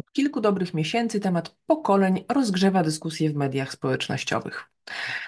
[0.00, 4.70] Od kilku dobrych miesięcy temat pokoleń rozgrzewa dyskusje w mediach społecznościowych.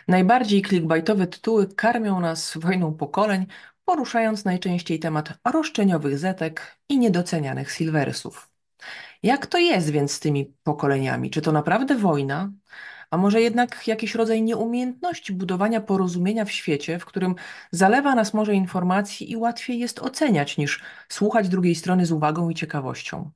[0.09, 3.47] Najbardziej clickbaitowe tytuły karmią nas wojną pokoleń,
[3.85, 8.51] poruszając najczęściej temat roszczeniowych zetek i niedocenianych silversów.
[9.23, 11.31] Jak to jest więc z tymi pokoleniami?
[11.31, 12.53] Czy to naprawdę wojna?
[13.11, 17.35] A może jednak jakiś rodzaj nieumiejętności budowania porozumienia w świecie, w którym
[17.71, 22.55] zalewa nas morze informacji i łatwiej jest oceniać niż słuchać drugiej strony z uwagą i
[22.55, 23.31] ciekawością?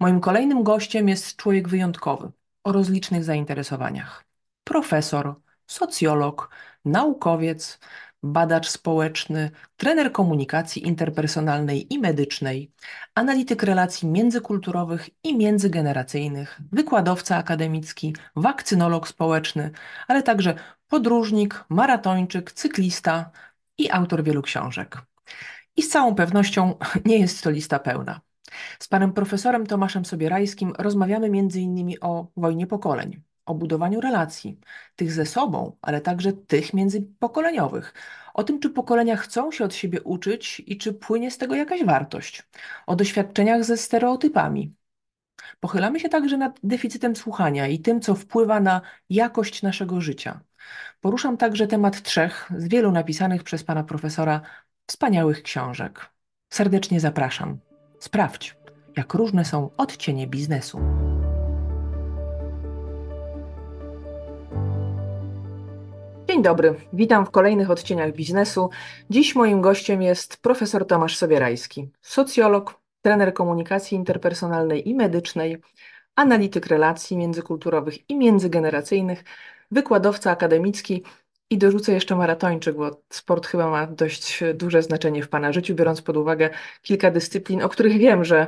[0.00, 2.30] Moim kolejnym gościem jest człowiek wyjątkowy,
[2.64, 4.24] o rozlicznych zainteresowaniach.
[4.64, 5.34] Profesor,
[5.66, 6.50] socjolog,
[6.84, 7.78] naukowiec,
[8.22, 12.72] badacz społeczny, trener komunikacji interpersonalnej i medycznej,
[13.14, 19.70] analityk relacji międzykulturowych i międzygeneracyjnych, wykładowca akademicki, wakcynolog społeczny,
[20.08, 20.54] ale także
[20.88, 23.30] podróżnik, maratończyk, cyklista
[23.78, 25.02] i autor wielu książek.
[25.76, 26.74] I z całą pewnością
[27.04, 28.20] nie jest to lista pełna.
[28.78, 31.94] Z panem profesorem Tomaszem Sobierajskim rozmawiamy m.in.
[32.00, 34.60] o wojnie pokoleń, o budowaniu relacji,
[34.96, 37.94] tych ze sobą, ale także tych międzypokoleniowych,
[38.34, 41.84] o tym, czy pokolenia chcą się od siebie uczyć i czy płynie z tego jakaś
[41.84, 42.48] wartość,
[42.86, 44.74] o doświadczeniach ze stereotypami.
[45.60, 50.40] Pochylamy się także nad deficytem słuchania i tym, co wpływa na jakość naszego życia.
[51.00, 54.40] Poruszam także temat trzech z wielu napisanych przez pana profesora
[54.86, 56.10] wspaniałych książek.
[56.50, 57.67] Serdecznie zapraszam.
[57.98, 58.56] Sprawdź,
[58.96, 60.80] jak różne są odcienie biznesu.
[66.28, 68.70] Dzień dobry, witam w kolejnych odcieniach biznesu.
[69.10, 75.56] Dziś moim gościem jest profesor Tomasz Sobierajski, socjolog, trener komunikacji interpersonalnej i medycznej,
[76.16, 79.24] analityk relacji międzykulturowych i międzygeneracyjnych,
[79.70, 81.02] wykładowca akademicki
[81.50, 86.02] i dorzucę jeszcze maratończyk, bo sport chyba ma dość duże znaczenie w Pana życiu, biorąc
[86.02, 86.50] pod uwagę
[86.82, 88.46] kilka dyscyplin, o których wiem, że,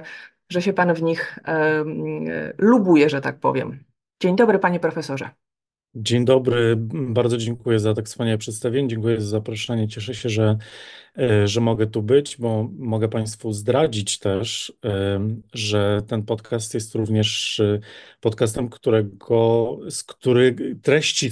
[0.50, 1.84] że się Pan w nich e,
[2.58, 3.84] lubuje, że tak powiem.
[4.22, 5.30] Dzień dobry, Panie Profesorze.
[5.94, 9.88] Dzień dobry, bardzo dziękuję za tak wspaniałe przedstawienie, dziękuję za zaproszenie.
[9.88, 10.58] Cieszę się, że,
[11.19, 14.72] e, że mogę tu być, bo mogę Państwu zdradzić też,
[15.52, 17.80] że ten podcast jest również e,
[18.20, 21.30] podcastem, którego, z których treści,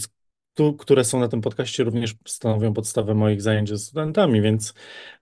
[0.58, 4.74] tu, które są na tym podcaście, również stanowią podstawę moich zajęć ze studentami, więc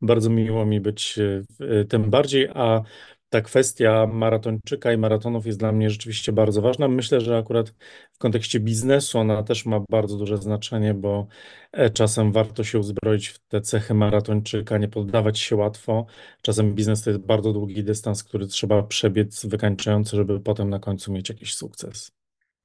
[0.02, 1.18] bardzo miło mi być
[1.60, 2.82] e, tym bardziej, a
[3.28, 6.88] ta kwestia maratończyka i maratonów jest dla mnie rzeczywiście bardzo ważna.
[6.88, 7.74] Myślę, że akurat
[8.12, 11.26] w kontekście biznesu ona też ma bardzo duże znaczenie, bo
[11.72, 16.06] e, czasem warto się uzbroić w te cechy maratończyka, nie poddawać się łatwo.
[16.42, 21.12] Czasem biznes to jest bardzo długi dystans, który trzeba przebiec wykańczający, żeby potem na końcu
[21.12, 22.16] mieć jakiś sukces.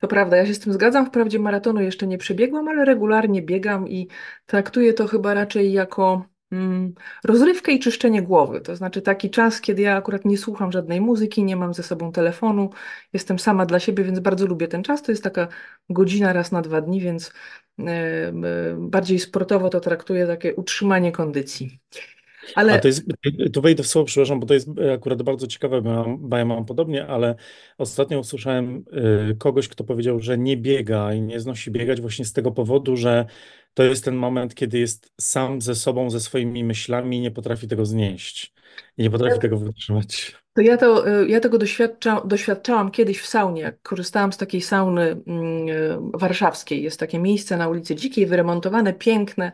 [0.01, 1.05] To prawda, ja się z tym zgadzam.
[1.05, 4.07] Wprawdzie maratonu jeszcze nie przebiegłam, ale regularnie biegam i
[4.45, 8.61] traktuję to chyba raczej jako mm, rozrywkę i czyszczenie głowy.
[8.61, 12.11] To znaczy taki czas, kiedy ja akurat nie słucham żadnej muzyki, nie mam ze sobą
[12.11, 12.69] telefonu,
[13.13, 15.03] jestem sama dla siebie, więc bardzo lubię ten czas.
[15.03, 15.47] To jest taka
[15.89, 17.33] godzina raz na dwa dni, więc
[17.79, 18.33] e,
[18.77, 21.79] bardziej sportowo to traktuję takie utrzymanie kondycji.
[22.55, 22.73] Ale...
[22.73, 23.03] A to jest,
[23.53, 26.37] tu wejdę w słowo, przepraszam, bo to jest akurat bardzo ciekawe, bo ja, mam, bo
[26.37, 27.35] ja mam podobnie, ale
[27.77, 28.83] ostatnio usłyszałem
[29.31, 32.97] y, kogoś, kto powiedział, że nie biega i nie znosi biegać właśnie z tego powodu,
[32.97, 33.25] że
[33.73, 37.67] to jest ten moment, kiedy jest sam ze sobą, ze swoimi myślami i nie potrafi
[37.67, 38.53] tego znieść.
[38.97, 40.35] I nie potrafi tego wytrzymać.
[40.53, 44.61] To ja, to, y, ja tego doświadcza, doświadczałam kiedyś w saunie, jak korzystałam z takiej
[44.61, 46.83] sauny mm, y, warszawskiej.
[46.83, 49.51] Jest takie miejsce na ulicy Dzikiej, wyremontowane, piękne.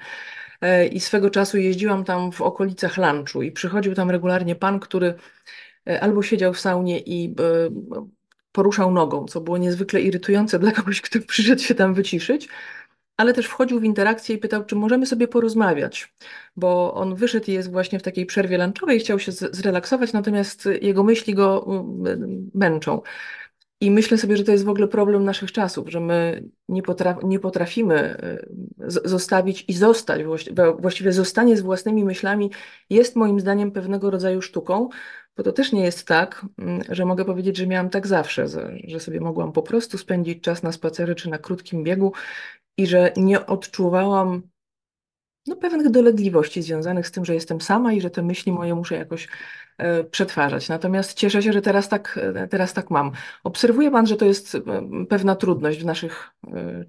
[0.61, 5.13] E, i swego czasu jeździłam tam w okolicach lunchu i przychodził tam regularnie pan, który
[5.87, 7.69] e, albo siedział w saunie i e,
[8.51, 12.49] poruszał nogą, co było niezwykle irytujące dla kogoś, kto przyszedł się tam wyciszyć,
[13.17, 16.13] ale też wchodził w interakcję i pytał, czy możemy sobie porozmawiać,
[16.55, 21.03] bo on wyszedł i jest właśnie w takiej przerwie lunchowej, chciał się zrelaksować, natomiast jego
[21.03, 21.65] myśli go
[22.53, 23.01] męczą.
[23.81, 27.23] I myślę sobie, że to jest w ogóle problem naszych czasów, że my nie, potraf
[27.23, 28.17] nie potrafimy
[28.83, 30.21] y, zostawić i zostać,
[30.79, 32.51] właściwie zostanie z własnymi myślami
[32.89, 34.89] jest moim zdaniem pewnego rodzaju sztuką,
[35.37, 38.47] bo to też nie jest tak, mm, że mogę powiedzieć, że miałam tak zawsze,
[38.87, 42.13] że sobie mogłam po prostu spędzić czas na spacery czy na krótkim biegu
[42.77, 44.41] i że nie odczuwałam
[45.47, 48.95] no, pewnych dolegliwości związanych z tym, że jestem sama i że te myśli moje muszę
[48.95, 49.27] jakoś
[49.77, 50.69] e, przetwarzać.
[50.69, 53.11] Natomiast cieszę się, że teraz tak, e, teraz tak mam.
[53.43, 54.61] Obserwuje Pan, że to jest e,
[55.09, 56.31] pewna trudność w naszych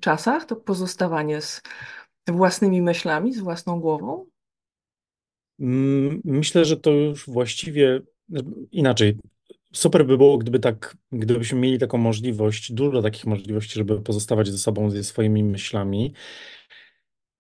[0.01, 1.63] czasach, to pozostawanie z
[2.29, 4.27] własnymi myślami, z własną głową?
[5.61, 8.01] Mm, myślę, że to już właściwie
[8.73, 9.17] inaczej.
[9.73, 14.59] Super by było, gdyby tak, gdybyśmy mieli taką możliwość, dużo takich możliwości, żeby pozostawać ze
[14.59, 16.13] sobą, ze swoimi myślami.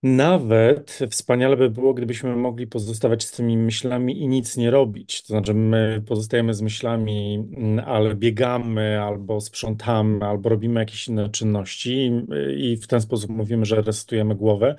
[0.02, 5.22] Nawet wspaniale by było, gdybyśmy mogli pozostawać z tymi myślami i nic nie robić.
[5.22, 11.28] To znaczy, my pozostajemy z myślami, mm, ale biegamy, albo sprzątamy, albo robimy jakieś inne
[11.28, 12.10] czynności,
[12.56, 14.76] i, w ten sposób mówimy, że resetujemy głowę.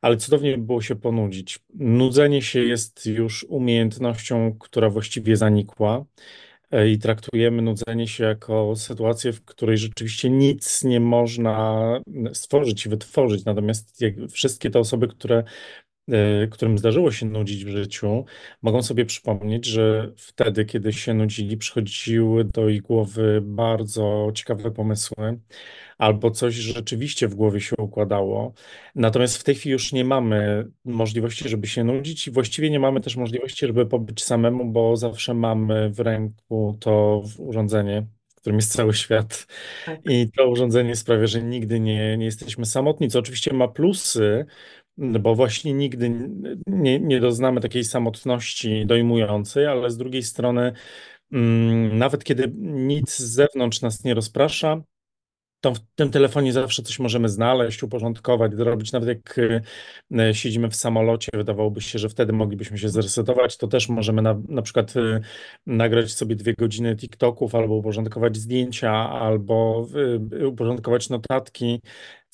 [0.00, 1.58] Ale cudownie by było się ponudzić.
[1.74, 6.04] Nudzenie się jest już umiejętnością, która właściwie zanikła.
[6.74, 12.00] E, I traktujemy nudzenie się jako sytuację, w której rzeczywiście nic nie można
[12.32, 13.44] stworzyć i wytworzyć.
[13.44, 14.00] Natomiast
[14.30, 15.44] wszystkie te osoby, które,
[16.50, 18.24] którym zdarzyło się nudzić w życiu,
[18.62, 25.38] mogą sobie przypomnieć, że wtedy, kiedy się nudzili, przychodziły do ich głowy bardzo ciekawe pomysły
[25.98, 28.52] albo coś rzeczywiście w głowie się układało.
[28.94, 33.00] Natomiast w tej chwili już nie mamy możliwości, żeby się nudzić i właściwie nie mamy
[33.00, 38.72] też możliwości, żeby pobyć samemu, bo zawsze mamy w ręku to urządzenie, w którym jest
[38.72, 39.46] cały świat.
[39.86, 40.00] Tak.
[40.04, 44.46] I to urządzenie sprawia, że nigdy nie, nie jesteśmy samotni, co oczywiście ma plusy,
[44.98, 46.10] bo właśnie nigdy
[46.66, 50.72] nie, nie doznamy takiej samotności dojmującej, ale z drugiej strony,
[51.32, 54.82] mm, nawet kiedy nic z zewnątrz nas nie rozprasza,
[55.64, 58.92] to w tym telefonie zawsze coś możemy znaleźć, uporządkować, zrobić.
[58.92, 59.38] Nawet jak
[60.18, 64.40] e, siedzimy w samolocie, wydawałoby się, że wtedy moglibyśmy się zresetować, to też możemy na,
[64.48, 65.20] na przykład e,
[65.66, 69.86] nagrać sobie dwie godziny TikToków, albo uporządkować zdjęcia, albo
[70.40, 71.80] e, uporządkować notatki.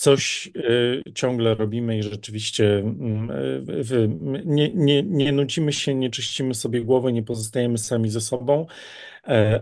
[0.00, 0.50] Coś
[1.14, 3.30] ciągle robimy i rzeczywiście mm,
[4.44, 8.66] nie, nie, nie nudzimy się, nie czyścimy sobie głowy, nie pozostajemy sami ze sobą,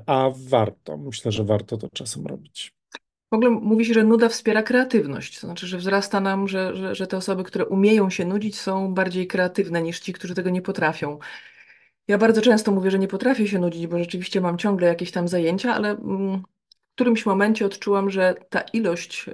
[0.06, 0.96] a warto.
[0.96, 2.72] Myślę, że warto to czasem robić.
[3.30, 5.40] W ogóle mówi się, że nuda wspiera kreatywność.
[5.40, 8.94] To znaczy, że wzrasta nam, że, że, że te osoby, które umieją się nudzić, są
[8.94, 11.18] bardziej kreatywne niż ci, którzy tego nie potrafią.
[12.08, 15.28] Ja bardzo często mówię, że nie potrafię się nudzić, bo rzeczywiście mam ciągle jakieś tam
[15.28, 16.42] zajęcia, ale mm,
[16.98, 19.26] którymś momencie odczułam, że ta ilość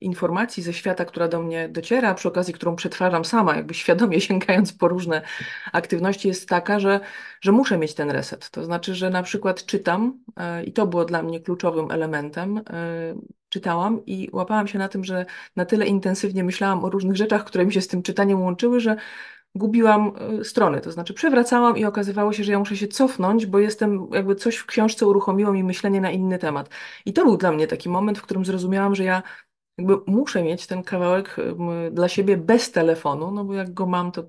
[0.00, 4.72] informacji ze świata, która do mnie dociera, przy okazji, którą przetwarzam sama, jakby świadomie sięgając
[4.72, 5.22] po różne
[5.72, 7.00] aktywności, jest taka, że,
[7.40, 8.50] że muszę mieć ten reset.
[8.50, 12.62] To znaczy, że na przykład czytam, yy, i to było dla mnie kluczowym elementem, yy,
[13.48, 15.26] czytałam i łapałam się na tym, że
[15.56, 18.96] na tyle intensywnie myślałam o różnych rzeczach, które mi się z tym czytaniem łączyły, że
[19.54, 23.58] gubiłam y, strony, to znaczy przewracałam i okazywało się, że ja muszę się cofnąć, bo
[23.58, 26.68] jestem, jakby coś w książce uruchomiło mi myślenie na inny temat.
[27.06, 29.22] I to był dla mnie taki moment, w którym zrozumiałam, że ja
[29.78, 31.36] jakby muszę mieć ten kawałek
[31.92, 34.24] dla siebie bez telefonu, no bo jak go mam, to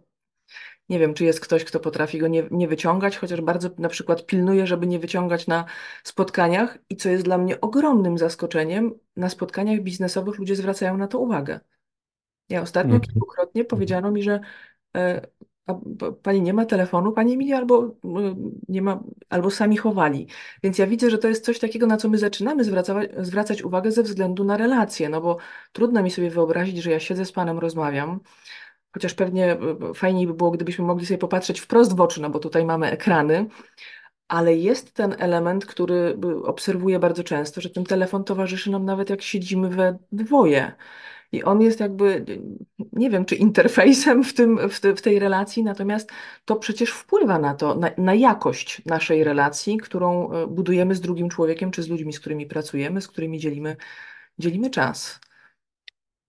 [0.89, 4.25] nie wiem, czy jest ktoś, kto potrafi go nie, nie wyciągać, chociaż bardzo na przykład
[4.25, 5.65] pilnuję, żeby nie wyciągać na
[6.03, 11.19] spotkaniach i co jest dla mnie ogromnym zaskoczeniem, na spotkaniach biznesowych ludzie zwracają na to
[11.19, 11.59] uwagę.
[12.49, 13.01] Ja ostatnio Mhm.
[13.13, 14.41] kilkukrotnie powiedziano mi, że e,
[16.23, 18.35] pani nie ma telefonu, pani mi albo e,
[18.69, 20.27] nie ma, albo sami chowali.
[20.63, 23.91] Więc ja widzę, że to jest coś takiego, na co my zaczynamy zwracać, zwracać uwagę
[23.91, 25.37] ze względu na relacje, no bo
[25.71, 28.19] trudno mi sobie wyobrazić, że ja siedzę z panem, rozmawiam,
[28.93, 32.39] chociaż pewnie e, fajniej by było, gdybyśmy mogli sobie popatrzeć wprost w oczy, no bo
[32.39, 33.47] tutaj mamy ekrany,
[34.27, 39.21] ale jest ten element, który obserwuję bardzo często, że ten telefon towarzyszy nam nawet jak
[39.21, 40.75] siedzimy we dwoje.
[41.33, 42.25] I on jest jakby,
[42.91, 46.11] nie wiem, czy interfejsem w tym, w, te, w tej relacji, natomiast
[46.45, 51.29] to przecież wpływa na to, na, na jakość naszej relacji, którą e, budujemy z drugim
[51.29, 53.75] człowiekiem, czy z ludźmi, z którymi pracujemy, z którymi dzielimy,
[54.39, 55.19] dzielimy czas.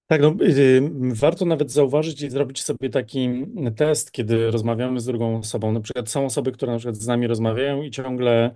[0.07, 0.83] Tak, no, y,
[1.15, 3.47] warto nawet zauważyć i zrobić sobie taki
[3.77, 5.73] test, kiedy rozmawiamy z drugą osobą.
[5.73, 8.55] Na przykład są osoby, które na przykład z nami rozmawiają i ciągle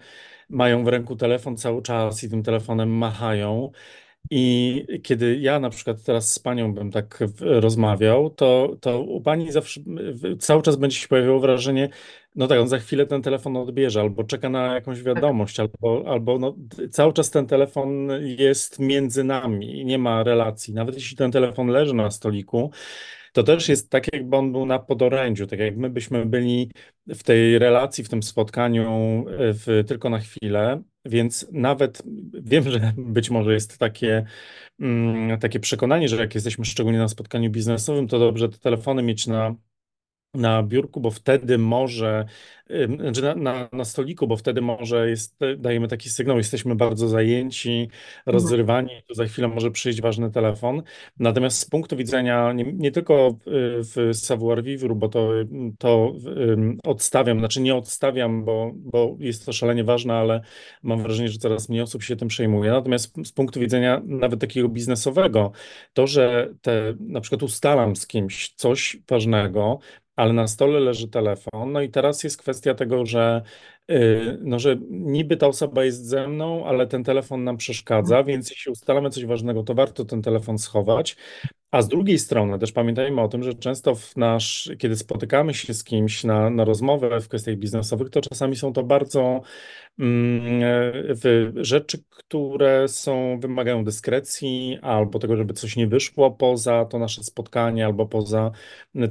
[0.49, 3.71] mają w ręku telefon cały czas i tym telefonem machają.
[4.31, 9.53] I kiedy ja na przykład teraz z panią bym tak rozmawiał, to, to u pani
[9.53, 9.81] zawsze
[10.39, 11.89] cały czas będzie się pojawiało wrażenie,
[12.37, 15.07] no tak, on za chwilę ten telefon odbierze, albo czeka na jakąś Tak.
[15.07, 16.57] wiadomość, albo, albo no,
[16.91, 20.75] cały czas ten telefon jest między nami nie ma relacji.
[20.75, 22.71] Nawet jeśli ten telefon leży na stoliku,
[23.39, 26.71] to też jest tak, jakby on był na podorędziu, tak jak my byśmy byli
[27.09, 32.03] w tej relacji, w tym spotkaniu w, tylko na chwilę, więc nawet
[32.33, 34.25] wiem, że być może jest takie,
[34.81, 39.27] mm, takie przekonanie, że jak jesteśmy szczególnie na spotkaniu biznesowym, to dobrze te telefony mieć
[39.27, 39.55] na
[40.35, 42.25] na biurku, bo wtedy może,
[43.01, 47.71] znaczy na, na, na stoliku, bo wtedy może jest, dajemy taki sygnał, jesteśmy bardzo zajęci,
[47.71, 47.91] Mhm.
[48.27, 50.83] rozrywani, to za chwilę może przyjść ważny telefon.
[51.19, 55.31] Natomiast z punktu widzenia nie, nie tylko w, savoir vivre, bo to,
[55.79, 56.15] to
[56.85, 60.41] odstawiam, znaczy nie odstawiam, bo, bo jest to szalenie ważne, ale
[60.83, 62.71] mam wrażenie, że coraz mniej osób się tym przejmuje.
[62.71, 65.53] Natomiast z punktu widzenia nawet takiego biznesowego,
[65.93, 69.79] to, że te, na przykład ustalam z kimś coś ważnego,
[70.19, 71.73] ale na stole leży telefon.
[71.73, 73.43] No i teraz jest kwestia tego, że,
[73.89, 78.51] yy, no, że niby ta osoba jest ze mną, ale ten telefon nam przeszkadza, więc
[78.51, 81.17] jeśli ustalamy coś ważnego, to warto ten telefon schować.
[81.71, 85.75] A z drugiej strony też pamiętajmy o tym, że często w nasz, kiedy spotykamy się
[85.75, 89.41] z kimś na, na rozmowę w kwestiach biznesowych, to czasami są to bardzo
[89.99, 90.61] mm,
[91.09, 97.25] w rzeczy, które są, wymagają dyskrecji albo tego, żeby coś nie wyszło poza to nasze
[97.25, 98.51] spotkanie albo poza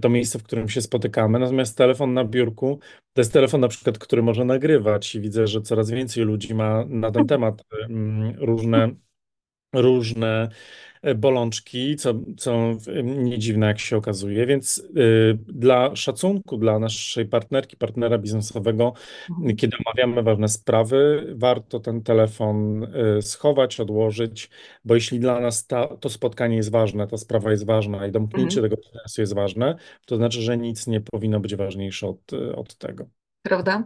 [0.02, 1.40] to miejsce, w którym się spotykamy.
[1.40, 2.80] Natomiast telefon na biurku
[3.14, 6.86] to jest telefon na przykład, który może nagrywać i widzę, że coraz więcej ludzi ma
[6.86, 8.92] na ten temat mm, różne
[9.74, 10.50] różne e,
[11.16, 12.72] bolączki, co, co
[13.04, 14.46] nie dziwne, jak się okazuje.
[14.46, 18.94] Więc y, dla szacunku dla naszej partnerki, partnera biznesowego,
[19.30, 19.56] Mhm.
[19.56, 22.84] kiedy omawiamy ważne sprawy, warto ten telefon
[23.18, 24.50] y, schować, odłożyć,
[24.86, 28.60] bo jeśli dla nas ta, to spotkanie jest ważne, ta sprawa jest ważna i domknięcie
[28.60, 28.70] Mhm.
[28.72, 29.76] tego biznesu jest ważne,
[30.06, 33.06] to znaczy, że nic nie powinno być ważniejsze od, od tego.
[33.42, 33.84] Prawda?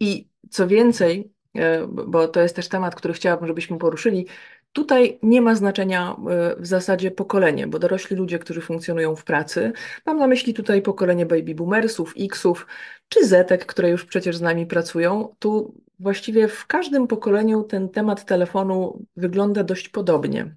[0.00, 4.26] I co więcej, e, bo to jest też temat, który chciałabym, żebyśmy poruszyli,
[4.74, 9.72] tutaj nie ma znaczenia e, w zasadzie pokolenie, bo dorośli ludzie, którzy funkcjonują w pracy,
[10.06, 12.66] mam na myśli tutaj pokolenie baby boomersów, Xów
[13.08, 18.24] czy Zetek, które już przecież z nami pracują, tu właściwie w każdym pokoleniu ten temat
[18.24, 20.54] telefonu wygląda dość podobnie.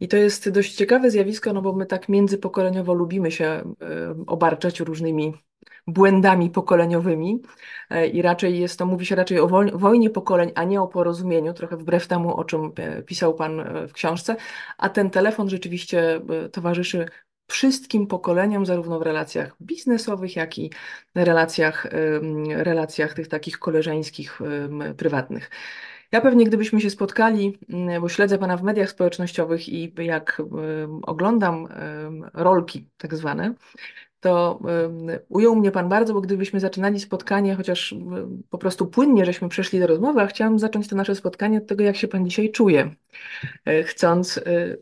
[0.00, 3.64] I to jest dość ciekawe zjawisko, no bo my tak międzypokoleniowo lubimy się e,
[4.26, 5.34] obarczać różnymi
[5.86, 7.42] błędami pokoleniowymi
[7.90, 10.88] E, i raczej jest to, mówi się raczej o woj- wojnie pokoleń, a nie o
[10.88, 14.36] porozumieniu, trochę wbrew temu, o czym e, pisał Pan e, w książce,
[14.78, 16.20] a ten telefon rzeczywiście
[16.52, 17.08] towarzyszy
[17.50, 20.72] wszystkim pokoleniom, zarówno w relacjach biznesowych, jak i
[21.14, 21.86] relacjach,
[22.48, 24.38] relacjach tych takich koleżeńskich,
[24.96, 25.50] prywatnych.
[26.12, 27.58] Ja pewnie, gdybyśmy się spotkali,
[28.00, 30.42] bo śledzę Pana w mediach społecznościowych i jak
[31.02, 31.68] oglądam
[32.34, 33.54] rolki tak zwane,
[34.20, 34.60] to
[35.28, 37.94] ujął mnie Pan bardzo, bo gdybyśmy zaczynali spotkanie, chociaż
[38.50, 41.84] po prostu płynnie żeśmy przeszli do rozmowy, a chciałam zacząć to nasze spotkanie od tego,
[41.84, 42.90] jak się Pan dzisiaj czuje,
[43.64, 44.40] e, chcąc,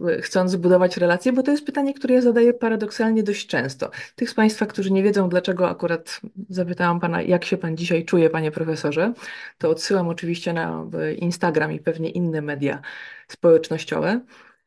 [0.09, 3.91] e, chcąc zbudować relacje, bo to jest pytanie, które ja zadaję paradoksalnie dość często.
[4.17, 8.31] Tych z Państwa, którzy nie wiedzą, dlaczego akurat zapytałam Pana, jak się Pan dzisiaj czuje,
[8.31, 9.13] Panie Profesorze,
[9.59, 10.87] to odsyłam oczywiście na
[11.19, 12.83] Instagram i pewnie inne media
[13.29, 14.21] społecznościowe.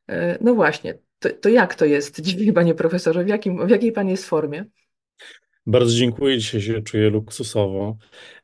[0.10, 3.24] E, No właśnie, to, to jak to jest dzisiaj, Panie Profesorze?
[3.24, 4.66] W jakim, w jakiej Pan jest formie?
[5.66, 7.98] Bardzo dziękuję, dzisiaj się czuję luksusowo.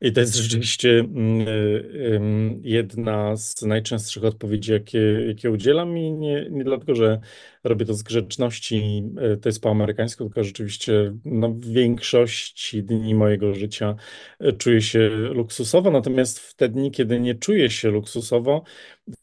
[0.06, 5.98] I to jest rzeczywiście mm, y, jedna z najczęstszych odpowiedzi, jakie, jakie udzielam.
[5.98, 7.20] I nie, nie dlatego, że
[7.64, 13.16] robię to z grzeczności, y, to jest po amerykańsku, tylko rzeczywiście no, w większości dni
[13.16, 13.96] mojego życia
[14.42, 15.92] y, czuję się luksusowo.
[15.92, 18.64] Natomiast w te dni, kiedy nie czuję się luksusowo,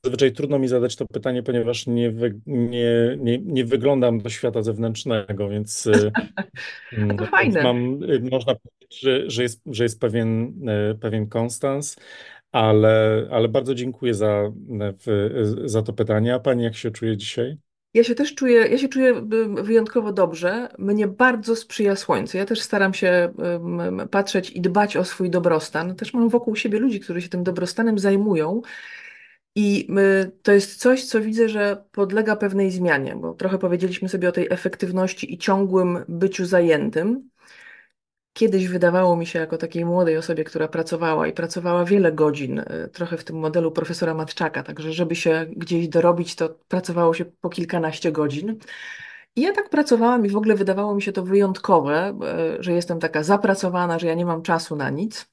[0.05, 4.63] zazwyczaj trudno mi zadać to pytanie, ponieważ nie, wy, nie, nie, nie wyglądam do świata
[4.63, 5.89] zewnętrznego, więc.
[6.93, 7.63] Mm, to Więc fajne.
[7.63, 7.99] mam,
[8.31, 10.53] można powiedzieć, że, że jest, że jest pewien,
[11.01, 11.97] pewien konstans,
[12.53, 14.53] ale, ale bardzo dziękuję za, y,
[15.07, 16.35] w- za to pytanie.
[16.35, 17.57] A pani jak się czuje dzisiaj?
[17.95, 19.23] Ja się też czuję, ja się czuję
[19.63, 20.69] wyjątkowo dobrze.
[20.79, 22.39] Mnie bardzo sprzyja słońce.
[22.39, 23.33] Ja też staram się
[24.11, 25.97] patrzeć i dbać o swój dobrostan.
[25.97, 28.63] Też mam wokół siebie ludzi, którzy się tym dobrostanem zajmują.
[29.57, 29.89] I
[30.43, 34.47] to jest coś, co widzę, że podlega pewnej zmianie, bo trochę powiedzieliśmy sobie o tej
[34.51, 37.31] efektywności i ciągłym byciu zajętym.
[38.33, 42.91] Kiedyś wydawało mi się, jako takiej młodej osobie, która pracowała i pracowała wiele godzin, y,
[42.93, 47.49] trochę w tym modelu profesora Matczaka, także żeby się gdzieś dorobić, to pracowało się po
[47.51, 48.59] kilkanaście godzin.
[49.37, 52.19] I ja tak pracowałam i w ogóle wydawało mi się to wyjątkowe,
[52.59, 55.31] y, że jestem taka zapracowana, że ja nie mam czasu na nic.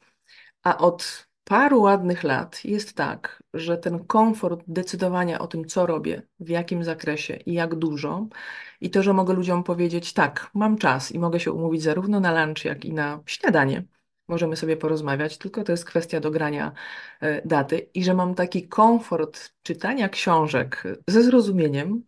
[0.64, 6.22] A od paru ładnych lat jest tak, że ten komfort decydowania o tym, co robię,
[6.40, 8.28] w jakim zakresie i jak dużo,
[8.82, 12.46] i to, że mogę ludziom powiedzieć, tak, mam czas i mogę się umówić zarówno na
[12.46, 13.84] lunch, jak i na śniadanie.
[14.28, 16.72] Możemy sobie porozmawiać, tylko to jest kwestia dogrania
[17.22, 22.04] e, daty, i że mam taki komfort czytania książek ze zrozumieniem,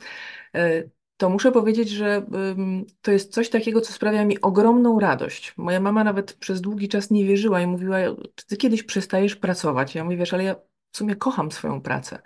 [0.55, 0.83] e,
[1.21, 2.25] to muszę powiedzieć, że
[3.01, 5.53] to jest coś takiego, co sprawia mi ogromną radość.
[5.57, 7.97] Moja mama nawet przez długi czas nie wierzyła i mówiła,
[8.35, 9.95] czy ty kiedyś przestajesz pracować?
[9.95, 10.55] Ja mówię, wiesz, ale ja
[10.91, 12.19] w sumie kocham swoją pracę.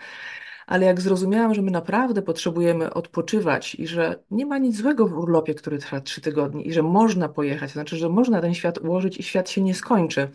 [0.68, 5.18] Ale jak zrozumiałam, że my naprawdę potrzebujemy odpoczywać i że nie ma nic złego w
[5.18, 8.78] urlopie, który trwa trzy tygodnie i że można pojechać, to znaczy, że można ten świat
[8.78, 10.30] ułożyć i świat się nie skończy.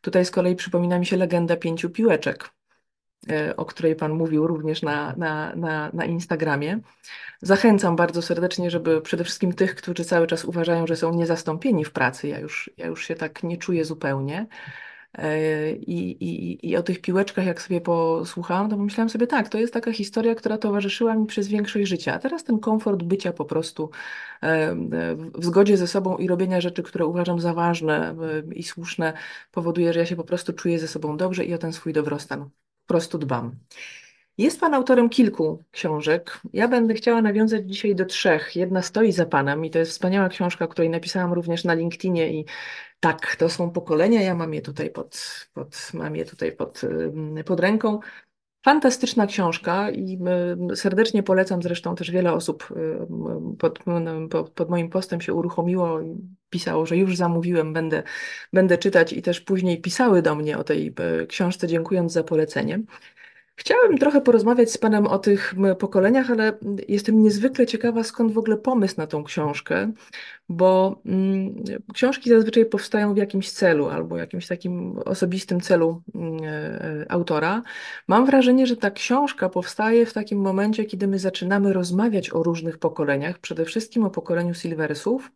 [0.00, 2.50] Tutaj z kolei przypomina mi się legenda pięciu piłeczek,
[3.56, 6.80] o której Pan mówił również na, na, na, na Instagramie.
[7.42, 11.92] Zachęcam bardzo serdecznie, żeby przede wszystkim tych, którzy cały czas uważają, że są niezastąpieni w
[11.92, 14.46] pracy, ja już, ja już się tak nie czuję zupełnie.
[15.18, 19.58] E, I, i, I o tych piłeczkach, jak sobie posłuchałam, to pomyślałam sobie, tak, to
[19.58, 22.14] jest taka historia, która towarzyszyła mi przez większość życia.
[22.14, 23.90] A teraz ten komfort bycia po prostu
[24.42, 24.76] e, e,
[25.34, 28.14] w zgodzie ze sobą i robienia rzeczy, które uważam za ważne
[28.54, 29.12] i słuszne,
[29.52, 32.50] powoduje, że ja się po prostu czuję ze sobą dobrze i o ten swój dobrostan
[32.90, 33.56] prostu dbam.
[34.38, 36.40] Jest Pan autorem kilku książek.
[36.52, 38.56] Ja będę chciała nawiązać dzisiaj do trzech.
[38.56, 42.44] Jedna stoi za Panem i to jest wspaniała książka, której napisałam również na LinkedInie i
[43.00, 44.22] tak, to są pokolenia.
[44.22, 46.80] Ja mam je tutaj pod, pod, mam je tutaj pod,
[47.44, 48.00] pod ręką.
[48.64, 50.18] Fantastyczna książka i
[50.74, 51.62] serdecznie polecam.
[51.62, 52.68] Zresztą też wiele osób
[53.58, 53.78] pod,
[54.30, 56.16] pod, pod moim postem się uruchomiło i
[56.50, 58.02] pisało, że już zamówiłem, będę,
[58.52, 62.80] będę czytać i też później pisały do mnie o tej e, książce, dziękując za polecenie.
[63.56, 66.52] Chciałem trochę porozmawiać z Panem o tych pokoleniach, ale
[66.88, 69.92] jestem niezwykle ciekawa, skąd w ogóle pomysł na tą książkę,
[70.48, 71.64] bo mm,
[71.94, 77.62] książki zazwyczaj powstają w jakimś celu albo jakimś takim osobistym celu mm, e, autora.
[78.08, 82.78] Mam wrażenie, że ta książka powstaje w takim momencie, kiedy my zaczynamy rozmawiać o różnych
[82.78, 85.30] pokoleniach, przede wszystkim o pokoleniu Silversów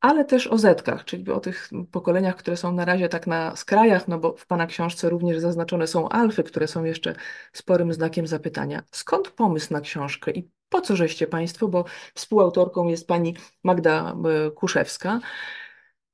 [0.00, 4.08] ale też o zetkach, czyli o tych pokoleniach, które są na razie tak na skrajach,
[4.08, 7.14] no bo w Pana książce również zaznaczone są alfy, które są jeszcze
[7.52, 8.82] sporym znakiem zapytania.
[8.90, 14.14] Skąd pomysł na książkę i po co żeście Państwo, bo współautorką jest Pani Magda
[14.46, 15.20] e, Kuszewska,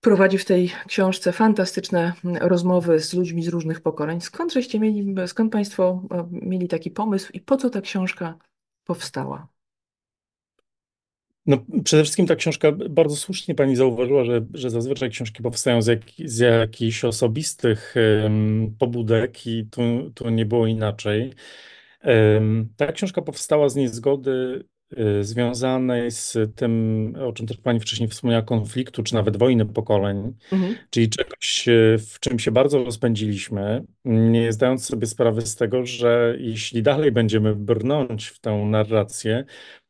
[0.01, 4.21] prowadzi w tej książce fantastyczne rozmowy z ludźmi z różnych pokoleń.
[4.21, 8.39] Skąd żeście mieli, skąd Państwo e, mieli taki pomysł i po co ta książka
[8.85, 9.54] powstała?
[11.47, 15.87] No, przede wszystkim ta książka, bardzo słusznie pani zauważyła, że, że zazwyczaj książki powstają z,
[15.87, 19.83] jak, z jakichś osobistych um, pobudek i tu,
[20.15, 21.33] tu nie było inaczej.
[22.05, 24.65] Um, ta książka powstała z niezgody
[24.99, 30.35] y, związanej z tym, o czym też pani wcześniej wspomniała, konfliktu, czy nawet wojny pokoleń,
[30.53, 30.75] mhm.
[30.91, 36.37] czyli czegoś, y, w czym się bardzo rozpędziliśmy, nie zdając sobie sprawy z tego, że
[36.39, 39.45] jeśli dalej będziemy brnąć w tę narrację,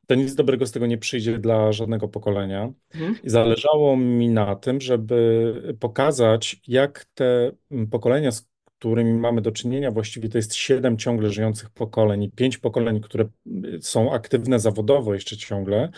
[0.07, 2.73] to nic dobrego z tego nie przyjdzie dla żadnego pokolenia.
[2.95, 3.17] Mhm.
[3.25, 8.47] I zależało mi na tym, żeby pokazać, jak te mm, pokolenia, z
[8.79, 13.29] którymi mamy do czynienia, właściwie to jest siedem ciągle żyjących pokoleń i pięć pokoleń, które
[13.47, 15.91] mm, są aktywne zawodowo jeszcze ciągle,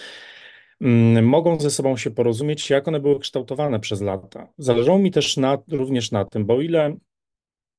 [0.81, 4.49] mm, mogą ze sobą się porozumieć, jak one były kształtowane przez lata.
[4.59, 6.97] Zależało mi też na, również na tym, bo o ile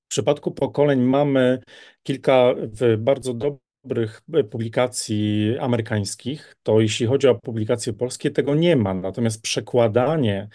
[0.05, 1.60] w przypadku pokoleń mamy
[2.03, 2.55] kilka
[2.98, 8.94] bardzo dobrych, dobrych e, publikacji amerykańskich, to jeśli chodzi o publikacje polskie, tego nie ma.
[8.94, 10.50] Natomiast przekładanie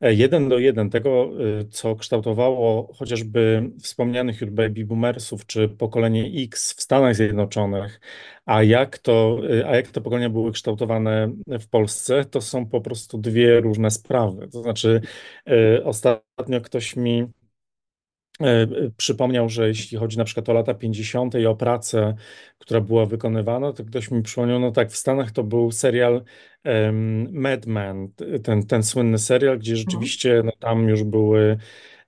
[0.00, 6.30] e, jeden do jeden tego, e, co kształtowało chociażby wspomnianych już baby boomersów, czy pokolenie
[6.44, 8.00] X w Stanach Zjednoczonych,
[8.46, 13.18] a jak to, a jak te pokolenia były kształtowane w Polsce, to są po prostu
[13.18, 14.48] dwie różne sprawy.
[14.48, 15.00] To znaczy,
[15.84, 17.26] ostatnio ktoś mi
[18.96, 21.34] przypomniał, że jeśli chodzi na przykład o lata 50.
[21.34, 22.14] i o pracę,
[22.58, 26.22] która była wykonywana, to ktoś mi przypomniał, no tak, w Stanach to był serial
[26.64, 28.08] um, Mad Men,
[28.42, 29.84] ten, ten słynny serial, gdzie mhm.
[29.90, 31.56] rzeczywiście no, tam już były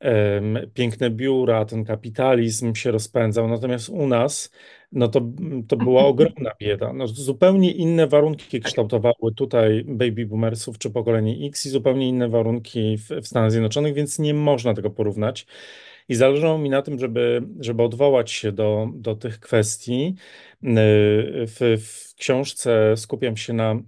[0.01, 4.51] um, piękne biura, ten kapitalizm się rozpędzał, natomiast u nas
[4.93, 5.21] no to,
[5.69, 6.93] to była ogromna bieda.
[6.93, 12.99] No, zupełnie inne warunki kształtowały tutaj baby boomersów czy pokolenie X i zupełnie inne warunki
[12.99, 15.47] w, w Stanach Zjednoczonych, więc nie można tego porównać.
[16.09, 20.15] I zależało mi na tym, żeby, żeby odwołać się do, do tych kwestii.
[21.47, 23.83] W, w książce skupiam się na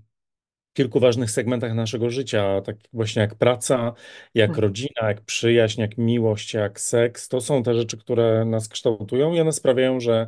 [0.74, 3.92] kilku ważnych segmentach naszego życia, tak właśnie jak praca,
[4.34, 4.62] jak hmm.
[4.62, 7.28] rodzina, jak przyjaźń, jak miłość, jak seks.
[7.28, 10.26] To są te rzeczy, które nas kształtują i one sprawiają, że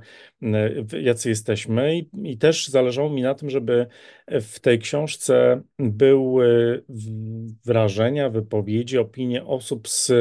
[1.02, 1.96] jacy jesteśmy.
[1.96, 3.86] I, I, też zależało mi na tym, żeby
[4.28, 6.82] w tej książce były
[7.64, 10.12] wrażenia, wypowiedzi, opinie osób z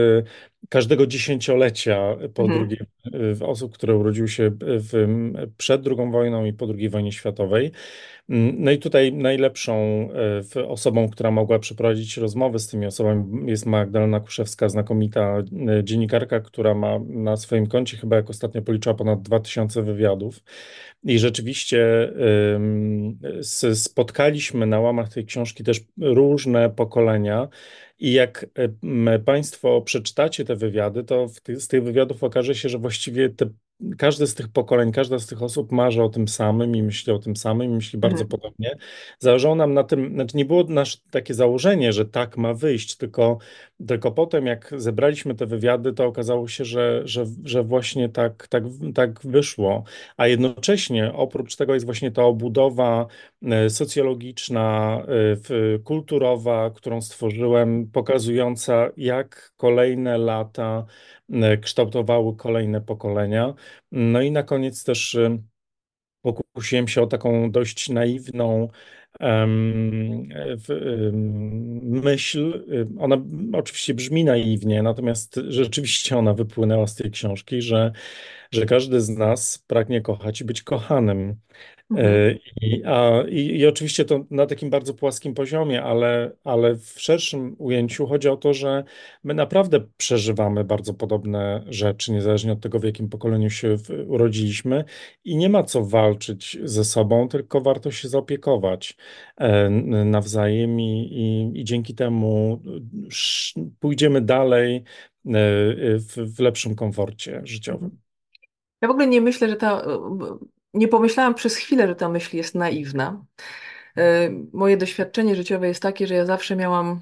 [0.69, 2.59] każdego dziesięciolecia po mhm.
[2.59, 2.79] drugiej,
[3.41, 5.07] osób, które urodziły się w,
[5.57, 7.71] przed II wojną i po II wojnie światowej.
[8.29, 10.07] No i tutaj najlepszą
[10.67, 16.73] osobą, która mogła przeprowadzić rozmowy z tymi osobami jest Magdalena Kuszewska, znakomita e, dziennikarka, która
[16.73, 20.04] ma na swoim koncie chyba jak ostatnio policzyła ponad 2000 wywiadów.
[21.03, 22.13] I rzeczywiście
[23.73, 27.47] spotkaliśmy na łamach tej książki też różne pokolenia.
[27.99, 28.45] I jak
[29.25, 33.49] Państwo przeczytacie te wywiady, to ty, z tych wywiadów okaże się, że właściwie te
[33.97, 37.19] każde z tych pokoleń, każda z tych osób marzy o tym samym i myśli o
[37.19, 38.29] tym samym i myśli bardzo mhm.
[38.29, 38.75] podobnie.
[39.19, 43.37] Zależało nam na tym, znaczy nie było nasze takie założenie, że tak ma wyjść, tylko,
[43.87, 48.63] tylko potem jak zebraliśmy te wywiady, to okazało się, że, że, że właśnie tak, tak,
[48.95, 49.83] tak wyszło.
[50.17, 53.07] A jednocześnie oprócz tego jest właśnie ta obudowa
[53.43, 55.01] e, socjologiczna,
[55.75, 60.85] e, kulturowa, którą stworzyłem, pokazująca jak kolejne lata
[61.33, 63.53] E, kształtowały kolejne pokolenia.
[63.91, 65.17] No i na koniec też
[66.21, 68.69] pokusiłem się o taką dość naiwną
[71.81, 72.65] myśl.
[72.99, 73.17] Ona
[73.53, 77.91] oczywiście brzmi naiwnie, natomiast rzeczywiście ona wypłynęła z tej książki, że,
[78.55, 81.35] że każdy z nas pragnie kochać i być kochanym.
[81.91, 82.05] Mhm.
[82.05, 86.93] E, I, a, i, I oczywiście to na takim bardzo płaskim poziomie, ale, ale w
[86.97, 88.83] szerszym ujęciu chodzi o to, że
[89.23, 94.85] my naprawdę przeżywamy bardzo podobne rzeczy, niezależnie od tego, w jakim pokoleniu się urodziliśmy,
[95.23, 98.97] i nie ma co walczyć ze sobą, tylko warto się zaopiekować
[99.37, 99.69] e,
[100.05, 101.01] nawzajem, i,
[101.53, 102.61] i, i dzięki temu
[103.79, 104.81] pójdziemy dalej e,
[105.99, 107.45] w, w lepszym komforcie Mhm.
[107.47, 108.04] życiowym.
[108.85, 109.81] Ja w ogóle nie myślę, że ta.
[110.73, 113.25] Nie pomyślałam przez chwilę, że ta myśl jest naiwna.
[113.97, 116.99] E, Moje doświadczenie życiowe jest takie, że ja zawsze miałam.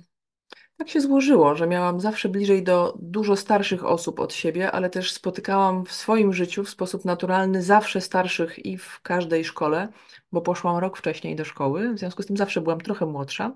[0.78, 5.12] Tak się złożyło, że miałam zawsze bliżej do dużo starszych osób od siebie, ale też
[5.12, 9.88] spotykałam w swoim życiu w sposób naturalny zawsze starszych i w każdej szkole,
[10.32, 13.52] bo poszłam rok wcześniej do szkoły, w związku z tym zawsze byłam trochę młodsza.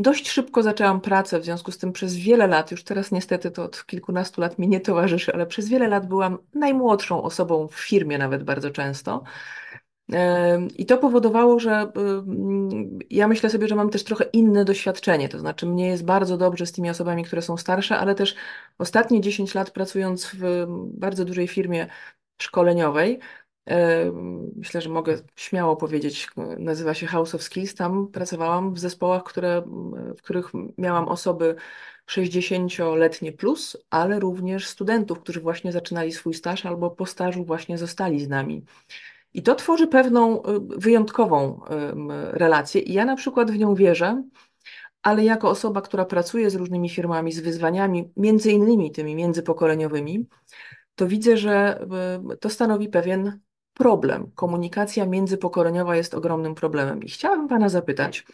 [0.00, 3.64] Dość szybko zaczęłam pracę, w związku z tym przez wiele lat, już teraz niestety to
[3.64, 8.18] od kilkunastu lat mi nie towarzyszy, ale przez wiele lat byłam najmłodszą osobą w firmie
[8.18, 9.22] nawet bardzo często.
[10.78, 11.92] I to powodowało, że
[13.10, 15.28] ja myślę sobie, że mam też trochę inne doświadczenie.
[15.28, 18.34] To znaczy, mnie jest bardzo dobrze z tymi osobami, które są starsze, ale też
[18.78, 21.86] ostatnie 10 lat pracując w bardzo dużej firmie
[22.42, 23.18] szkoleniowej,
[24.56, 27.74] myślę, że mogę śmiało powiedzieć, nazywa się House of Skills.
[27.74, 29.62] Tam pracowałam w zespołach, które,
[30.16, 31.54] w których miałam osoby
[32.10, 38.20] 60-letnie plus, ale również studentów, którzy właśnie zaczynali swój staż albo po stażu właśnie zostali
[38.20, 38.64] z nami.
[39.34, 41.60] I to tworzy pewną y, wyjątkową
[42.32, 42.80] relację.
[42.80, 44.22] I ja na przykład w nią wierzę,
[45.02, 50.26] ale jako osoba, która pracuje z różnymi firmami, z wyzwaniami, między innymi tymi międzypokoleniowymi,
[50.94, 51.84] to widzę, że
[52.32, 53.40] y, to stanowi pewien
[53.80, 54.30] problem.
[54.34, 57.02] Komunikacja międzypokoleniowa jest ogromnym problemem.
[57.02, 58.26] I chciałabym Pana zapytać,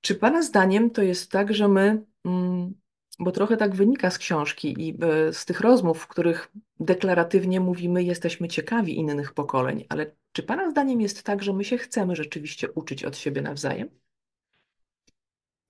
[0.00, 2.74] czy Pana zdaniem to jest tak, że my, mm,
[3.18, 8.02] bo trochę tak wynika z książki i e, z tych rozmów, w których deklaratywnie mówimy,
[8.02, 12.70] jesteśmy ciekawi innych pokoleń, ale czy Pana zdaniem jest tak, że my się chcemy rzeczywiście
[12.70, 13.88] uczyć od siebie nawzajem?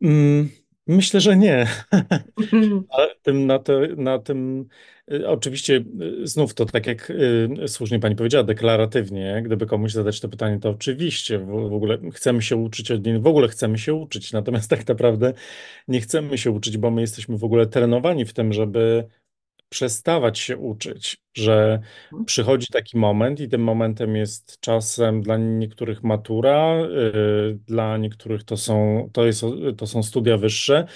[0.03, 0.51] Mm,
[0.87, 1.67] Myślę, że nie.
[3.23, 4.69] Tym, na, to, na tym,
[5.13, 5.85] y, oczywiście,
[6.23, 10.59] y, znów to tak jak y, słusznie pani powiedziała, deklaratywnie, gdyby komuś zadać to pytanie,
[10.59, 14.71] to oczywiście w, ogóle chcemy się uczyć od innych, w ogóle chcemy się uczyć, natomiast
[14.71, 15.33] tak naprawdę
[15.89, 19.05] nie chcemy się uczyć, bo my jesteśmy w ogóle trenowani w tym, żeby
[19.69, 21.81] przestawać się uczyć, że
[22.27, 28.57] przychodzi taki moment i tym momentem jest czasem dla niektórych matura, y, dla niektórych to
[28.57, 29.45] są, to jest,
[29.77, 30.87] to są studia wyższe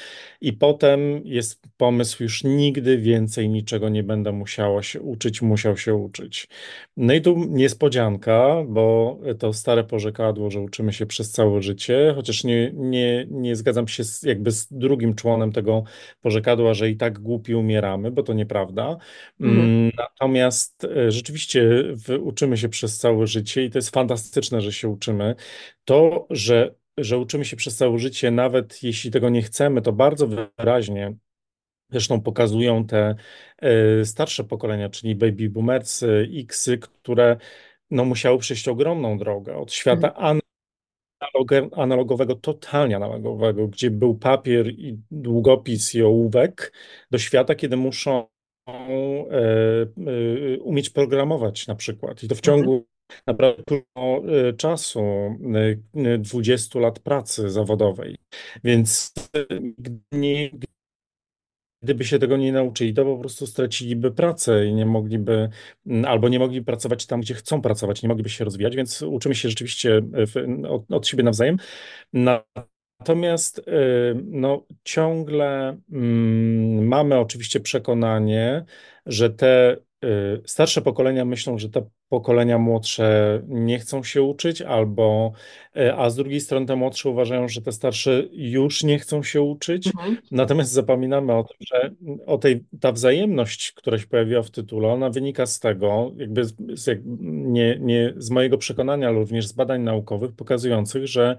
[0.41, 5.95] i potem jest pomysł już nigdy więcej niczego nie będę musiała się uczyć, musiał się
[5.95, 6.49] uczyć.
[6.97, 12.45] No i tu niespodzianka, bo to stare porzekadło, że uczymy się przez całe życie, chociaż
[12.45, 15.85] nie, nie, nie zgadzam się z, jakby z drugim członem tego
[16.21, 18.97] porzekadła, że i tak głupi umieramy, bo to nieprawda.
[19.41, 19.61] Mhm.
[19.61, 19.91] Mm,
[20.27, 21.85] Natomiast e, rzeczywiście
[22.21, 25.35] uczymy się przez całe życie i to jest fantastyczne, że się uczymy.
[25.85, 30.27] To, że, że uczymy się przez całe życie, nawet jeśli tego nie chcemy, to bardzo
[30.27, 31.17] wyraźnie
[31.91, 33.15] zresztą pokazują te
[33.59, 37.37] e, starsze pokolenia, czyli baby boomersy, Xy, które
[37.91, 39.69] no, musiały przejść ogromną drogę od Mhm.
[39.71, 40.15] świata
[41.23, 46.73] analoge- analogowego, totalnie analogowego, gdzie był papier i długopis i ołówek,
[47.11, 48.27] do świata, kiedy muszą
[50.61, 52.23] umieć programować na przykład.
[52.23, 52.87] I to w ciągu
[53.27, 58.17] naprawdę krótkiego e, czasu, e, e, 20 lat pracy zawodowej.
[58.65, 59.47] Więc e,
[60.13, 60.51] nie,
[61.83, 65.49] Gdyby się tego nie nauczyli, to po prostu straciliby pracę i nie mogliby,
[66.07, 69.49] albo nie mogli pracować tam, gdzie chcą pracować, nie mogliby się rozwijać, więc uczymy się
[69.49, 70.03] rzeczywiście
[70.37, 71.57] e, od, od siebie nawzajem.
[73.07, 73.63] Natomiast y,
[74.25, 78.65] no, ciągle mm, mamy oczywiście przekonanie,
[79.07, 85.33] że te y, starsze pokolenia myślą, że te pokolenia młodsze nie chcą się uczyć, albo,
[85.77, 89.43] y, a z drugiej strony te młodsze uważają, że te starsze już nie chcą się
[89.43, 89.87] uczyć.
[89.87, 90.17] Mhm.
[90.31, 91.91] Natomiast zapominamy o tym, że
[92.27, 96.87] o tej, ta wzajemność, która się pojawiła w tytule, ona wynika z tego, jakby z,
[96.87, 96.99] jak,
[97.31, 101.37] nie, nie z mojego przekonania, ale również z badań naukowych pokazujących, że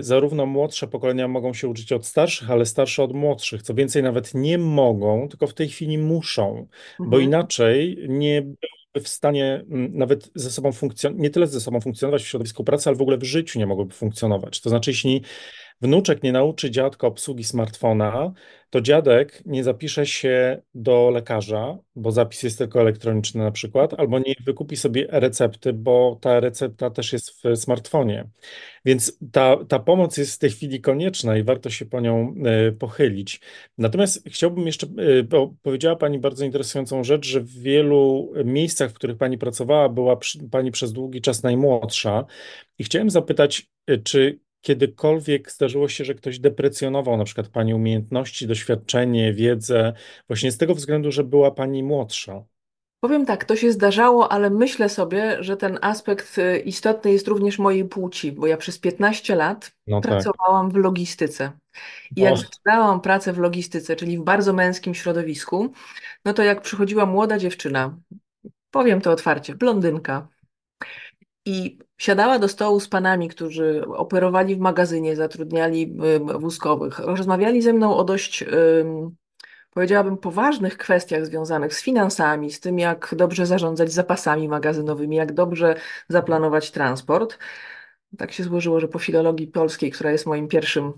[0.00, 3.62] zarówno młodsze pokolenia mogą się uczyć od starszych, ale starsze od młodszych.
[3.62, 6.68] Co więcej, nawet nie mogą, tylko w tej chwili muszą,
[6.98, 7.22] bo Mhm.
[7.22, 8.46] inaczej nie
[9.02, 12.90] w stanie mm, nawet ze sobą funkcjonować, nie tyle ze sobą funkcjonować w środowisku pracy,
[12.90, 14.60] ale w ogóle w życiu nie mogłyby funkcjonować.
[14.60, 15.22] To znaczy, jeśli
[15.80, 18.32] wnuczek nie nauczy dziadka obsługi smartfona,
[18.70, 24.18] to dziadek nie zapisze się do lekarza, bo zapis jest tylko elektroniczny na przykład, albo
[24.18, 28.30] nie wykupi sobie recepty, bo ta recepta też jest w smartfonie.
[28.84, 32.72] Więc ta, ta pomoc jest w tej chwili konieczna i warto się po nią e,
[32.72, 33.40] pochylić.
[33.78, 38.94] Natomiast chciałbym jeszcze, e, bo powiedziała Pani bardzo interesującą rzecz, że w wielu miejscach, w
[38.94, 40.18] których Pani pracowała, była
[40.50, 42.24] Pani przez długi czas najmłodsza.
[42.78, 48.46] I chciałem zapytać, e, czy kiedykolwiek zdarzyło się, że ktoś deprecjonował na przykład Pani umiejętności,
[48.46, 49.92] doświadczenie, wiedzę,
[50.28, 52.44] właśnie z tego względu, że była Pani młodsza?
[53.00, 57.58] Powiem tak, to się zdarzało, ale myślę sobie, że ten aspekt y, istotny jest również
[57.58, 60.12] mojej płci, bo ja przez 15 lat No tak.
[60.12, 61.52] pracowałam w logistyce.
[62.16, 65.72] I jak zaczynałam pracę w logistyce, czyli w bardzo męskim środowisku,
[66.24, 67.96] no to jak przychodziła młoda dziewczyna,
[68.70, 70.28] powiem to otwarcie, blondynka,
[71.46, 75.96] i siadała do stołu z panami, którzy operowali w magazynie, zatrudniali
[76.38, 78.44] wózkowych, rozmawiali ze mną o dość
[79.70, 85.74] powiedziałabym, poważnych kwestiach związanych z finansami, z tym, jak dobrze zarządzać zapasami magazynowymi, jak dobrze
[86.08, 87.38] zaplanować transport.
[88.18, 90.92] Tak się złożyło, że po filologii polskiej, która jest moim pierwszym,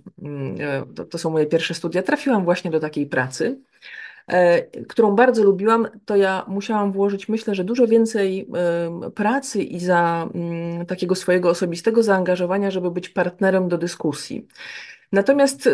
[0.61, 3.61] e, to, to są moje pierwsze studia, trafiłam właśnie do takiej pracy
[4.89, 8.49] którą bardzo lubiłam, to ja musiałam włożyć, myślę, że dużo więcej
[9.15, 14.47] pracy i za mm, takiego swojego osobistego zaangażowania, żeby być partnerem do dyskusji.
[15.13, 15.69] Natomiast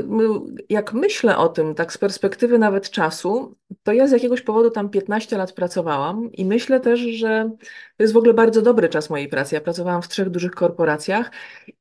[0.68, 4.88] jak myślę o tym, tak z perspektywy nawet czasu, to ja z jakiegoś powodu tam
[4.88, 7.50] 15 lat pracowałam i myślę też, że
[7.96, 9.54] to jest w ogóle bardzo dobry czas mojej pracy.
[9.54, 11.30] Ja pracowałam w trzech dużych korporacjach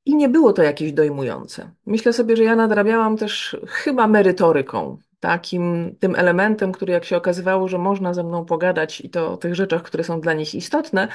[0.06, 1.71] i nie było to jakieś dojmujące.
[1.86, 7.67] Myślę sobie, że ja nadrabiałam też chyba merytoryką, takim tym elementem, który jak się okazywało,
[7.67, 11.08] że można ze mną pogadać i to o tych rzeczach, które są dla nich istotne,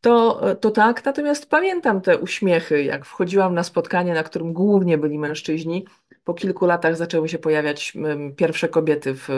[0.00, 5.18] to, to tak, natomiast pamiętam te uśmiechy, jak wchodziłam na spotkanie, na którym głównie byli
[5.18, 5.86] mężczyźni.
[6.24, 7.92] Po kilku latach zaczęły się pojawiać
[8.36, 9.28] pierwsze kobiety w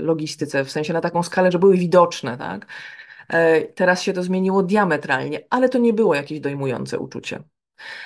[0.00, 2.66] logistyce, w sensie na taką skalę, że były widoczne, tak?
[3.28, 7.42] E, teraz się to zmieniło diametralnie, ale to nie było jakieś dojmujące uczucie.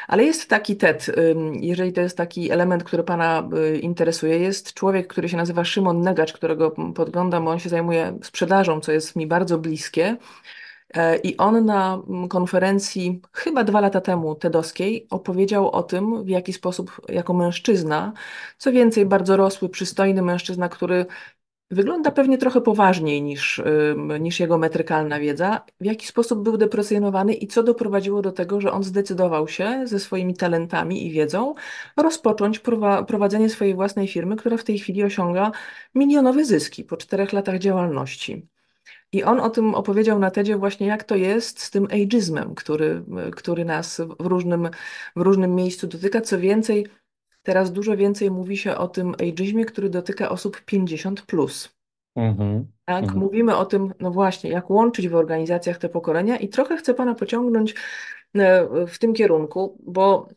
[0.08, 1.06] Ale jest taki TED,
[1.52, 6.00] jeżeli to jest taki element, który Pana y, interesuje, jest człowiek, który się nazywa Szymon
[6.00, 10.16] Negacz, którego podglądam, on się zajmuje sprzedażą, co jest mi bardzo bliskie.
[10.94, 16.28] E, I on na mm, konferencji chyba dwa lata temu TEDowskiej opowiedział o tym, w
[16.28, 18.12] jaki sposób jako mężczyzna,
[18.58, 21.06] co więcej, bardzo rosły, przystojny mężczyzna, który
[21.70, 23.62] wygląda pewnie trochę poważniej niż,
[24.20, 28.72] niż jego metrykalna wiedza, w jaki sposób był depresjonowany i co doprowadziło do tego, że
[28.72, 31.54] on zdecydował się ze swoimi talentami i wiedzą
[31.96, 32.62] rozpocząć
[33.06, 35.52] prowadzenie swojej własnej firmy, która w tej chwili osiąga
[35.94, 38.46] milionowe zyski po czterech latach działalności.
[39.12, 43.02] I on o tym opowiedział na TEDzie właśnie, jak to jest z tym ageizmem, który,
[43.36, 44.68] który nas w różnym,
[45.16, 46.20] w różnym miejscu dotyka.
[46.20, 46.86] Co więcej,
[47.48, 51.14] teraz dużo więcej mówi się o tym ageizmie, który dotyka osób 50+.
[51.26, 51.68] Plus.
[52.16, 53.20] Mhm, Tak, mhm.
[53.20, 57.14] mówimy o tym, no właśnie, jak łączyć w organizacjach te pokolenia i trochę chcę Pana
[57.14, 57.74] pociągnąć
[58.34, 60.28] e, w tym kierunku, bo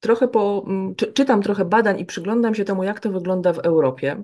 [0.00, 4.22] trochę po, czy, czytam trochę badań i przyglądam się temu, jak to wygląda w Europie.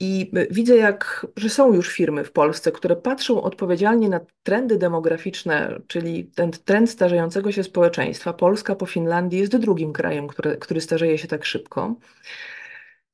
[0.00, 5.80] I widzę, jak, że są już firmy w Polsce, które patrzą odpowiedzialnie na trendy demograficzne,
[5.86, 8.32] czyli ten trend starzejącego się społeczeństwa.
[8.32, 11.94] Polska po Finlandii jest drugim krajem, który, który starzeje się tak szybko.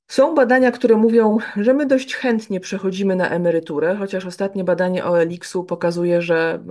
[0.09, 5.65] Są badania, które mówią, że my dość chętnie przechodzimy na emeryturę, chociaż ostatnie badanie OLX-u
[5.65, 6.65] pokazuje, że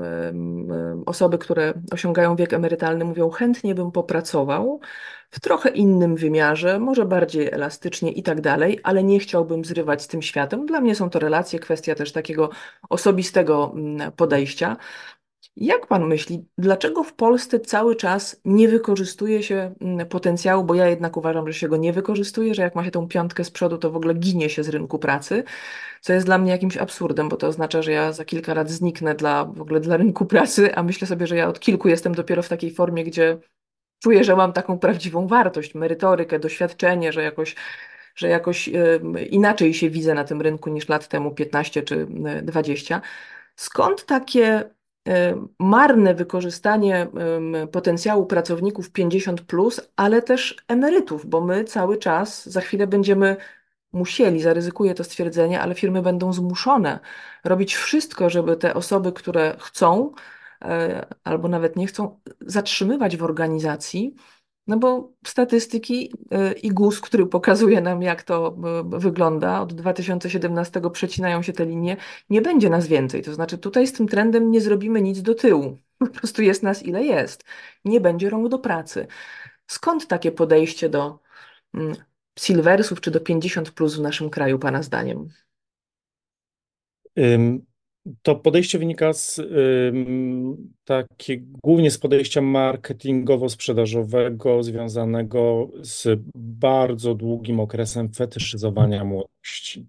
[1.06, 4.80] osoby, które osiągają wiek emerytalny, mówią chętnie bym popracował
[5.30, 10.08] w trochę innym wymiarze, może bardziej elastycznie i tak dalej, ale nie chciałbym zrywać z
[10.08, 10.66] tym światem.
[10.66, 12.50] Dla mnie są to relacje, kwestia też takiego
[12.90, 14.78] osobistego mm, podejścia.
[15.58, 20.88] Jak pan myśli, dlaczego w Polsce cały czas nie wykorzystuje się mm, potencjału, bo ja
[20.88, 23.78] jednak uważam, że się go nie wykorzystuje, że jak ma się tą piątkę z przodu,
[23.78, 25.44] to w ogóle ginie się z rynku pracy,
[26.02, 29.16] co jest dla mnie jakimś absurdem, bo to oznacza, że ja za kilka lat zniknę
[29.16, 32.42] dla, w ogóle dla rynku pracy, a myślę sobie, że ja od kilku jestem dopiero
[32.42, 33.38] w takiej formie, gdzie
[34.04, 37.56] czuję, że mam taką prawdziwą wartość, merytorykę, doświadczenie, że jakoś
[38.16, 38.70] że jakoś
[39.30, 42.08] inaczej się widzę na tym rynku niż lat temu 15 czy
[42.44, 43.02] 20.
[43.56, 44.75] Skąd takie
[45.60, 47.08] marne wykorzystanie
[47.72, 53.38] potencjału pracowników 50, plus, ale też emerytów, bo my cały czas za chwilę będziemy
[53.96, 57.00] musieli, zaryzykuję to stwierdzenie, ale firmy będą zmuszone
[57.44, 60.12] robić wszystko, żeby te osoby, które chcą
[60.62, 64.16] e, albo nawet nie chcą, zatrzymywać w organizacji
[64.68, 68.58] no bo statystyki y, i GUS, który pokazuje nam, jak to
[68.96, 71.98] y, wygląda, od 2017 przecinają się te linie,
[72.30, 73.22] nie będzie nas więcej.
[73.22, 75.78] To znaczy, tutaj z tym trendem nie zrobimy nic do tyłu.
[76.00, 77.44] Po prostu jest nas ile jest.
[77.86, 79.08] Nie będzie rąk do pracy.
[79.68, 81.20] Skąd takie podejście do
[81.74, 81.96] mm,
[82.40, 85.30] silversów czy do 50 plus w naszym kraju, Pana zdaniem?
[88.22, 98.14] To podejście wynika z ym, takie, głównie z podejścia marketingowo-sprzedażowego związanego z bardzo długim okresem
[98.14, 99.88] fetyszyzowania młodości.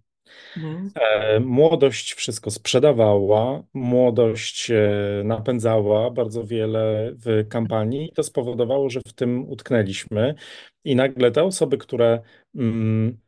[0.57, 0.91] Mhm.
[0.95, 4.91] E, Młodość wszystko sprzedawała, młodość e,
[5.25, 10.35] napędzała bardzo wiele w kampanii i to spowodowało, że w tym utknęliśmy.
[10.85, 12.21] I nagle te osoby, które
[12.55, 13.19] mm,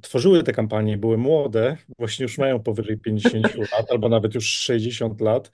[0.00, 5.20] tworzyły te kampanie, były młode, właśnie już mają powyżej 50 lat albo nawet już 60
[5.20, 5.50] lat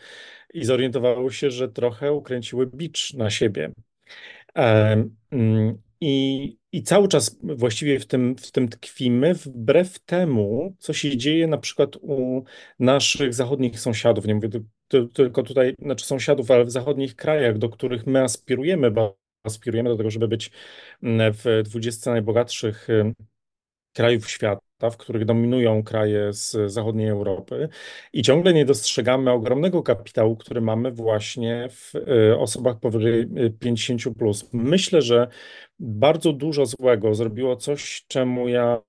[0.54, 3.72] i zorientowały się, że trochę ukręciły bicz na siebie.
[4.56, 10.92] E, mm, I, I cały czas właściwie w tym, w tym tkwimy, wbrew temu, co
[10.92, 12.44] się dzieje na przykład u
[12.78, 14.26] naszych zachodnich sąsiadów.
[14.26, 14.48] Nie mówię
[15.12, 19.96] tylko tutaj, znaczy sąsiadów, ale w zachodnich krajach, do których my aspirujemy, bo aspirujemy do
[19.96, 20.50] tego, żeby być
[21.02, 22.88] mm, w 20 najbogatszych
[24.00, 27.68] krajów świata, w których dominują kraje z zachodniej Europy
[28.12, 34.02] i ciągle nie dostrzegamy ogromnego kapitału, który mamy właśnie w y, osobach powyżej y, 50
[34.18, 34.48] plus.
[34.52, 35.28] Myślę, że
[35.78, 38.82] bardzo dużo złego zrobiło coś, czemu ja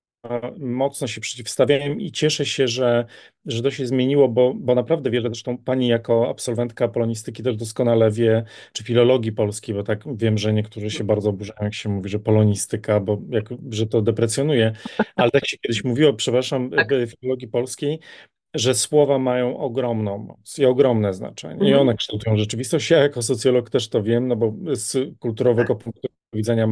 [0.58, 3.04] mocno się przeciwstawiałem i cieszę się, że,
[3.46, 8.10] że to się zmieniło, bo, bo naprawdę wiele, zresztą pani jako absolwentka polonistyki też doskonale
[8.10, 12.08] wie, czy filologii polskiej, bo tak wiem, że niektórzy się bardzo oburzają, jak się mówi,
[12.08, 14.72] że polonistyka, bo jak, że to deprecjonuje,
[15.16, 16.88] ale tak się kiedyś mówiło, przepraszam, Tak.
[17.20, 17.98] filologii polskiej,
[18.54, 21.80] że słowa mają ogromną moc i ogromne znaczenie i Mhm.
[21.80, 22.90] one kształtują rzeczywistość.
[22.90, 26.68] Ja jako socjolog też to wiem, no bo z kulturowego punktu widzenia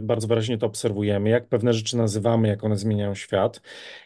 [0.00, 3.60] bardzo wyraźnie to obserwujemy, jak pewne rzeczy nazywamy, jak one zmieniają świat.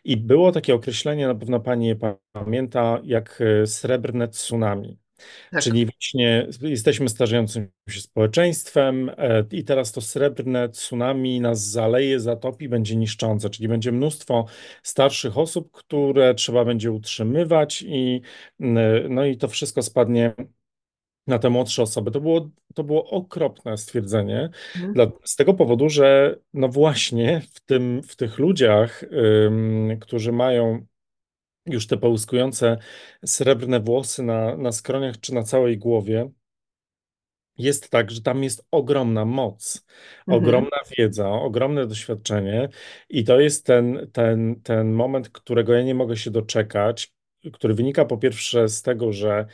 [0.04, 1.96] I było takie określenie, na pewno pani je
[2.32, 4.98] pamięta, jak y, srebrne tsunami.
[5.50, 5.62] Tak.
[5.62, 12.68] Czyli właśnie jesteśmy starzejącym się społeczeństwem e, i teraz to srebrne tsunami nas zaleje, zatopi,
[12.68, 14.46] będzie niszczące, czyli będzie mnóstwo
[14.82, 18.20] starszych osób, które trzeba będzie utrzymywać i
[18.60, 20.34] mm, no i to wszystko spadnie
[21.26, 22.10] na te młodsze osoby.
[22.10, 24.92] To było, to było okropne stwierdzenie, Mhm.
[24.94, 29.02] dla, z tego powodu, że no właśnie w tym, w tych ludziach,
[29.46, 30.86] ym, którzy mają
[31.66, 32.78] już te połyskujące
[33.24, 36.30] srebrne włosy na, na skroniach czy na całej głowie,
[37.58, 39.86] jest tak, że tam jest ogromna moc,
[40.18, 40.44] Mhm.
[40.44, 42.68] ogromna wiedza, ogromne doświadczenie
[43.08, 47.14] i to jest ten, ten, ten moment, którego ja nie mogę się doczekać,
[47.52, 49.46] który wynika po pierwsze z tego, że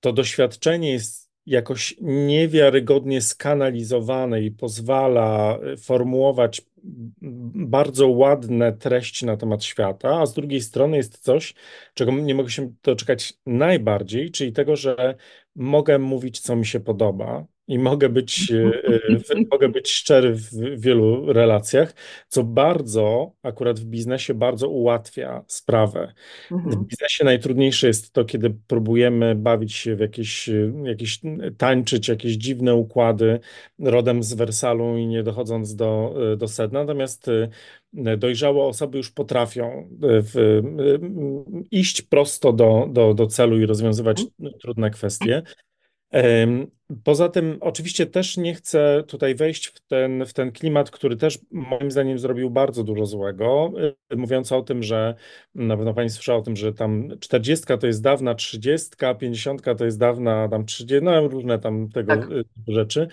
[0.00, 6.62] to doświadczenie jest jakoś niewiarygodnie skanalizowane i pozwala y, formułować
[7.54, 11.54] bardzo ładne treści na temat świata, a z drugiej strony jest coś,
[11.94, 15.14] czego nie mogę się doczekać najbardziej, czyli tego, że
[15.56, 17.46] mogę mówić, co mi się podoba.
[17.70, 21.94] I mogę być, y, w- mogę być szczery w wielu relacjach,
[22.28, 26.12] co bardzo, akurat w biznesie, bardzo ułatwia sprawę.
[26.50, 26.84] W Mhm.
[26.84, 30.50] biznesie najtrudniejsze jest to, kiedy próbujemy bawić się w jakieś,
[30.84, 31.20] jakieś
[31.58, 33.40] tańczyć, jakieś dziwne układy
[33.78, 36.80] rodem z Wersalu i nie dochodząc do, do sedna.
[36.80, 37.26] Natomiast
[38.18, 40.62] dojrzałe osoby już potrafią w,
[41.70, 44.22] iść prosto do, do, do celu i rozwiązywać
[44.62, 45.42] trudne kwestie.
[47.04, 51.38] Poza tym, oczywiście też nie chcę tutaj wejść w ten, w ten klimat, który też
[51.50, 53.72] moim zdaniem zrobił bardzo dużo złego,
[54.12, 55.14] y, mówiąc o tym, że
[55.54, 59.84] na pewno pani słyszała o tym, że tam 40 to jest dawna 30, 50 to
[59.84, 62.30] jest dawna tam 30, no różne tam tego Tak.
[62.30, 63.08] y, rzeczy.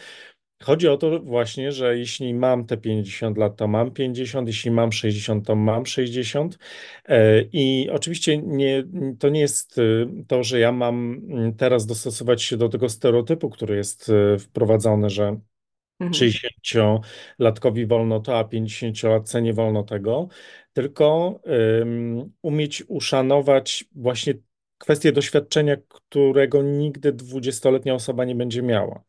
[0.63, 4.91] Chodzi o to właśnie, że jeśli mam te 50 lat, to mam 50, jeśli mam
[4.91, 6.57] 60, to mam 60.
[7.05, 8.83] E, I oczywiście nie,
[9.19, 13.49] to nie jest y, to, że ja mam mm, teraz dostosować się do tego stereotypu,
[13.49, 15.39] który jest y, wprowadzony, że
[15.99, 16.13] Mhm.
[16.13, 20.27] 60-latkowi wolno to, a 50-latce nie wolno tego,
[20.73, 21.39] tylko
[21.81, 24.33] ym, umieć uszanować właśnie
[24.77, 29.03] kwestię doświadczenia, którego nigdy 20-letnia osoba nie będzie miała.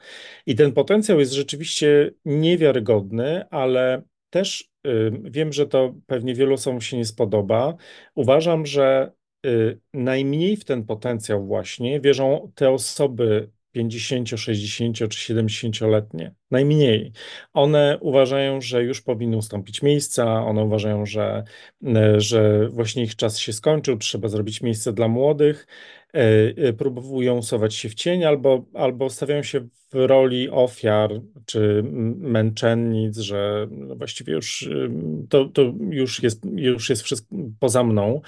[0.47, 6.81] I ten potencjał jest rzeczywiście niewiarygodny, ale też ym, wiem, że to pewnie wielu osobom
[6.81, 7.77] się nie spodoba.
[8.15, 9.13] Uważam, że
[9.47, 16.35] y, najmniej w ten potencjał właśnie wierzą te osoby 50, 60 czy 70-letnie.
[16.51, 17.13] Najmniej.
[17.53, 21.45] One uważają, że już powinny ustąpić miejsca, one uważają, że,
[21.87, 25.67] e, że właśnie ich czas się skończył, trzeba zrobić miejsce dla młodych.
[26.15, 26.21] E,
[26.57, 31.11] e, próbują usuwać się w cień albo, albo stawiają się w roli ofiar
[31.47, 31.83] czy
[32.17, 34.91] męczennic, że właściwie już y,
[35.29, 38.21] to, to już jest, już jest wszystko poza mną.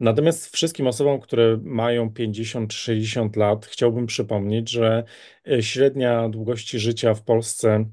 [0.00, 5.04] Natomiast wszystkim osobom, które mają 50-60 lat, chciałbym przypomnieć, że
[5.48, 7.84] e, średnia długości życia w Polsce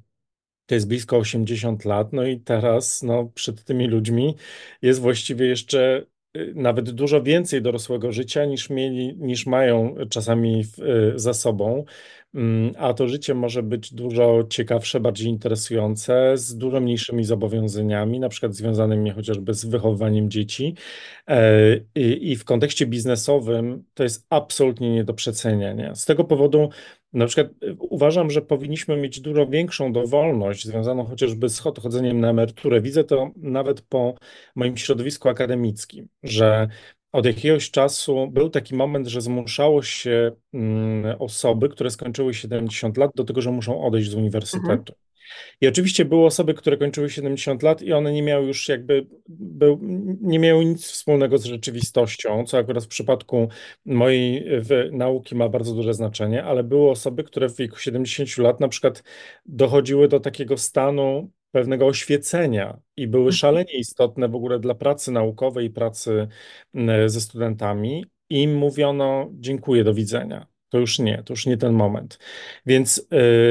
[0.66, 4.36] to jest blisko 80 lat, no i teraz no, przed tymi ludźmi
[4.82, 6.06] jest właściwie jeszcze
[6.56, 11.86] nawet dużo więcej dorosłego życia niż mieli, niż mają czasami w, y, za sobą.
[12.36, 18.30] Mm, a to życie może być dużo ciekawsze, bardziej interesujące, z dużo mniejszymi zobowiązaniami, na
[18.30, 20.76] przykład związanymi chociażby z wychowywaniem dzieci.
[21.28, 25.96] E, I, i w kontekście biznesowym to jest absolutnie nie do przeceniania.
[25.96, 26.70] Z tego powodu
[27.14, 32.30] na przykład y, uważam, że powinniśmy mieć dużo większą dowolność związaną chociażby z odchodzeniem na
[32.30, 32.82] emeryturę.
[32.82, 34.16] Widzę to nawet po
[34.55, 36.68] moim środowisku akademickim, że
[37.11, 43.11] od jakiegoś czasu był taki moment, że zmuszało się mm, osoby, które skończyły 70 lat,
[43.16, 44.16] do tego, że muszą odejść z
[44.57, 44.84] Mhm.
[45.62, 49.80] I oczywiście były osoby, które kończyły 70 lat i one nie miały już jakby, był,
[50.22, 53.48] nie miały nic wspólnego z rzeczywistością, co akurat w przypadku
[53.86, 54.46] mojej
[54.92, 59.04] nauki ma bardzo duże znaczenie, ale były osoby, które w wieku 70 lat na przykład
[59.46, 65.66] dochodziły do takiego stanu pewnego oświecenia i były szalenie istotne w ogóle dla pracy naukowej
[65.66, 66.28] i pracy
[66.74, 68.06] mm, ze studentami.
[68.30, 70.53] I im mówiono dziękuję, do widzenia.
[70.74, 72.20] To już nie, to już nie ten moment.
[72.66, 73.08] Więc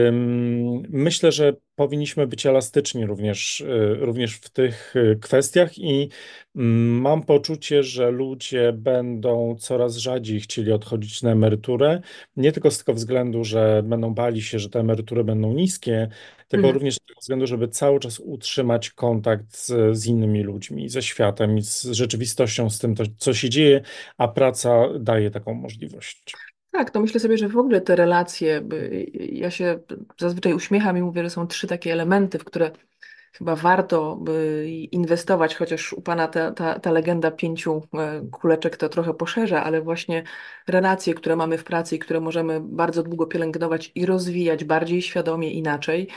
[0.09, 6.09] ym, myślę, że powinniśmy być elastyczni również, y, również w tych y, kwestiach i
[6.57, 12.01] mm, mam poczucie, że ludzie będą coraz rzadziej chcieli odchodzić na emeryturę,
[12.37, 16.09] nie tylko z tego względu, że będą bali się, że te emerytury będą niskie,
[16.49, 16.75] tylko Mhm.
[16.75, 21.59] również z tego względu, żeby cały czas utrzymać kontakt z, z innymi ludźmi, ze światem
[21.59, 23.81] i z rzeczywistością, z tym, co się dzieje,
[24.19, 26.39] a praca daje taką możliwość.
[26.73, 28.63] Tak, to myślę sobie, że w ogóle te relacje,
[29.15, 29.79] ja się
[30.19, 32.71] zazwyczaj uśmiecham i mówię, że są trzy takie elementy, w które
[33.33, 38.89] chyba warto by inwestować, chociaż u Pana ta, ta, ta legenda pięciu e, kuleczek to
[38.89, 40.23] trochę poszerza, ale właśnie
[40.67, 45.53] relacje, które mamy w pracy i które możemy bardzo długo pielęgnować i rozwijać bardziej świadomie,
[45.53, 46.09] inaczej.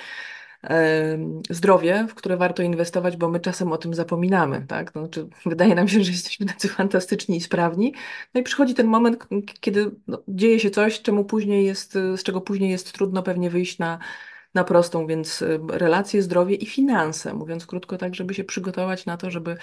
[1.50, 4.92] Zdrowie, w które warto inwestować, bo my czasem o tym zapominamy, tak?
[4.92, 7.94] Znaczy, wydaje nam się, że jesteśmy tacy fantastyczni i sprawni,
[8.34, 9.28] no i przychodzi ten moment,
[9.60, 13.80] kiedy no, dzieje się coś, czemu później jest, z czego później jest trudno pewnie wyjść
[13.80, 14.00] na,
[14.54, 19.32] na prostą, więc relacje, zdrowie i finanse, mówiąc krótko, tak, żeby się przygotować na to,
[19.32, 19.58] żeby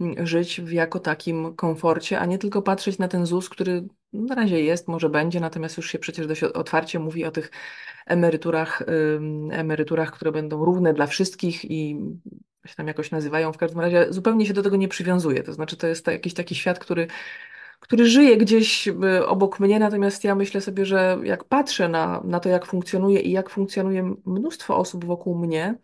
[0.00, 4.34] mm, żyć w jako takim komforcie, a nie tylko patrzeć na ten ZUS, który na
[4.34, 7.50] razie jest, może będzie, natomiast już się przecież dość otwarcie mówi o tych
[8.06, 8.82] emeryturach,
[9.50, 12.00] emeryturach, które będą równe dla wszystkich i
[12.66, 13.52] się tam jakoś nazywają.
[13.52, 15.42] W każdym razie zupełnie się do tego nie przywiązuję.
[15.42, 17.06] To znaczy, to jest jakiś taki świat, który,
[17.80, 22.40] który żyje gdzieś y, obok mnie, natomiast ja myślę sobie, że jak patrzę na, na
[22.40, 25.78] to, jak funkcjonuje i jak funkcjonuje mnóstwo osób wokół mnie,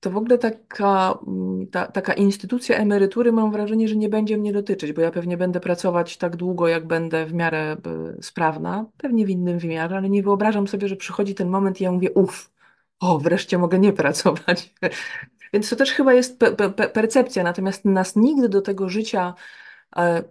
[0.00, 4.52] to w ogóle taka, mm, ta, taka instytucja emerytury mam wrażenie, że nie będzie mnie
[4.52, 7.76] dotyczyć, bo ja pewnie będę pracować tak długo, jak będę w miarę
[8.18, 11.84] y, sprawna, pewnie w innym wymiarze, ale nie wyobrażam sobie, że przychodzi ten moment i
[11.84, 12.50] ja mówię, uff,
[13.00, 14.74] o, wreszcie mogę nie pracować.
[15.52, 19.34] Więc to też chyba jest pe pe percepcja, natomiast nas nigdy do tego życia e,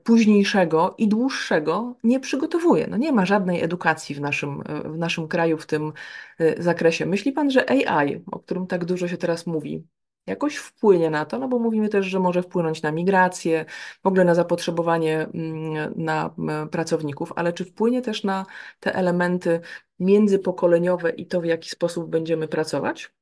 [0.04, 2.88] późniejszego i dłuższego nie przygotowuje.
[2.88, 5.94] No nie ma żadnej edukacji w naszym, e, w naszym kraju w tym
[6.40, 7.06] e, zakresie.
[7.06, 9.88] Myśli pan, że AI, o którym tak dużo się teraz mówi,
[10.28, 11.40] jakoś wpłynie na to?
[11.40, 13.66] No bo mówimy też, że może wpłynąć na migrację,
[14.04, 16.36] w ogóle na zapotrzebowanie mm, na
[16.72, 18.46] pracowników, ale czy wpłynie też na
[18.80, 19.62] te elementy
[20.00, 23.17] międzypokoleniowe i to, w jaki sposób będziemy pracować?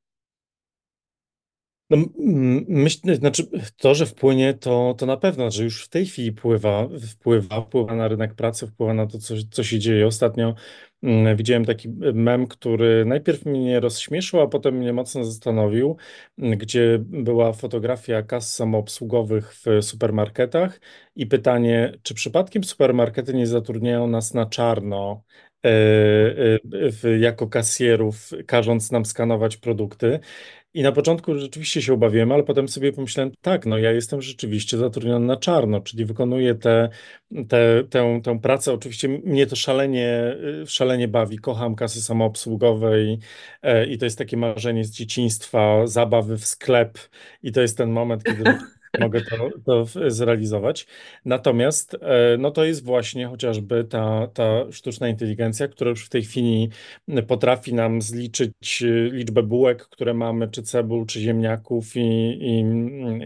[1.90, 6.06] No, m- myślę, znaczy to, że wpłynie, to, to na pewno, że już w tej
[6.06, 10.06] chwili wpływa, wpływa, wpływa na rynek pracy, wpływa na to, co, co się dzieje.
[10.06, 10.54] Ostatnio
[11.36, 15.96] widziałem taki mem, który najpierw mnie rozśmieszył, a potem mnie mocno zastanowił,
[16.38, 20.80] gdzie była fotografia kas samoobsługowych w supermarketach
[21.16, 25.22] i pytanie, czy przypadkiem supermarkety nie zatrudniają nas na czarno,
[25.64, 25.68] e,
[27.04, 30.20] e, jako kasjerów, każąc nam skanować produkty.
[30.74, 34.78] I na początku rzeczywiście się obawiłem, ale potem sobie pomyślałem, tak, no ja jestem rzeczywiście
[34.78, 36.88] zatrudniony na czarno, czyli wykonuję tę
[37.48, 38.72] te, tę, tę pracę.
[38.72, 41.38] Oczywiście mnie to szalenie, y, szalenie bawi.
[41.38, 43.18] Kocham kasy samoobsługowe i,
[43.62, 46.98] e, i to jest takie marzenie z dzieciństwa, zabawy w sklep
[47.42, 48.44] i to jest ten moment, kiedy
[49.00, 50.86] mogę to, to zrealizować.
[51.24, 56.22] Natomiast e, no to jest właśnie chociażby ta, ta sztuczna inteligencja, która już w tej
[56.22, 56.70] chwili
[57.26, 62.58] potrafi nam zliczyć e, liczbę bułek, które mamy, czy cebul, czy ziemniaków i, i,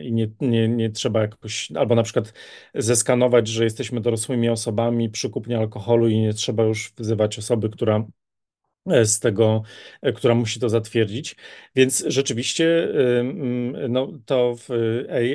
[0.06, 2.32] i nie, nie, nie trzeba jakoś, albo na przykład
[2.74, 8.04] zeskanować, że jesteśmy dorosłymi osobami przy kupnie alkoholu i nie trzeba już wzywać osoby, która
[9.04, 9.62] z tego,
[10.02, 11.36] e, która musi to zatwierdzić.
[11.76, 14.68] Więc rzeczywiście ym, no, to w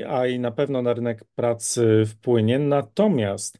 [0.08, 2.60] AI na pewno na rynek pracy wpłynie.
[2.60, 3.60] Natomiast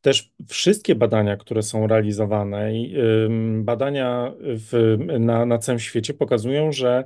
[0.00, 2.72] też wszystkie badania, które są realizowane,
[3.58, 7.04] badania w, na, na całym świecie pokazują, że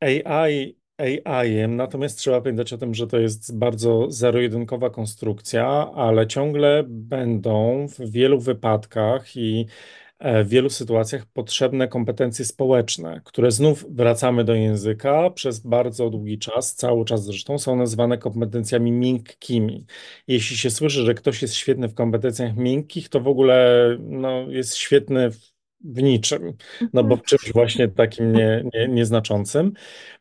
[0.00, 6.84] AI AI-em, natomiast trzeba pamiętać o tym, że to jest bardzo zero-jedynkowa konstrukcja, ale ciągle
[6.88, 14.44] będą w wielu wypadkach i e, w wielu sytuacjach potrzebne kompetencje społeczne, które znów wracamy
[14.44, 19.86] do języka przez bardzo długi czas, cały czas zresztą, są nazywane kompetencjami miękkimi.
[20.26, 24.76] Jeśli się słyszy, że ktoś jest świetny w kompetencjach miękkich, to w ogóle no, jest
[24.76, 26.52] świetny w, w niczym,
[26.92, 29.72] no bo w czymś właśnie takim nie, nie, nieznaczącym.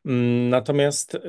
[0.05, 1.19] Mm, Natomiast y,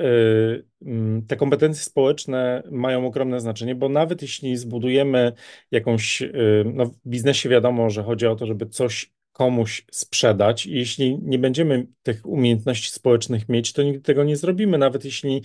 [0.81, 5.33] mm, te kompetencje społeczne mają ogromne znaczenie, bo nawet jeśli zbudujemy
[5.71, 10.71] jakąś, y, no w biznesie wiadomo, że chodzi o to, żeby coś komuś sprzedać, i
[10.71, 14.77] jeśli nie będziemy tych umiejętności społecznych mieć, to nigdy tego nie zrobimy.
[14.77, 15.41] Nawet jeśli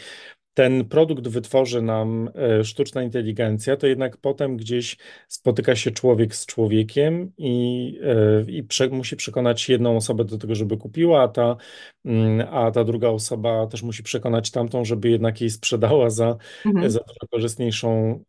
[0.55, 4.97] ten produkt wytworzy nam e, sztuczna inteligencja, to jednak potem gdzieś
[5.29, 10.55] spotyka się człowiek z człowiekiem i, e, i prze, musi przekonać jedną osobę do tego,
[10.55, 11.57] żeby kupiła, a ta,
[12.05, 16.37] mm, a ta druga osoba też musi przekonać tamtą, żeby jednak jej sprzedała za,
[16.67, 16.91] Mhm.
[16.91, 18.21] za dużo korzystniejszą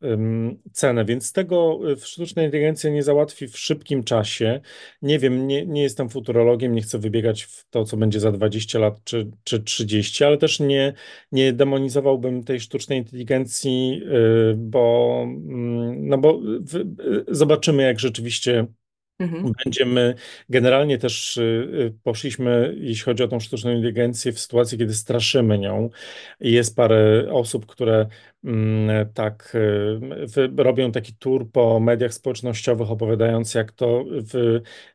[0.71, 1.05] cenę.
[1.05, 4.61] Więc tego y, sztuczna inteligencja nie załatwi w szybkim czasie.
[5.01, 8.79] Nie wiem, nie, nie jestem futurologiem, nie chcę wybiegać w to, co będzie za 20
[8.79, 10.93] lat czy, czy 30, ale też nie
[11.31, 11.53] nie
[12.15, 14.01] demonizowałbym tej sztucznej inteligencji,
[14.51, 18.65] y, bo, mm, no bo y, zobaczymy, jak rzeczywiście
[19.19, 19.51] Mhm.
[19.65, 20.15] Będziemy
[20.49, 25.89] generalnie też y, poszliśmy, jeśli chodzi o tą sztuczną inteligencję, w sytuacji, kiedy straszymy nią.
[26.39, 28.07] Jest parę osób, które
[29.13, 29.55] tak
[30.37, 34.35] y, robią taki tour po mediach społecznościowych, opowiadając, jak to w,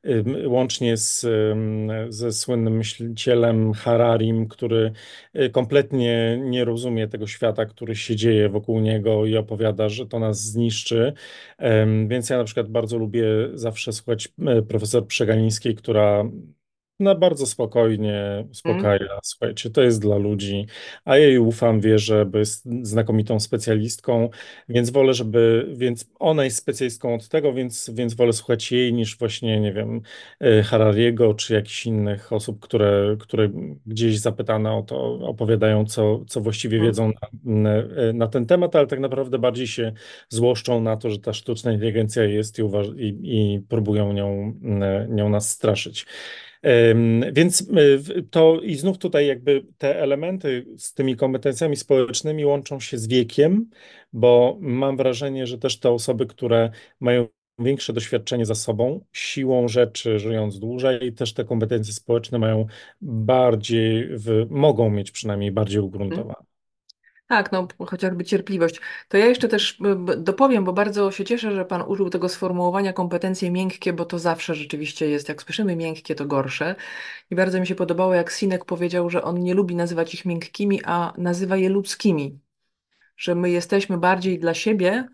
[0.05, 4.93] y, łącznie z, y, ze słynnym myślicielem Hararim, który
[5.37, 10.19] y, kompletnie nie rozumie tego świata, który się dzieje wokół niego i opowiada, że to
[10.19, 11.13] nas zniszczy.
[12.09, 13.25] Więc ja na przykład bardzo lubię
[13.55, 16.25] zawsze słuchać e, profesor Przegalińskiej, która
[17.01, 19.19] na bardzo spokojnie uspokaja.
[19.23, 20.67] Słuchajcie, to jest dla ludzi,
[21.05, 24.29] a jej ufam, wierzę, bo jest znakomitą specjalistką,
[24.69, 29.19] więc wolę, żeby, więc ona jest specjalistką od tego, więc, więc wolę słuchać jej niż
[29.19, 30.01] właśnie, nie wiem,
[30.41, 33.51] e, Harariego czy jakichś innych osób, które, które
[33.87, 36.91] gdzieś zapytane o to opowiadają, co, co właściwie Mhm.
[36.91, 37.13] wiedzą
[37.45, 37.71] na,
[38.15, 39.93] na ten temat, ale tak naprawdę bardziej się
[40.29, 42.63] złoszczą na to, że ta sztuczna inteligencja jest i,
[42.97, 44.55] i, i próbują nią,
[45.09, 46.07] nią nas straszyć.
[47.33, 47.67] Więc
[48.31, 53.71] to i znów tutaj jakby te elementy z tymi kompetencjami społecznymi łączą się z wiekiem,
[54.13, 57.27] bo mam wrażenie, że też te osoby, które mają
[57.59, 62.67] większe doświadczenie za sobą, siłą rzeczy żyjąc dłużej, też te kompetencje społeczne mają
[63.01, 66.50] bardziej, w, mogą mieć przynajmniej bardziej ugruntowane.
[67.31, 68.81] Tak, no chociażby cierpliwość.
[69.09, 69.79] To ja jeszcze też
[70.17, 74.55] dopowiem, bo bardzo się cieszę, że Pan użył tego sformułowania kompetencje miękkie, bo to zawsze
[74.55, 76.75] rzeczywiście jest, jak słyszymy miękkie, to gorsze.
[77.31, 80.81] I bardzo mi się podobało, jak Sinek powiedział, że on nie lubi nazywać ich miękkimi,
[80.85, 82.39] a nazywa je ludzkimi.
[83.17, 85.09] Że my jesteśmy bardziej dla siebie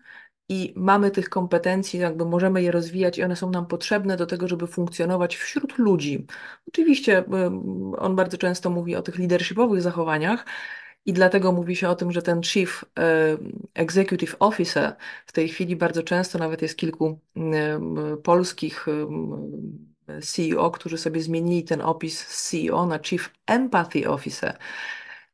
[0.49, 4.47] i mamy tych kompetencji, jakby możemy je rozwijać i one są nam potrzebne do tego,
[4.47, 6.25] żeby funkcjonować wśród ludzi.
[6.67, 7.23] Oczywiście
[7.97, 10.45] on bardzo często mówi o tych leadershipowych zachowaniach
[11.07, 12.85] i dlatego mówi się o tym, że ten Chief
[13.73, 14.95] Executive Officer
[15.25, 17.19] w tej chwili bardzo często nawet jest kilku
[18.23, 18.85] polskich
[20.21, 24.57] CEO, którzy sobie zmienili ten opis z CEO na Chief Empathy Officer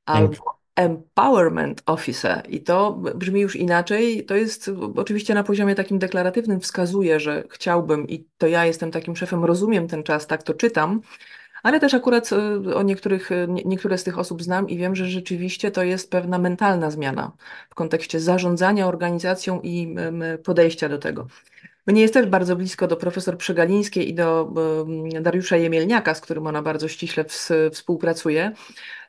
[0.06, 4.26] albo Empowerment Officer i to brzmi już inaczej.
[4.26, 9.16] To jest oczywiście na poziomie takim deklaratywnym wskazuje, że chciałbym i to ja jestem takim
[9.16, 11.02] szefem, rozumiem ten czas, tak to czytam,
[11.64, 15.06] ale też akurat y, o niektórych, nie- niektóre z tych osób znam i wiem, że
[15.06, 17.32] rzeczywiście to jest pewna mentalna zmiana
[17.70, 19.96] w kontekście zarządzania organizacją i
[20.44, 21.28] podejścia do tego.
[21.88, 24.54] Mnie jest też bardzo blisko do profesor Przegalińskiej i do
[25.22, 28.52] Dariusza Jemielniaka, z którym ona bardzo ściśle ws- współpracuje.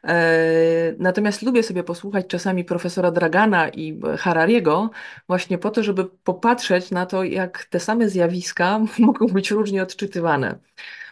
[0.04, 4.90] E, Natomiast lubię sobie posłuchać czasami profesora Dragana i Harariego,
[5.28, 10.58] właśnie po to, żeby popatrzeć na to, jak te same zjawiska mogą być różnie odczytywane.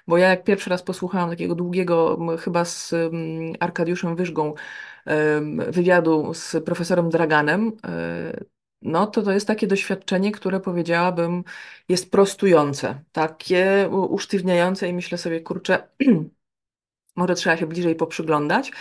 [0.06, 2.94] Bo ja jak pierwszy raz posłuchałam takiego długiego, chyba z
[3.60, 4.54] Arkadiuszem Wyżgą,
[5.68, 8.44] wywiadu z profesorem Draganem, e,
[8.82, 11.44] no to to jest takie doświadczenie, które powiedziałabym
[11.88, 15.88] jest prostujące, takie usztywniające i myślę sobie, kurczę,
[17.16, 18.72] może trzeba się bliżej poprzyglądać.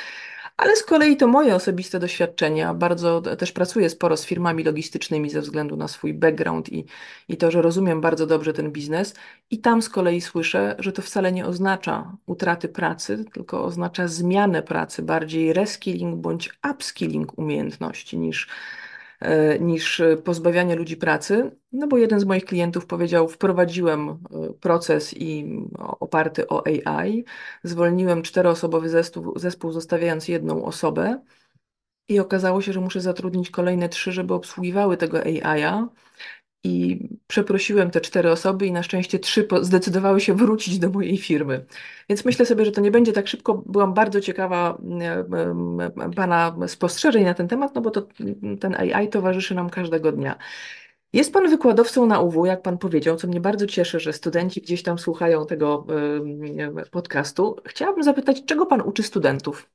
[0.61, 2.73] Ale z kolei to moje osobiste doświadczenia.
[2.73, 6.85] Bardzo też pracuję sporo z firmami logistycznymi ze względu na swój background i,
[7.29, 9.13] i to, że rozumiem bardzo dobrze ten biznes.
[9.51, 14.63] I tam z kolei słyszę, że to wcale nie oznacza utraty pracy, tylko oznacza zmianę
[14.63, 18.47] pracy, bardziej reskilling bądź upskilling umiejętności niż,
[19.59, 21.51] niż pozbawianie ludzi pracy.
[21.71, 24.17] No bo jeden z moich klientów powiedział, wprowadziłem e,
[24.53, 27.25] proces i oparty o AI,
[27.63, 31.21] zwolniłem czteroosobowy zespół, zespół zostawiając jedną osobę
[32.07, 35.87] i okazało się, że muszę zatrudnić kolejne trzy, żeby obsługiwały tego AI-a.
[36.63, 41.65] I przeprosiłem te cztery osoby i na szczęście trzy zdecydowały się wrócić do mojej firmy.
[42.09, 43.63] Więc myślę sobie, że to nie będzie tak szybko.
[43.65, 45.25] Byłam bardzo ciekawa e,
[46.05, 48.07] e, Pana spostrzeżeń na ten temat, no bo to,
[48.59, 50.37] ten AI towarzyszy nam każdego dnia.
[51.13, 54.83] Jest Pan wykładowcą na UW, jak Pan powiedział, co mnie bardzo cieszy, że studenci gdzieś
[54.83, 55.87] tam słuchają tego
[56.77, 57.55] e, podcastu.
[57.65, 59.69] Chciałabym zapytać, czego Pan uczy studentów?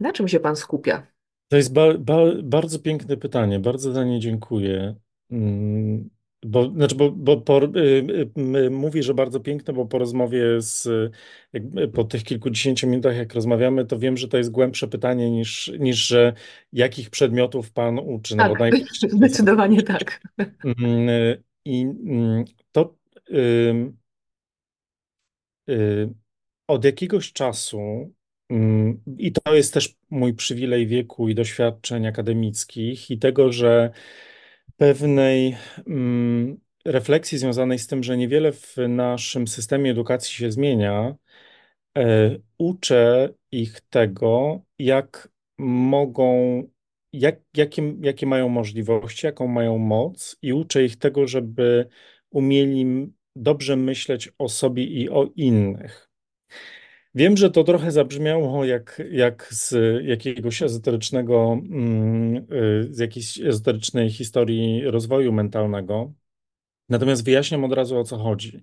[0.00, 1.06] Na czym się Pan skupia?
[1.48, 4.94] To jest ba ba bardzo piękne pytanie, bardzo za nie dziękuję.
[5.30, 6.10] Mm,
[6.46, 10.42] Bo, znaczy, bo, bo po, y, y, y, mówi, że bardzo piękne, bo po rozmowie
[10.60, 10.88] z,
[11.94, 16.06] po tych kilkudziesięciu minutach, jak rozmawiamy, to wiem, że to jest głębsze pytanie niż, niż
[16.06, 16.32] że
[16.72, 18.36] jakich przedmiotów pan uczy.
[18.36, 20.20] No Tak, zdecydowanie tak.
[20.64, 21.08] Mm,
[21.64, 22.94] I mm, to
[23.30, 23.96] ym,
[25.70, 26.08] y,
[26.68, 28.12] od jakiegoś czasu,
[29.18, 33.90] i to jest też mój przywilej wieku i doświadczeń akademickich, i tego, że
[34.76, 35.56] pewnej
[35.88, 41.14] ym, refleksji związanej z tym, że niewiele w naszym systemie edukacji się zmienia,
[41.98, 46.62] e, uczę ich tego, jak mogą,
[47.12, 51.88] jak, jakie, jakie mają możliwości, jaką mają moc, i uczę ich tego, żeby
[52.30, 56.13] umieli dobrze myśleć o sobie i o innych.
[57.14, 64.10] Wiem, że to trochę zabrzmiało jak, jak z jakiegoś ezoterycznego, mm, y, z jakiejś ezoterycznej
[64.10, 66.12] historii rozwoju mentalnego.
[66.88, 68.62] Natomiast wyjaśniam od razu o co chodzi.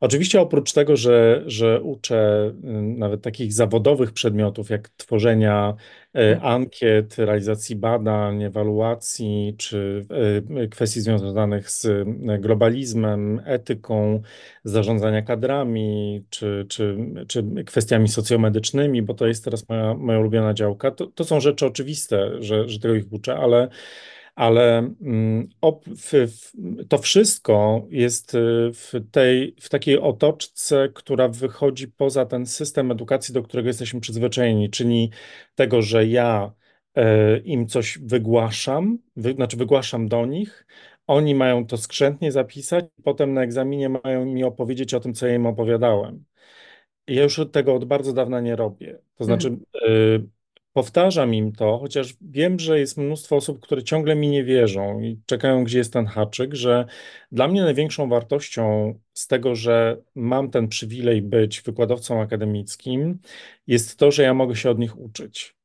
[0.00, 5.74] Oczywiście oprócz tego, że, że uczę y, nawet takich zawodowych przedmiotów, jak tworzenia
[6.16, 10.06] y, ankiet, realizacji badań, ewaluacji, czy
[10.64, 12.08] y, kwestii związanych z
[12.40, 14.22] globalizmem, etyką,
[14.64, 16.96] zarządzania kadrami, czy, czy,
[17.28, 21.66] czy kwestiami socjomedycznymi, bo to jest teraz moja, moja ulubiona działka, to, to są rzeczy
[21.66, 23.68] oczywiste, że, że tego ich uczę, ale
[24.36, 25.48] ale mm,
[26.88, 28.38] to wszystko jest y,
[28.72, 34.70] w tej, w takiej otoczce, która wychodzi poza ten system edukacji, do którego jesteśmy przyzwyczajeni,
[34.70, 35.10] czyli
[35.54, 36.52] tego, że ja
[36.94, 40.66] e, im coś wygłaszam, wy, znaczy wygłaszam do nich,
[41.06, 45.34] oni mają to skrzętnie zapisać, potem na egzaminie mają mi opowiedzieć o tym, co ja
[45.34, 46.24] im opowiadałem.
[47.06, 48.98] Ja już tego od bardzo dawna nie robię.
[49.16, 49.40] To Mhm.
[49.40, 49.58] znaczy,
[49.88, 50.35] y,
[50.76, 55.20] powtarzam im to, chociaż wiem, że jest mnóstwo osób, które ciągle mi nie wierzą i
[55.26, 56.86] czekają, gdzie jest ten haczyk, że
[57.32, 63.18] dla mnie największą wartością z tego, że mam ten przywilej być wykładowcą akademickim,
[63.66, 65.56] jest to, że ja mogę się od nich uczyć.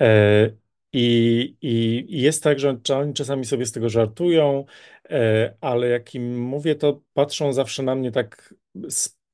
[0.00, 0.50] E,
[0.92, 4.64] I, i, i jest tak, że oni czasami sobie z tego żartują,
[5.10, 8.54] e, ale jak im mówię, to patrzą zawsze na mnie tak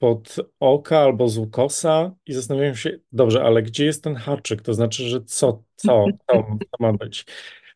[0.00, 4.62] spod oka albo z ukosa i zastanawiają się, dobrze, ale gdzie jest ten haczyk?
[4.62, 7.24] To znaczy, że co, co, co, ma być?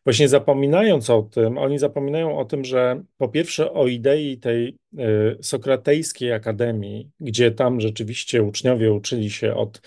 [0.05, 5.37] Właśnie zapominając o tym, oni zapominają o tym, że po pierwsze o idei tej y,
[5.41, 9.81] sokratejskiej akademii, gdzie tam rzeczywiście uczniowie uczyli się od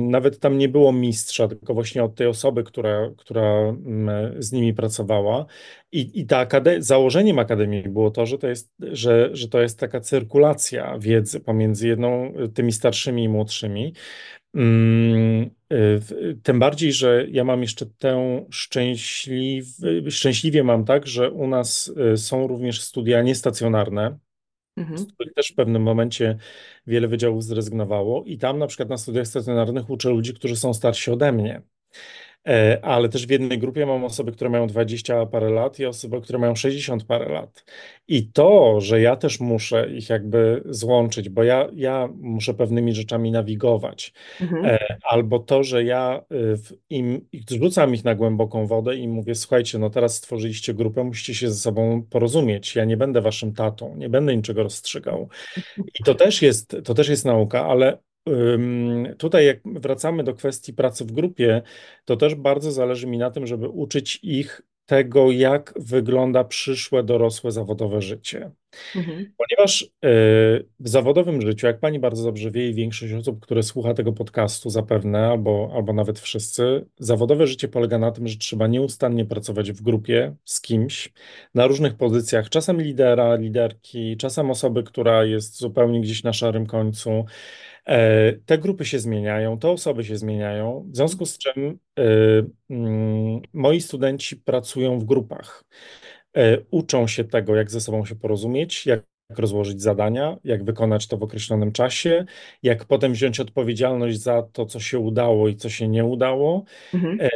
[0.00, 4.74] Nawet tam nie było mistrza, tylko właśnie od tej osoby, która, która mm, z nimi
[4.74, 5.46] pracowała.
[5.92, 9.78] I, i ta akade- założeniem akademii było to, że to jest, że, że to jest
[9.80, 13.94] taka cyrkulacja wiedzy pomiędzy jedną, tymi starszymi i młodszymi.
[14.54, 19.66] Mm, w- Tym bardziej, że ja mam jeszcze tę szczęśliw,
[20.10, 24.18] szczęśliwie mam tak, że u nas y, są również studia niestacjonarne
[24.76, 25.06] z Mhm.
[25.06, 26.36] których też w pewnym momencie
[26.86, 28.24] wiele wydziałów zrezygnowało.
[28.24, 31.62] I tam na przykład na studiach stacjonarnych uczę ludzi, którzy są starsi ode mnie.
[32.46, 36.20] E, ale też w jednej grupie mam osoby, które mają 20 parę lat i osoby,
[36.20, 37.64] które mają 60 parę lat.
[38.08, 43.30] I to, że ja też muszę ich jakby złączyć, bo ja, ja muszę pewnymi rzeczami
[43.30, 44.64] nawigować, Mhm.
[44.64, 44.78] e,
[45.10, 46.56] albo to, że ja y,
[46.90, 51.50] im rzucam ich na głęboką wodę i mówię, słuchajcie, no teraz stworzyliście grupę, musicie się
[51.50, 52.76] ze sobą porozumieć.
[52.76, 55.28] Ja nie będę waszym tatą, nie będę niczego rozstrzygał.
[55.78, 57.98] I to też jest, to też jest nauka, ale
[59.18, 61.62] tutaj jak wracamy do kwestii pracy w grupie,
[62.04, 67.50] to też bardzo zależy mi na tym, żeby uczyć ich tego, jak wygląda przyszłe dorosłe
[67.52, 68.50] zawodowe życie.
[68.96, 69.32] Mhm.
[69.36, 69.88] Ponieważ y,
[70.80, 74.70] w zawodowym życiu, jak pani bardzo dobrze wie, i większość osób, które słucha tego podcastu
[74.70, 79.82] zapewne, albo, albo nawet wszyscy, zawodowe życie polega na tym, że trzeba nieustannie pracować w
[79.82, 81.12] grupie z kimś
[81.54, 87.24] na różnych pozycjach, czasem lidera, liderki, czasem osoby, która jest zupełnie gdzieś na szarym końcu.
[87.86, 92.02] E, Te grupy się zmieniają, te osoby się zmieniają, w związku z czym e,
[92.70, 95.64] mm, moi studenci pracują w grupach.
[96.36, 101.16] E, Uczą się tego, jak ze sobą się porozumieć, jak rozłożyć zadania, jak wykonać to
[101.16, 102.24] w określonym czasie,
[102.62, 106.64] jak potem wziąć odpowiedzialność za to, co się udało i co się nie udało.
[106.94, 107.18] Mhm.
[107.20, 107.28] E,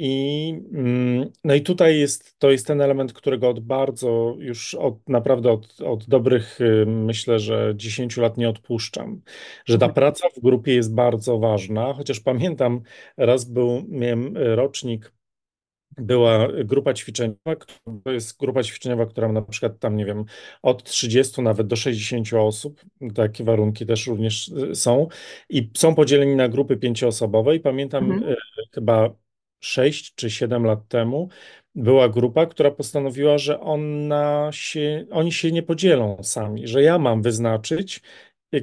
[0.00, 5.08] I, mm, no i tutaj jest, to jest ten element, którego od bardzo, już od,
[5.08, 9.22] naprawdę od, od dobrych, y, myślę, że 10 lat nie odpuszczam,
[9.66, 9.94] że ta Mhm.
[9.94, 12.80] praca w grupie jest bardzo ważna, chociaż pamiętam,
[13.16, 15.12] raz był, miałem y, rocznik,
[15.96, 17.56] była grupa ćwiczeniowa,
[18.04, 20.24] to jest grupa ćwiczeniowa, która ma na przykład tam, nie wiem,
[20.62, 22.80] od 30 nawet do 60 osób.
[23.14, 25.08] Takie warunki też również y, są.
[25.48, 27.56] I są podzieleni na grupy pięcioosobowe.
[27.56, 28.32] I pamiętam Mhm.
[28.32, 28.36] y,
[28.74, 29.14] chyba
[29.60, 31.28] 6 czy 7 lat temu
[31.74, 37.22] była grupa, która postanowiła, że ona się, oni się nie podzielą sami, że ja mam
[37.22, 38.00] wyznaczyć,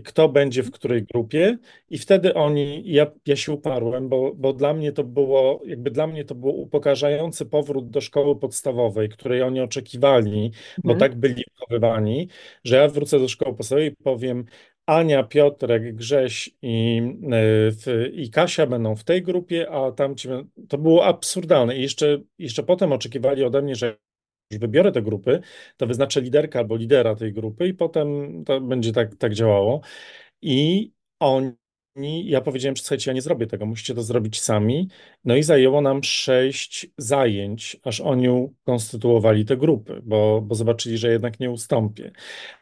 [0.06, 1.58] kto będzie w której grupie
[1.90, 6.08] i wtedy oni, ja, ja się uparłem, bo, bo dla mnie to było, jakby dla
[6.08, 10.52] mnie to był upokarzający powrót do szkoły podstawowej, której oni oczekiwali,
[10.84, 11.00] bo Mhm.
[11.00, 12.28] tak byli wychowywani,
[12.64, 14.46] że ja wrócę do szkoły podstawowej i powiem,
[14.86, 17.02] Ania, Piotrek, Grześ i,
[17.88, 21.78] y, i Kasia będą w tej grupie, a tamci, będą- to było absurdalne.
[21.78, 23.98] I jeszcze, jeszcze potem oczekiwali ode mnie, że
[24.60, 25.40] wybiorę te grupy,
[25.78, 28.08] to wyznaczę liderkę albo lidera tej grupy i potem
[28.46, 29.82] to będzie tak, tak działało.
[30.42, 31.54] I oni,
[32.30, 34.90] ja powiedziałem, że słuchajcie, ja nie zrobię tego, musicie to zrobić sami.
[35.26, 41.12] No i zajęło nam sześć zajęć, aż oni konstytuowali te grupy, bo, bo zobaczyli, że
[41.12, 42.12] jednak nie ustąpię.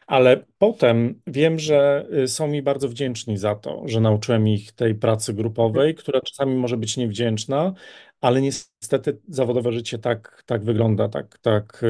[0.06, 4.94] Ale potem wiem, że y, są mi bardzo wdzięczni za to, że nauczyłem ich tej
[4.94, 7.74] pracy grupowej, która czasami może być niewdzięczna,
[8.24, 11.84] ale niestety zawodowe życie tak, tak wygląda, tak, tak,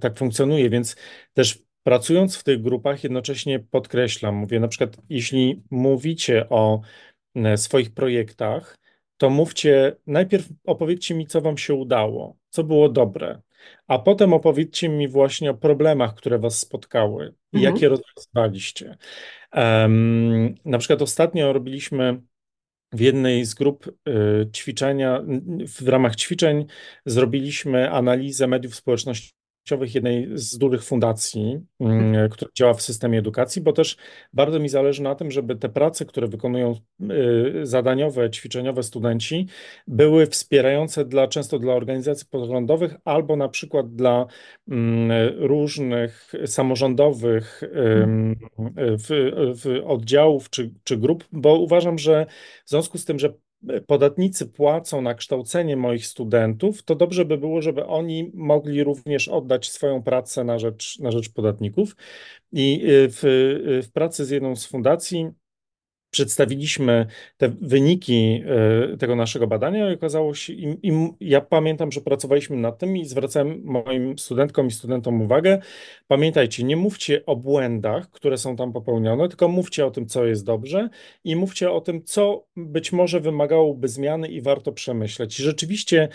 [0.00, 0.96] tak funkcjonuje, więc
[1.32, 6.80] też pracując w tych grupach jednocześnie podkreślam, mówię na przykład, jeśli mówicie o
[7.34, 8.78] e, swoich projektach,
[9.16, 13.40] to mówcie, najpierw opowiedzcie mi, co wam się udało, co było dobre,
[13.86, 17.74] a potem opowiedzcie mi właśnie o problemach, które was spotkały Mhm.
[17.90, 18.96] rozwiązywaliście.
[19.52, 22.20] Em, na przykład ostatnio robiliśmy
[22.92, 25.22] w jednej z grup y, ćwiczenia,
[25.80, 26.66] w ramach ćwiczeń
[27.06, 29.39] zrobiliśmy analizę mediów społecznościowych
[29.94, 33.96] jednej z dużych fundacji, y, która działa w systemie edukacji, bo też
[34.32, 39.46] bardzo mi zależy na tym, żeby te prace, które wykonują y, zadaniowe, ćwiczeniowe studenci,
[39.86, 44.26] były wspierające dla, często dla organizacji pozarządowych albo na przykład dla
[44.68, 47.62] mm, różnych samorządowych
[48.02, 48.36] ym,
[48.78, 49.30] w,
[49.62, 52.26] w oddziałów czy, czy grup, bo uważam, że
[52.64, 53.34] w związku z tym, że
[53.86, 59.70] podatnicy płacą na kształcenie moich studentów, to dobrze by było, żeby oni mogli również oddać
[59.70, 61.96] swoją pracę na rzecz, na rzecz podatników.
[62.52, 65.30] I y, w, y, w pracy z jedną z fundacji
[66.10, 67.06] przedstawiliśmy
[67.36, 68.42] te wyniki
[68.92, 73.04] e, tego naszego badania i okazało się, i, ja pamiętam, że pracowaliśmy nad tym i
[73.04, 75.60] zwracałem moim studentkom i studentom uwagę,
[76.06, 80.44] pamiętajcie, nie mówcie o błędach, które są tam popełnione, tylko mówcie o tym, co jest
[80.44, 80.88] dobrze
[81.24, 85.40] i mówcie o tym, co być może wymagałoby zmiany i warto przemyśleć.
[85.40, 86.08] I rzeczywiście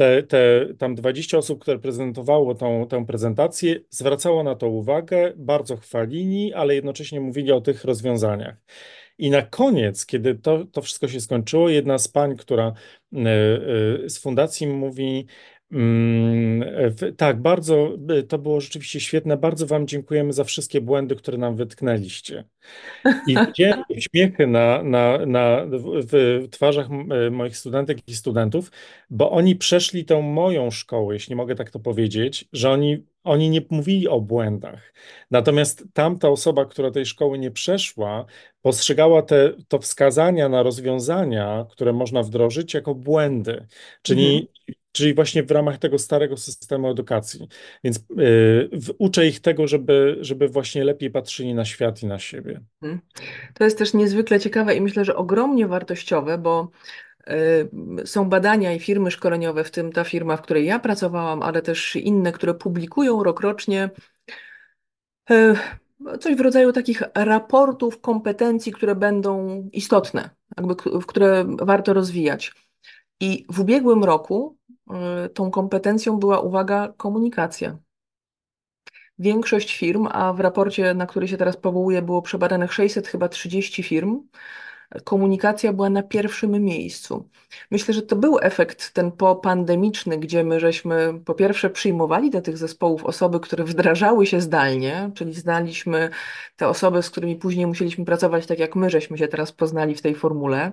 [0.00, 5.76] te, te tam 20 osób, które prezentowało tą, tę prezentację, zwracało na to uwagę, bardzo
[5.76, 8.56] chwalili, ale jednocześnie mówili o tych rozwiązaniach.
[9.20, 14.08] I na koniec, kiedy to, to wszystko się skończyło, jedna z pań, która e, e,
[14.08, 15.26] z fundacji mówi,
[15.72, 16.64] mm,
[17.16, 17.96] tak, bardzo,
[18.28, 22.44] to było rzeczywiście świetne, bardzo Wam dziękujemy za wszystkie błędy, które nam wytknęliście.
[23.26, 25.66] I widziałem uśmiechy na, na, na,
[26.12, 28.70] w, twarzach e, moich studentek i studentów,
[29.10, 33.60] bo oni przeszli tę moją szkołę, jeśli mogę tak to powiedzieć, że oni oni nie
[33.70, 34.92] mówili o błędach.
[35.30, 38.24] Natomiast tamta osoba, która tej szkoły nie przeszła,
[38.62, 43.52] postrzegała te to wskazania na rozwiązania, które można wdrożyć, jako błędy.
[43.52, 43.68] Mhm.
[44.02, 44.48] Czyli,
[44.92, 47.48] czyli właśnie w ramach tego starego systemu edukacji.
[47.84, 52.60] Więc yy, uczę ich tego, żeby, żeby właśnie lepiej patrzyli na świat i na siebie.
[52.82, 53.00] Mhm.
[53.54, 56.70] To jest też niezwykle ciekawe i myślę, że ogromnie wartościowe, bo
[58.04, 61.96] są badania i firmy szkoleniowe, w tym ta firma, w której ja pracowałam, ale też
[61.96, 63.90] inne, które publikują rokrocznie
[65.30, 65.56] y,
[66.20, 70.74] coś w rodzaju takich raportów kompetencji, które będą istotne, jakby,
[71.06, 72.52] które warto rozwijać.
[73.20, 74.58] I w ubiegłym roku
[75.26, 77.78] y, tą kompetencją była, uwaga, komunikacja.
[79.18, 83.82] Większość firm, a w raporcie, na który się teraz powołuję, było przebadanych 600 chyba 30
[83.82, 84.20] firm,
[85.04, 87.28] komunikacja była na pierwszym miejscu.
[87.70, 92.58] Myślę, że to był efekt ten popandemiczny, gdzie my żeśmy po pierwsze przyjmowali do tych
[92.58, 96.10] zespołów osoby, które wdrażały się zdalnie, czyli znaliśmy
[96.56, 100.02] te osoby, z którymi później musieliśmy pracować tak jak my żeśmy się teraz poznali w
[100.02, 100.72] tej formule,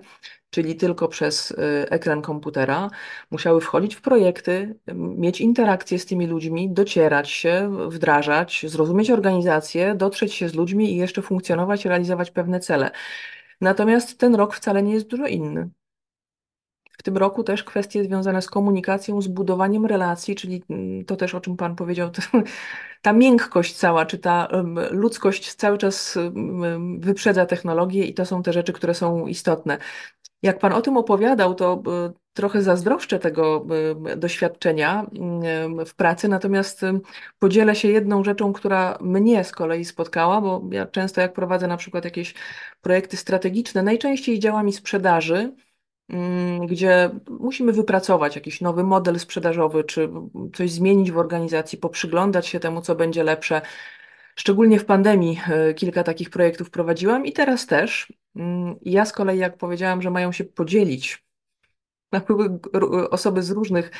[0.50, 1.56] czyli tylko przez y,
[1.90, 2.90] ekran komputera.
[3.30, 10.34] Musiały wchodzić w projekty, mieć interakcje z tymi ludźmi, docierać się, wdrażać, zrozumieć organizację, dotrzeć
[10.34, 12.90] się z ludźmi i jeszcze funkcjonować, realizować pewne cele.
[13.60, 15.70] Natomiast ten rok wcale nie jest dużo inny.
[16.98, 21.34] W tym roku też kwestie związane z komunikacją, z budowaniem relacji, czyli mm, to też,
[21.34, 22.10] o czym Pan powiedział,
[23.02, 24.48] ta miękkość cała, czy ta
[24.90, 26.18] ludzkość cały czas
[26.98, 29.78] wyprzedza technologię i to są te rzeczy, które są istotne.
[30.42, 33.66] Jak Pan o tym opowiadał, to e, trochę zazdroszczę tego
[34.10, 37.00] e, doświadczenia mm, w pracy, natomiast e,
[37.38, 41.76] podzielę się jedną rzeczą, która mnie z kolei spotkała, bo ja często jak prowadzę na
[41.76, 42.34] przykład jakieś
[42.80, 45.52] projekty strategiczne, najczęściej działami sprzedaży,
[46.08, 50.08] mm, gdzie musimy wypracować jakiś nowy model sprzedażowy, czy
[50.54, 53.62] coś zmienić w organizacji, poprzyglądać się temu, co będzie lepsze.
[54.38, 58.12] Szczególnie w pandemii e, kilka takich projektów prowadziłam i teraz też.
[58.36, 61.24] Mm, Ja z kolei, jak powiedziałam, że mają się podzielić
[62.12, 63.90] na były g- r- osoby z różnych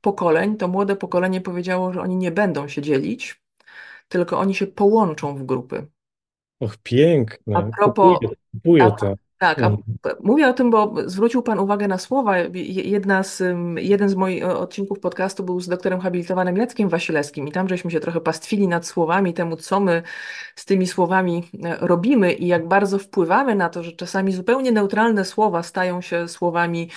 [0.00, 3.42] pokoleń, to młode pokolenie powiedziało, że oni nie będą się dzielić,
[4.08, 5.86] tylko oni się połączą w grupy.
[6.60, 7.54] Och, A piękne.
[7.54, 9.14] Kupuję, propos kupuję A, to.
[9.38, 9.82] Tak, a Mhm.
[10.20, 12.38] mówię o tym, bo zwrócił Pan uwagę na słowa.
[12.38, 13.42] Je- Jedna z,
[13.76, 18.00] jeden z moich odcinków podcastu był z doktorem habilitowanym Jackiem Wasilewskim i tam żeśmy się
[18.00, 20.02] trochę pastwili nad słowami, temu co my
[20.56, 25.24] z tymi słowami e, robimy i jak bardzo wpływamy na to, że czasami zupełnie neutralne
[25.24, 26.90] słowa stają się słowami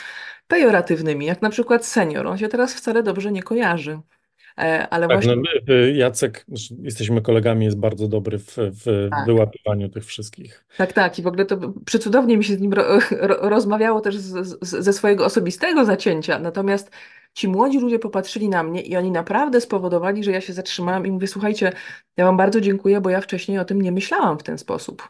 [0.47, 2.27] pejoratywnymi, jak na przykład senior.
[2.27, 3.99] On się teraz wcale dobrze nie kojarzy,
[4.55, 6.45] ale Tak, no, właśnie y, Jacek,
[6.81, 9.25] jesteśmy kolegami, jest bardzo dobry w, w tak.
[9.25, 10.65] wyłapywaniu tych wszystkich.
[10.77, 11.19] Tak, tak.
[11.19, 14.83] I w ogóle to przecudownie mi się z nim ro, ro, rozmawiało też z, z,
[14.83, 16.39] ze swojego osobistego zacięcia.
[16.39, 16.91] Natomiast
[17.33, 21.11] ci młodzi ludzie popatrzyli na mnie i oni naprawdę spowodowali, że ja się zatrzymałam i
[21.11, 21.71] mówię, słuchajcie,
[22.17, 25.09] ja wam bardzo dziękuję, bo ja wcześniej o tym nie myślałam w ten sposób.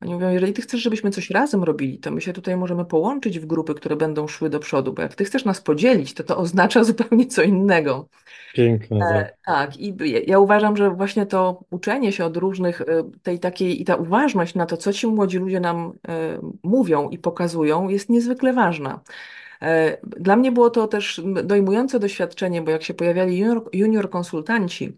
[0.00, 3.38] Oni mówią, jeżeli ty chcesz, żebyśmy coś razem robili, to my się tutaj możemy połączyć
[3.40, 6.36] w grupy, które będą szły do przodu, bo jak ty chcesz nas podzielić, to to
[6.36, 8.08] oznacza zupełnie co innego.
[8.52, 9.26] Piękne, tak.
[9.28, 12.86] E, Tak, i ja ja uważam, że właśnie to uczenie się od różnych, e,
[13.22, 17.18] tej takiej i ta uważność na to, co ci młodzi ludzie nam e, mówią i
[17.18, 19.00] pokazują, jest niezwykle ważna.
[19.62, 24.96] E, Dla mnie było to też dojmujące doświadczenie, bo jak się pojawiali junior, junior konsultanci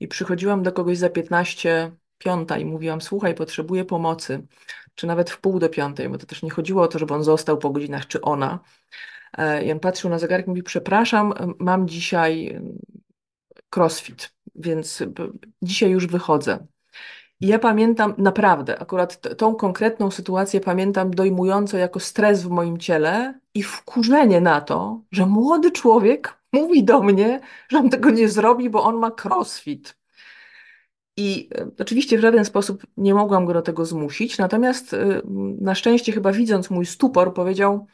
[0.00, 4.46] i przychodziłam do kogoś za 15 piąta i mówiłam, słuchaj, potrzebuję pomocy,
[4.94, 7.24] czy nawet w pół do piątej, bo to też nie chodziło o to, żeby on
[7.24, 8.60] został po godzinach, czy ona.
[9.38, 12.60] E, I on patrzył na zegarek i mówi, przepraszam, mam dzisiaj
[13.70, 15.30] CrossFit, więc b-
[15.62, 16.66] dzisiaj już wychodzę.
[17.40, 23.40] I ja pamiętam naprawdę, akurat tą konkretną sytuację pamiętam dojmująco jako stres w moim ciele
[23.54, 28.70] i wkurzenie na to, że młody człowiek mówi do mnie, że on tego nie zrobi,
[28.70, 29.99] bo on ma CrossFit.
[31.20, 35.22] I e, oczywiście w żaden sposób nie mogłam go do tego zmusić, natomiast e,
[35.60, 37.86] na szczęście chyba widząc mój stupor powiedział,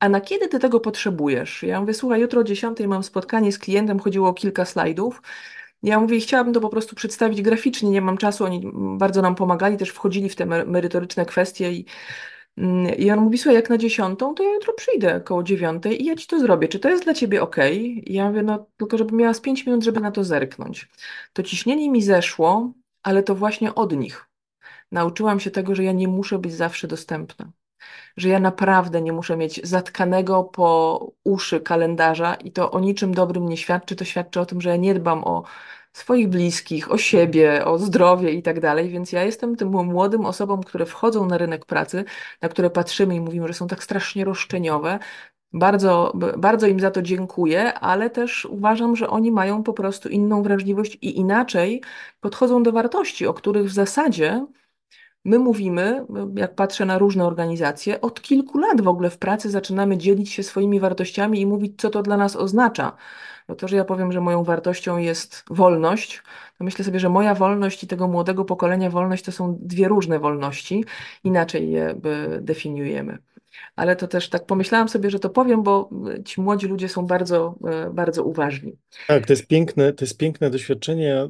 [0.00, 1.62] a na kiedy ty tego potrzebujesz?
[1.62, 5.22] Ja mówię, słuchaj, jutro o 10 mam spotkanie z klientem, chodziło o kilka slajdów.
[5.82, 9.76] Ja mówię, chciałabym to po prostu przedstawić graficznie, nie mam czasu, oni bardzo nam pomagali,
[9.76, 11.84] też wchodzili w te mer- merytoryczne kwestie i,
[12.98, 16.16] i on mówi, słuchaj, jak na dziesiątą, to ja jutro przyjdę koło dziewiątej i ja
[16.16, 16.68] ci to zrobię.
[16.68, 17.56] Czy to jest dla ciebie ok?
[17.72, 20.88] I ja mówię, no tylko żebym miała z pięć minut, żeby na to zerknąć.
[21.32, 24.26] To ciśnienie mi zeszło, ale to właśnie od nich.
[24.92, 27.52] Nauczyłam się tego, że ja nie muszę być zawsze dostępna
[28.16, 33.48] że ja naprawdę nie muszę mieć zatkanego po uszy kalendarza i to o niczym dobrym
[33.48, 33.96] nie świadczy.
[33.96, 35.44] To świadczy o tym, że ja nie dbam o
[35.96, 38.88] swoich bliskich, o siebie, o zdrowie i tak dalej.
[38.88, 42.04] Więc ja jestem tym młodym osobom, które wchodzą na rynek pracy,
[42.42, 44.98] na które patrzymy i mówimy, że są tak strasznie roszczeniowe.
[45.52, 50.42] Bardzo, bardzo im za to dziękuję, ale też uważam, że oni mają po prostu inną
[50.42, 51.82] wrażliwość i inaczej
[52.20, 54.46] podchodzą do wartości, o których w zasadzie
[55.24, 59.96] my mówimy, jak patrzę na różne organizacje, od kilku lat w ogóle w pracy zaczynamy
[59.98, 62.96] dzielić się swoimi wartościami i mówić, co to dla nas oznacza.
[63.48, 66.22] Bo to, że ja powiem, że moją wartością jest wolność,
[66.58, 70.18] to myślę sobie, że moja wolność i tego młodego pokolenia wolność to są dwie różne
[70.18, 70.84] wolności,
[71.24, 71.94] inaczej je
[72.40, 73.18] definiujemy.
[73.76, 75.90] Ale to też tak pomyślałam sobie, że to powiem, bo
[76.24, 78.72] ci młodzi ludzie są bardzo, e, bardzo uważni.
[79.08, 81.28] Tak, to jest piękne, to jest piękne doświadczenie.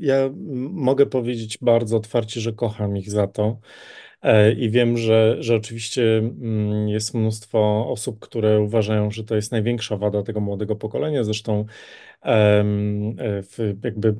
[0.00, 3.56] Ja m- mogę powiedzieć bardzo otwarcie, że kocham ich za to.
[4.22, 9.52] E, I wiem, że, że oczywiście mm, jest mnóstwo osób, które uważają, że to jest
[9.52, 11.24] największa wada tego młodego pokolenia.
[11.24, 11.64] Zresztą e,
[13.42, 14.14] w, jakby e,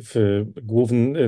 [0.00, 0.44] w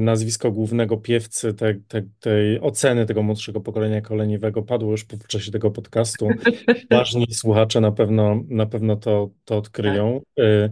[0.01, 5.53] nazwisko głównego piewcy te, te, tej oceny tego młodszego pokolenia koleniowego padło już w czasie
[5.53, 6.29] tego podcastu.
[6.91, 9.59] Ważni słuchacze na pewno, na pewno to, to Tak.
[9.59, 10.21] odkryją.
[10.41, 10.71] E,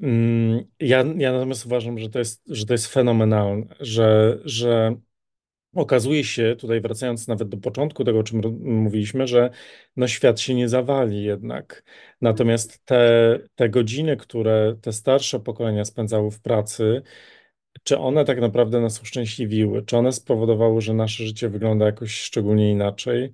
[0.00, 4.96] mm, Ja, ja natomiast uważam, że to jest, że to jest fenomenalne, że, że
[5.76, 9.50] okazuje się, tutaj wracając nawet do początku tego, o czym mówiliśmy, że
[9.96, 11.84] no świat się nie zawali jednak.
[12.20, 17.02] Natomiast te, te godziny, które te starsze pokolenia spędzały w pracy,
[17.82, 19.82] czy one tak naprawdę nas uszczęśliwiły?
[19.82, 23.32] Czy one spowodowały, że nasze życie wygląda jakoś szczególnie inaczej?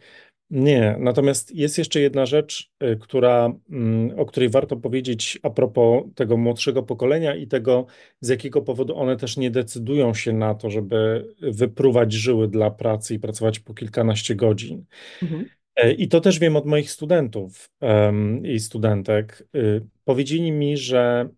[0.53, 0.97] Nie.
[0.99, 6.37] Natomiast jest jeszcze jedna rzecz, y, która, mm, o której warto powiedzieć a propos tego
[6.37, 7.87] młodszego pokolenia i tego,
[8.21, 13.15] z jakiego powodu one też nie decydują się na to, żeby wypruwać żyły dla pracy
[13.15, 14.85] i pracować po kilkanaście godzin.
[15.23, 15.49] Mhm.
[15.77, 19.49] E, I to też wiem od moich studentów em, i studentek.
[19.57, 21.29] Y, Powiedzieli mi, że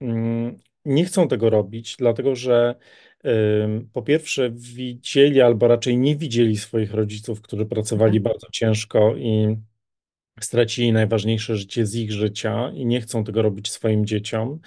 [0.00, 2.74] mm, nie chcą tego robić, dlatego że
[3.92, 8.22] po pierwsze widzieli, albo raczej nie widzieli swoich rodziców, którzy pracowali Mhm.
[8.22, 9.56] bardzo ciężko i
[10.40, 14.60] stracili najważniejsze życie z ich życia i nie chcą tego robić swoim dzieciom.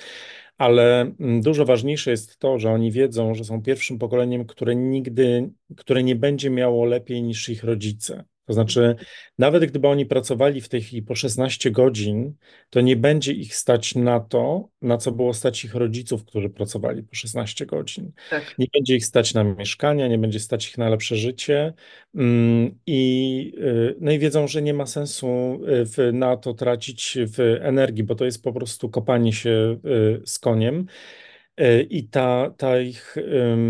[0.57, 5.49] Ale mm, dużo ważniejsze jest to, że oni wiedzą, że są pierwszym pokoleniem, które nigdy,
[5.77, 8.25] które nie będzie miało lepiej niż ich rodzice.
[8.47, 8.95] To znaczy,
[9.37, 12.33] nawet gdyby oni pracowali w tej chwili po 16 godzin,
[12.69, 17.03] to nie będzie ich stać na to, na co było stać ich rodziców, którzy pracowali
[17.03, 18.11] po 16 godzin.
[18.29, 18.55] Tak.
[18.57, 21.73] Nie będzie ich stać na mieszkania, nie będzie stać ich na lepsze życie.
[22.15, 27.17] Mm, I, y, no i wiedzą, że nie ma sensu y, w, na to tracić
[27.37, 30.85] w energii, bo to jest po prostu kopanie się y, z koniem.
[31.61, 33.15] Y, I ta, ta ich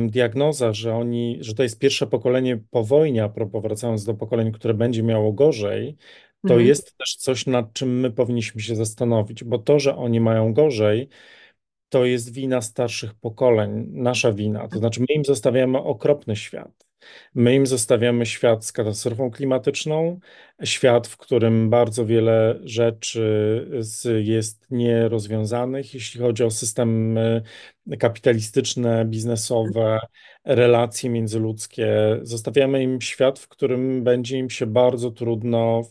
[0.07, 4.51] diagnoza, że oni, że to jest pierwsze pokolenie po wojnie, a propos wracając do pokoleń,
[4.51, 5.97] które będzie miało gorzej,
[6.45, 6.67] to Mhm.
[6.67, 11.09] jest też coś, nad czym my powinniśmy się zastanowić, bo to, że oni mają gorzej,
[11.89, 14.67] to jest wina starszych pokoleń, nasza wina.
[14.67, 16.87] To znaczy, my im zostawiamy okropny świat.
[17.35, 20.19] My im zostawiamy świat z katastrofą klimatyczną,
[20.63, 23.83] świat, w którym bardzo wiele rzeczy
[24.23, 27.41] jest nierozwiązanych, jeśli chodzi o systemy
[27.99, 29.99] kapitalistyczne, biznesowe,
[30.45, 32.19] relacje międzyludzkie.
[32.21, 35.81] Zostawiamy im świat, w którym będzie im się bardzo trudno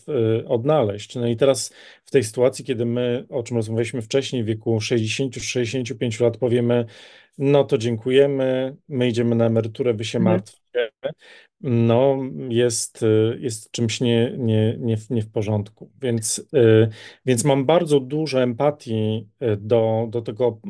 [0.42, 1.14] y, odnaleźć.
[1.14, 1.72] No i teraz
[2.04, 6.84] w tej sytuacji, kiedy my, o czym rozmawialiśmy wcześniej, w wieku 60-65 lat, powiemy,
[7.38, 10.34] no to dziękujemy, my idziemy na emeryturę, wy się Mhm.
[10.34, 10.90] martwcie,
[11.60, 15.90] no jest, y, jest czymś nie, nie, nie, w- nie w porządku.
[16.02, 16.88] Więc, y,
[17.26, 20.60] więc mam bardzo dużo empatii y, do, do tego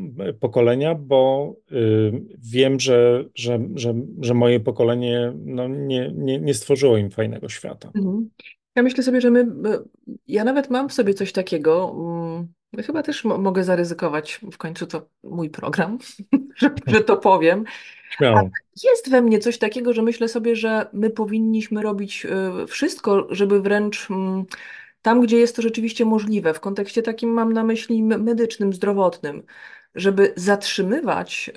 [0.40, 1.54] pokolenia, bo
[2.38, 7.92] wiem, że, że, że, że moje pokolenie no, nie, nie, nie stworzyło im fajnego świata.
[8.76, 9.46] Ja myślę sobie, że my,
[10.28, 14.58] ja nawet mam w sobie coś takiego, mm, ja chyba też mo mogę zaryzykować, w
[14.58, 15.98] końcu to mój program,
[16.60, 17.64] że, że to powiem,
[18.84, 22.26] jest we mnie coś takiego, że myślę sobie, że my powinniśmy robić
[22.64, 24.44] y, wszystko, żeby wręcz mm,
[25.02, 29.42] tam, gdzie jest to rzeczywiście możliwe, w kontekście takim mam na myśli me- medycznym, zdrowotnym,
[29.96, 31.50] żeby zatrzymywać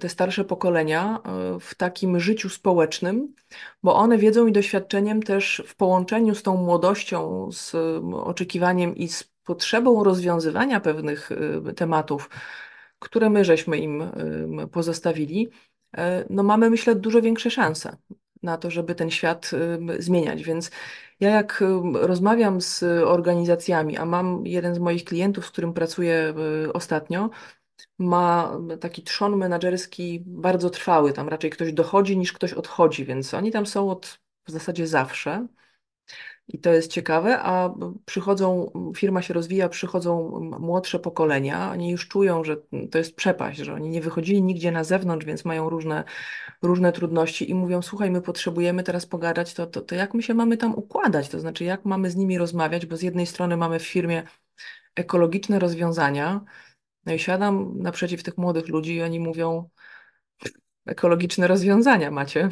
[0.00, 1.18] te starsze pokolenia
[1.56, 3.34] y, w takim życiu społecznym,
[3.82, 7.74] bo one wiedzą i doświadczeniem też w połączeniu z tą młodością, z
[8.14, 11.30] oczekiwaniem i z potrzebą rozwiązywania pewnych
[11.76, 12.30] tematów,
[12.98, 14.02] które my żeśmy im
[14.72, 15.48] pozostawili,
[15.96, 16.00] y,
[16.30, 17.96] no mamy, myślę, dużo większe szanse
[18.44, 19.50] na to, żeby ten świat
[19.98, 20.42] zmieniać.
[20.42, 20.70] Więc
[21.20, 21.64] ja jak
[21.94, 26.34] rozmawiam z organizacjami, a mam jeden z moich klientów, z którym pracuję
[26.66, 27.30] y, ostatnio,
[27.98, 31.12] ma taki trzon menedżerski bardzo trwały.
[31.12, 35.46] Tam raczej ktoś dochodzi niż ktoś odchodzi, więc oni tam są od w zasadzie zawsze.
[36.48, 37.74] I to jest ciekawe, a
[38.04, 42.56] przychodzą, firma się rozwija, przychodzą młodsze pokolenia, oni już czują, że
[42.90, 46.04] to jest przepaść, że oni nie wychodzili nigdzie na zewnątrz, więc mają różne,
[46.62, 50.34] różne trudności i mówią, słuchaj, my potrzebujemy teraz pogadać, to, to, to jak my się
[50.34, 53.78] mamy tam układać, to znaczy jak mamy z nimi rozmawiać, bo z jednej strony mamy
[53.78, 54.22] w firmie
[54.94, 56.40] ekologiczne rozwiązania,
[57.06, 59.68] no i siadam naprzeciw tych młodych ludzi i oni mówią,
[60.86, 62.48] ekologiczne rozwiązania macie.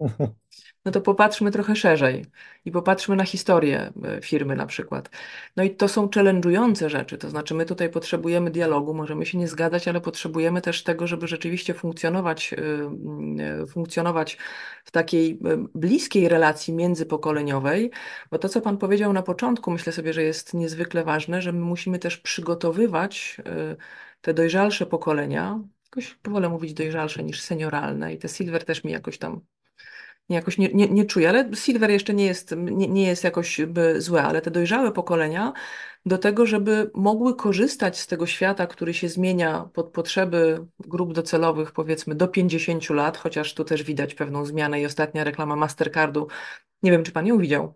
[0.84, 2.26] No to popatrzmy trochę szerzej
[2.64, 5.10] i popatrzmy na historię e, firmy na przykład.
[5.56, 9.48] No i to są challenge'ujące rzeczy, to znaczy my tutaj potrzebujemy dialogu, możemy się nie
[9.48, 12.56] zgadzać, ale potrzebujemy też tego, żeby rzeczywiście funkcjonować, e,
[13.62, 14.38] e, funkcjonować
[14.84, 15.38] w takiej
[15.74, 17.90] bliskiej relacji międzypokoleniowej,
[18.30, 21.60] bo to, co Pan powiedział na początku, myślę sobie, że jest niezwykle ważne, że my
[21.60, 23.36] musimy też przygotowywać
[24.20, 29.18] te dojrzalsze pokolenia, jakoś wolę mówić dojrzalsze niż senioralne i te silver też mi jakoś
[29.18, 29.40] tam
[30.28, 33.60] jakoś nie, nie, nie czuję, ale silver jeszcze nie jest, nie, nie jest jakoś
[33.98, 35.52] złe, ale te dojrzałe pokolenia
[36.06, 41.72] do tego, żeby mogły korzystać z tego świata, który się zmienia pod potrzeby grup docelowych,
[41.72, 46.28] powiedzmy do 50 lat, chociaż tu też widać pewną zmianę i ostatnia reklama Mastercardu,
[46.82, 47.74] nie wiem, czy pan ją widział.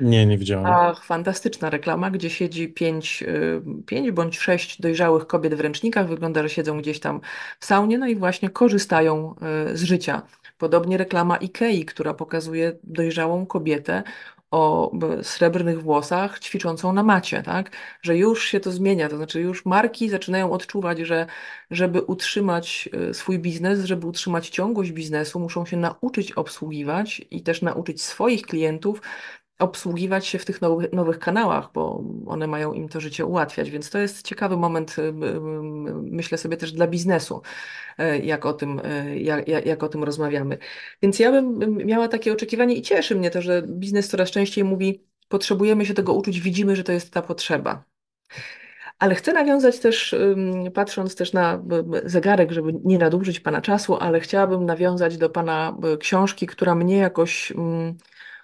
[0.00, 0.66] Nie, nie widziałem.
[0.66, 6.08] Ach, fantastyczna reklama, gdzie siedzi pięć, y, pięć bądź sześć dojrzałych kobiet w ręcznikach.
[6.08, 7.20] Wygląda, że siedzą gdzieś tam
[7.58, 9.34] w saunie, no i właśnie korzystają
[9.72, 10.22] y, z życia.
[10.64, 14.02] Podobnie reklama Ikei, która pokazuje dojrzałą kobietę
[14.50, 14.92] o
[15.22, 17.70] srebrnych włosach ćwiczącą na macie, tak?
[18.02, 21.26] Że już się to zmienia, to znaczy już marki zaczynają odczuwać, że
[21.70, 27.62] żeby utrzymać y, swój biznes, żeby utrzymać ciągłość biznesu, muszą się nauczyć obsługiwać i też
[27.62, 29.02] nauczyć swoich klientów
[29.58, 33.70] obsługiwać się w tych nowych, nowych kanałach, bo one mają im to życie ułatwiać.
[33.70, 35.12] Więc to jest ciekawy moment, y, y,
[36.02, 37.42] myślę sobie też dla biznesu,
[38.00, 38.80] y, jak o tym,
[39.16, 40.58] jak, jak o tym rozmawiamy.
[41.02, 45.04] Więc ja bym miała takie oczekiwanie i cieszy mnie to, że biznes coraz częściej mówi,
[45.28, 47.84] potrzebujemy się tego uczyć, widzimy, że to jest ta potrzeba.
[48.98, 50.14] Ale chcę nawiązać też,
[50.74, 51.62] patrząc też na
[52.04, 57.52] zegarek, żeby nie nadużyć Pana czasu, ale chciałabym nawiązać do Pana książki, która mnie jakoś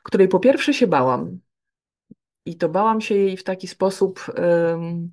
[0.03, 1.41] której po pierwsze się bałam.
[2.47, 5.13] I to bałam się jej w taki sposób um,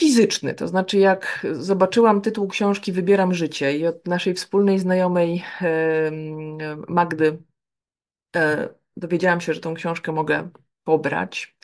[0.00, 0.54] fizyczny.
[0.54, 7.38] To znaczy, jak zobaczyłam tytuł książki Wybieram życie i od naszej wspólnej znajomej um, Magdy
[8.34, 10.50] um, dowiedziałam się, że tą książkę mogę
[10.84, 11.56] pobrać.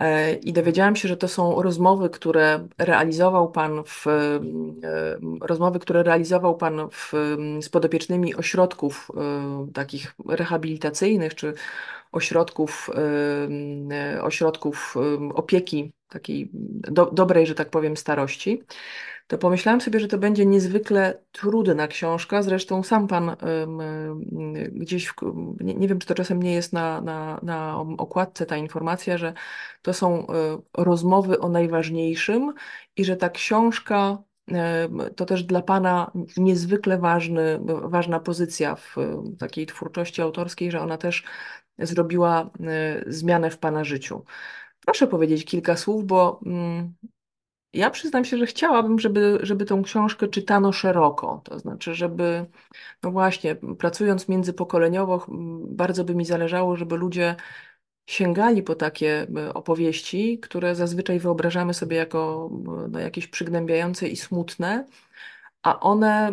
[0.00, 4.40] E, I dowiedziałam się, że to są rozmowy, które realizował Pan w e,
[5.40, 7.12] rozmowy, które realizował Pan w,
[7.60, 11.54] z podopiecznymi ośrodków e, takich rehabilitacyjnych czy
[12.12, 12.90] ośrodków,
[14.22, 14.94] ośrodków
[15.34, 18.62] opieki takiej do, dobrej, że tak powiem, starości
[19.26, 22.42] to pomyślałam sobie, że to będzie niezwykle trudna książka.
[22.42, 23.36] Zresztą sam pan
[24.72, 25.14] gdzieś, w,
[25.60, 29.32] nie, nie, wiem, czy to czasem nie jest na, na, na okładce ta informacja, że
[29.82, 32.54] to są e, rozmowy o najważniejszym
[32.96, 34.18] i że ta książka
[35.16, 38.96] to też dla Pana niezwykle ważny, ważna pozycja w
[39.38, 41.24] takiej twórczości autorskiej, że ona też
[41.78, 44.24] zrobiła e, zmianę w Pana życiu.
[44.86, 46.94] Proszę powiedzieć kilka słów, bo mm,
[47.74, 51.40] ja przyznam się, że chciałabym, żeby, żeby tą książkę czytano szeroko.
[51.44, 52.46] To znaczy, żeby,
[53.02, 55.26] no właśnie, pracując międzypokoleniowo,
[55.68, 57.36] bardzo by mi zależało, żeby ludzie
[58.06, 62.50] sięgali po takie opowieści, które zazwyczaj wyobrażamy sobie jako
[62.90, 64.86] no, jakieś przygnębiające i smutne,
[65.62, 66.28] a one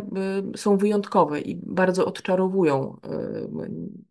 [0.53, 3.67] e, są wyjątkowe i bardzo odczarowują e,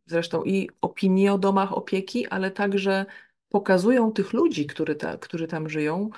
[0.06, 3.06] zresztą i opinie o domach opieki, ale także
[3.48, 6.10] pokazują tych ludzi, który ta, którzy tam żyją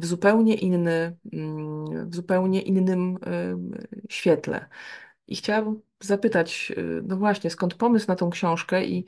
[0.00, 3.18] w zupełnie inny, mm, w zupełnie innym
[4.08, 4.68] świetle.
[5.26, 9.04] I chciałabym zapytać, y, no właśnie, skąd pomysł na tą książkę i,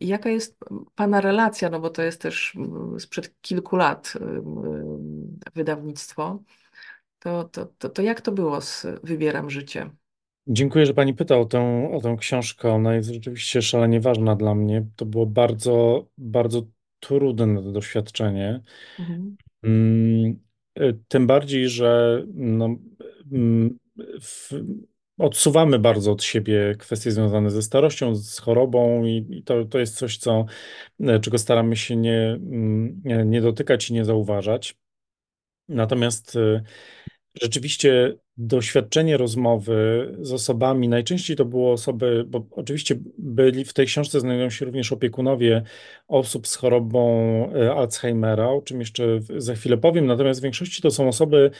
[0.00, 0.58] jaka jest
[0.94, 4.12] Pana relacja, no bo to jest też mm, sprzed kilku lat
[5.54, 6.42] wydawnictwo,
[7.18, 9.90] to, to, to, to jak to było z Wybieram Życie?
[10.46, 12.72] Dziękuję, że Pani pyta o tę, o tę książkę.
[12.72, 14.86] Ona jest rzeczywiście szalenie ważna dla mnie.
[14.96, 16.62] To było bardzo, bardzo
[17.00, 18.60] trudne doświadczenie.
[18.98, 19.36] Mhm.
[19.62, 20.40] Mm,
[20.80, 22.76] y, tym bardziej, że no,
[23.32, 23.78] mm,
[24.20, 24.50] w,
[25.18, 29.96] odsuwamy bardzo od siebie kwestie związane ze starością, z chorobą i, i to, to jest
[29.96, 30.46] coś, co,
[31.00, 34.76] e, czego staramy się nie, mm, nie dotykać i nie zauważać.
[35.68, 36.62] Natomiast y,
[37.42, 44.20] Rzeczywiście doświadczenie rozmowy z osobami, najczęściej to były osoby, bo oczywiście byli w tej książce
[44.20, 45.62] znajdują się również opiekunowie
[46.08, 47.10] osób z chorobą
[47.54, 51.50] e, Alzheimera, o czym jeszcze za chwilę powiem, natomiast w większości to są osoby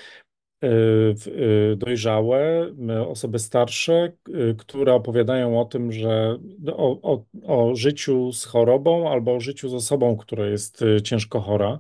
[0.63, 2.67] w- y, dojrzałe,
[3.09, 4.13] osoby starsze,
[4.59, 9.69] które opowiadają o tym, że no, o, o, o życiu z chorobą albo o życiu
[9.69, 11.79] z osobą, która jest ciężko chora.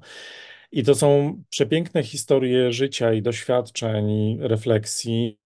[0.73, 5.39] I to są przepiękne historie życia i doświadczeń, i refleksji.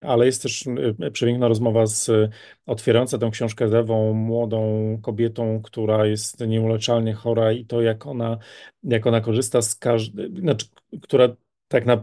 [0.00, 2.30] Ale jest też y, przepiękna rozmowa z y,
[2.66, 8.38] otwierająca tę książkę z Ewą, młodą kobietą, która jest nieuleczalnie chora i to, jak ona,
[8.82, 10.66] jak ona korzysta z każdej, znaczy,
[11.02, 11.36] która
[11.68, 12.00] tak na, y,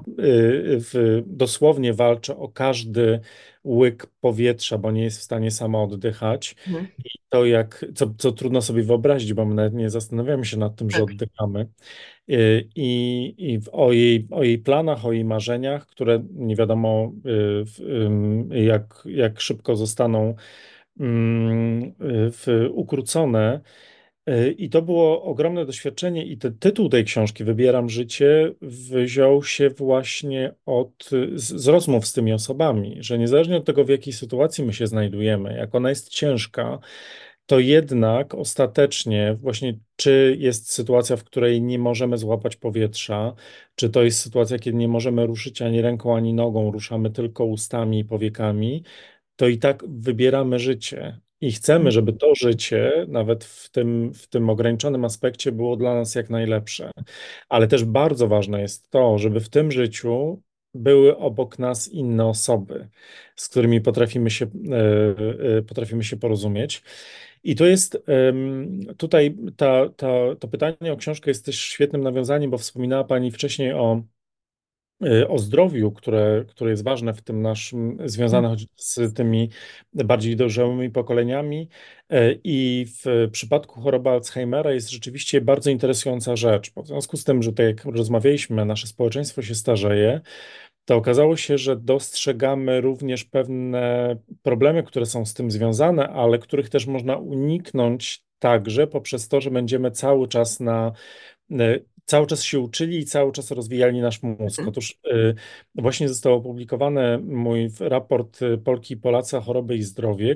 [0.80, 3.20] w, dosłownie walczy o każdy
[3.70, 6.56] łyk powietrza, bo nie jest w stanie sama oddychać.
[6.68, 6.88] Mhm.
[7.06, 10.76] I to, jak, co, co trudno sobie wyobrazić, bo my nawet nie zastanawiamy się nad
[10.76, 11.10] tym, że Tak.
[11.12, 11.68] oddychamy.
[12.30, 17.14] Y, I, i o jej, o jej planach, o jej marzeniach, które nie wiadomo,
[18.52, 20.36] y, jak, jak szybko zostaną
[21.00, 21.92] mm, y,
[22.32, 23.62] w, ukrócone.
[24.30, 29.70] Y, I to było ogromne doświadczenie, i ten tytuł tej książki, Wybieram życie, wziął się
[29.70, 34.66] właśnie od, z, z rozmów z tymi osobami, że niezależnie od tego, w jakiej sytuacji
[34.66, 36.80] my się znajdujemy, jak ona jest ciężka,
[37.46, 43.34] to jednak ostatecznie właśnie czy jest sytuacja, w której nie możemy złapać powietrza,
[43.76, 48.00] czy to jest sytuacja, kiedy nie możemy ruszyć ani ręką, ani nogą, ruszamy tylko ustami
[48.00, 48.84] i powiekami,
[49.36, 51.20] to i tak wybieramy życie.
[51.42, 56.16] I chcemy, żeby to życie, nawet w tym, w tym ograniczonym aspekcie, było dla nas
[56.16, 56.92] jak najlepsze.
[57.50, 60.42] Ale też bardzo ważne jest to, żeby w tym życiu
[60.74, 62.90] były obok nas inne osoby,
[63.36, 66.84] z którymi potrafimy się, e, e, potrafimy się porozumieć.
[67.44, 68.04] I to jest
[68.98, 70.08] tutaj ta, ta,
[70.40, 74.04] to pytanie o książkę jest też świetnym nawiązaniem, bo wspominała Pani wcześniej o
[75.28, 79.50] o zdrowiu, które, które jest ważne w tym naszym, związane choć z tymi
[79.94, 81.70] bardziej dojrzałymi pokoleniami.
[82.14, 87.24] Y, I w przypadku choroby Alzheimera jest rzeczywiście bardzo interesująca rzecz, bo w związku z
[87.24, 90.22] tym, że tak jak rozmawialiśmy, nasze społeczeństwo się starzeje,
[90.86, 96.70] to okazało się, że dostrzegamy również pewne problemy, które są z tym związane, ale których
[96.70, 100.92] też można uniknąć także poprzez to, że będziemy cały czas na
[101.52, 101.80] e,
[102.10, 104.60] cały czas się uczyli i cały czas rozwijali nasz mózg.
[104.60, 104.68] Mhm.
[104.70, 105.34] Otóż e,
[105.76, 110.36] właśnie został opublikowany mój raport e, Polki i Polacy o choroby i zdrowie,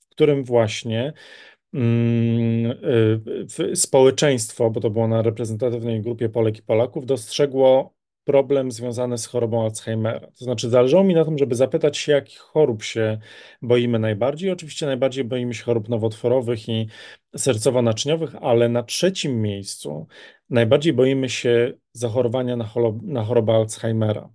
[0.00, 1.12] w którym właśnie
[1.74, 2.78] mm,
[3.48, 7.93] w- społeczeństwo, bo to było na reprezentatywnej grupie Polek i Polaków, dostrzegło
[8.24, 10.20] problem związany z chorobą Alzheimera.
[10.20, 13.18] To znaczy, zależało mi na tym, żeby zapytać się, jakich chorób się
[13.62, 14.50] boimy najbardziej.
[14.50, 16.88] Oczywiście najbardziej boimy się chorób nowotworowych i
[17.36, 20.06] sercowo-naczyniowych, ale na trzecim miejscu
[20.50, 22.70] najbardziej boimy się zachorowania na,
[23.02, 24.28] na chorobę Alzheimera.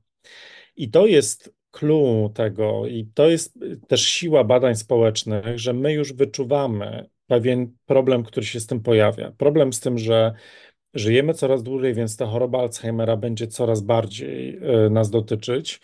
[0.76, 6.14] I to jest clue tego, i to jest też siła badań społecznych, że my już
[6.14, 9.32] wyczuwamy pewien problem, który się z tym pojawia.
[9.32, 10.34] Problem z tym, że
[10.94, 15.80] żyjemy coraz dłużej, więc ta choroba Alzheimera będzie coraz bardziej y, nas dotyczyć.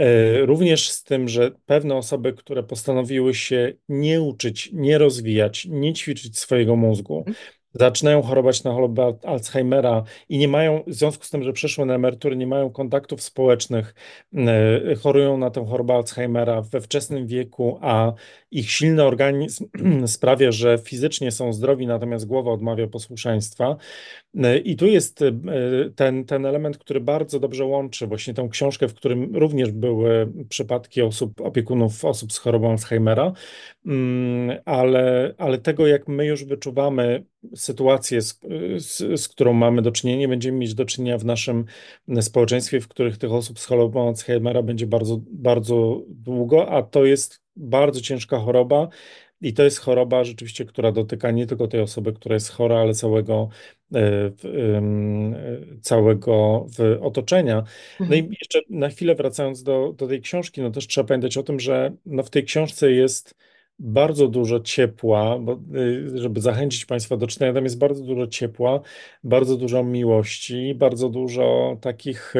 [0.00, 5.92] Y, Również z tym, że pewne osoby, które postanowiły się nie uczyć, nie rozwijać, nie
[5.92, 7.24] ćwiczyć swojego mózgu,
[7.74, 11.86] zaczynają chorować na chorobę Al- Alzheimera i nie mają, w związku z tym, że przeszły
[11.86, 13.94] na emeryturę, nie mają kontaktów społecznych,
[14.92, 18.12] y, chorują na tę chorobę Alzheimera we wczesnym wieku, a
[18.50, 19.66] ich silny organizm
[20.06, 23.76] sprawia, że fizycznie są zdrowi, natomiast głowa odmawia posłuszeństwa.
[24.64, 25.32] I tu jest e,
[25.96, 31.02] ten, ten element, który bardzo dobrze łączy właśnie tę książkę, w którym również były przypadki
[31.02, 33.32] osób, opiekunów osób z chorobą Alzheimera,
[33.86, 37.24] Mm, ale, ale tego, jak my już wyczuwamy
[37.56, 38.40] sytuację, z,
[38.76, 41.64] z, z którą mamy do czynienia, będziemy mieć do czynienia w naszym
[42.20, 47.45] społeczeństwie, w których tych osób z chorobą Alzheimera będzie bardzo, bardzo długo, a to jest
[47.56, 48.88] bardzo ciężka choroba.
[49.40, 52.94] I to jest choroba rzeczywiście, która dotyka nie tylko tej osoby, która jest chora, ale
[52.94, 53.48] całego,
[53.94, 54.32] e, e,
[55.82, 56.66] całego
[57.00, 57.64] otoczenia.
[58.00, 58.24] No Mhm.
[58.24, 61.60] i jeszcze na chwilę wracając do, do tej książki, no też trzeba pamiętać o tym,
[61.60, 63.34] że no w tej książce jest
[63.78, 68.80] bardzo dużo ciepła, bo, y, żeby zachęcić Państwa do czytania, tam jest bardzo dużo ciepła,
[69.24, 72.34] bardzo dużo miłości, bardzo dużo takich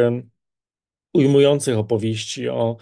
[1.15, 2.77] ujmujących opowieści o,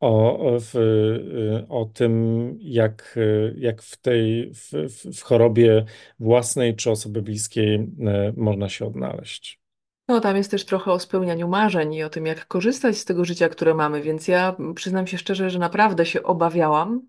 [0.00, 4.70] o, w, y, o tym, jak, y, jak w tej w
[5.18, 5.84] w chorobie
[6.20, 7.88] własnej czy osoby bliskiej y,
[8.36, 9.60] można się odnaleźć.
[10.08, 13.24] No, tam jest też trochę o spełnianiu marzeń i o tym, jak korzystać z tego
[13.24, 17.02] życia, które mamy, więc ja przyznam się szczerze, że naprawdę się obawiałam,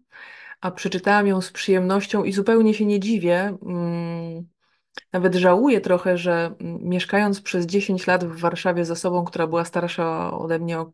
[0.61, 3.57] a przeczytałam ją z przyjemnością i zupełnie się nie dziwię.
[3.65, 4.47] Mm,
[5.13, 9.65] Nawet żałuję trochę, że mm, mieszkając przez 10 lat w Warszawie z osobą, która była
[9.65, 10.91] starsza ode mnie o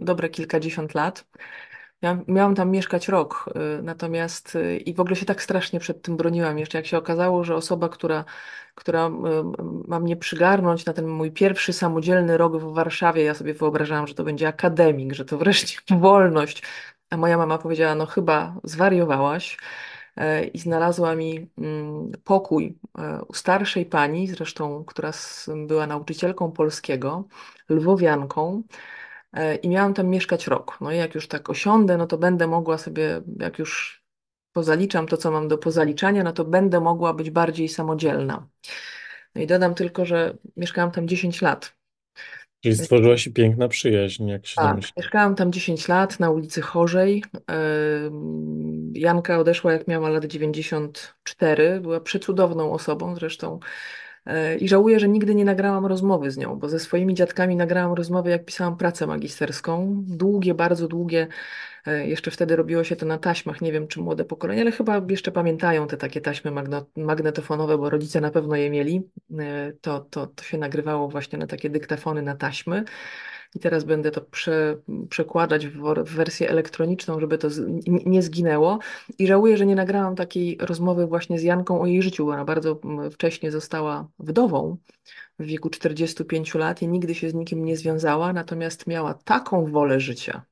[0.00, 1.24] dobre kilkadziesiąt lat,
[2.02, 3.50] Ja miałam tam mieszkać rok,
[3.80, 6.58] y, natomiast y, i w ogóle się tak strasznie przed tym broniłam.
[6.58, 8.24] Jeszcze jak się okazało, że osoba, która,
[8.74, 9.10] która y,
[9.88, 14.14] ma mnie przygarnąć na ten mój pierwszy samodzielny rok w Warszawie, ja sobie wyobrażałam, że
[14.14, 16.62] to będzie akademik, że to wreszcie wolność.
[17.10, 19.58] A moja mama powiedziała, no chyba zwariowałaś.
[20.16, 25.10] E, I znalazła mi mm, pokój e, u starszej pani, zresztą, która
[25.66, 27.24] była nauczycielką polskiego,
[27.68, 28.62] lwowianką.
[29.32, 30.78] E, I miałam tam mieszkać rok.
[30.80, 34.02] No i jak już tak osiądę, no to będę mogła sobie, jak już
[34.52, 38.46] pozaliczam to, co mam do pozaliczania, no to będę mogła być bardziej samodzielna.
[39.34, 41.80] No i dodam tylko, że mieszkałam tam 10 lat.
[42.64, 44.92] Czyli stworzyła się piękna przyjaźń, jak się Tak, domyślam.
[44.96, 47.24] mieszkałam tam 10 lat na ulicy Chorzej.
[48.06, 51.80] Ym, Janka odeszła, jak miała lat 94.
[51.80, 53.60] Była przecudowną osobą zresztą.
[54.26, 57.92] E, I żałuję, że nigdy nie nagrałam rozmowy z nią, bo ze swoimi dziadkami nagrałam
[57.92, 60.02] rozmowy, jak pisałam pracę magisterską.
[60.06, 61.28] Długie, bardzo długie.
[61.86, 63.60] E, Jeszcze wtedy robiło się to na taśmach.
[63.60, 66.52] Nie wiem, czy młode pokolenie, ale chyba jeszcze pamiętają te takie taśmy
[66.96, 69.10] magnetofonowe, bo rodzice na pewno je mieli.
[69.38, 72.84] E, To, to, to się nagrywało właśnie na takie dyktafony na taśmy.
[73.54, 74.76] I teraz będę to prze,
[75.08, 78.78] przekładać w, w wersję elektroniczną, żeby to z, nie zginęło.
[79.18, 82.44] I żałuję, że nie nagrałam takiej rozmowy właśnie z Janką o jej życiu, bo ona
[82.44, 82.80] bardzo
[83.12, 84.76] wcześnie została wdową
[85.38, 90.00] w wieku 45 lat i nigdy się z nikim nie związała, natomiast miała taką wolę
[90.00, 90.42] życia,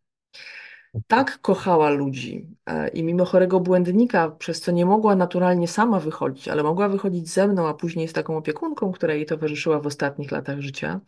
[1.07, 6.49] tak kochała ludzi e, i mimo chorego błędnika, przez co nie mogła naturalnie sama wychodzić,
[6.49, 10.31] ale mogła wychodzić ze mną, a później z taką opiekunką, która jej towarzyszyła w ostatnich
[10.31, 11.01] latach życia,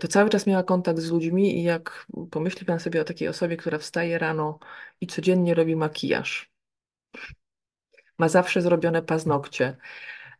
[0.00, 3.56] to cały czas miała kontakt z ludźmi i jak pomyśli pan sobie o takiej osobie,
[3.56, 4.58] która wstaje rano
[5.00, 6.52] i codziennie robi makijaż,
[8.18, 9.76] ma zawsze zrobione paznokcie,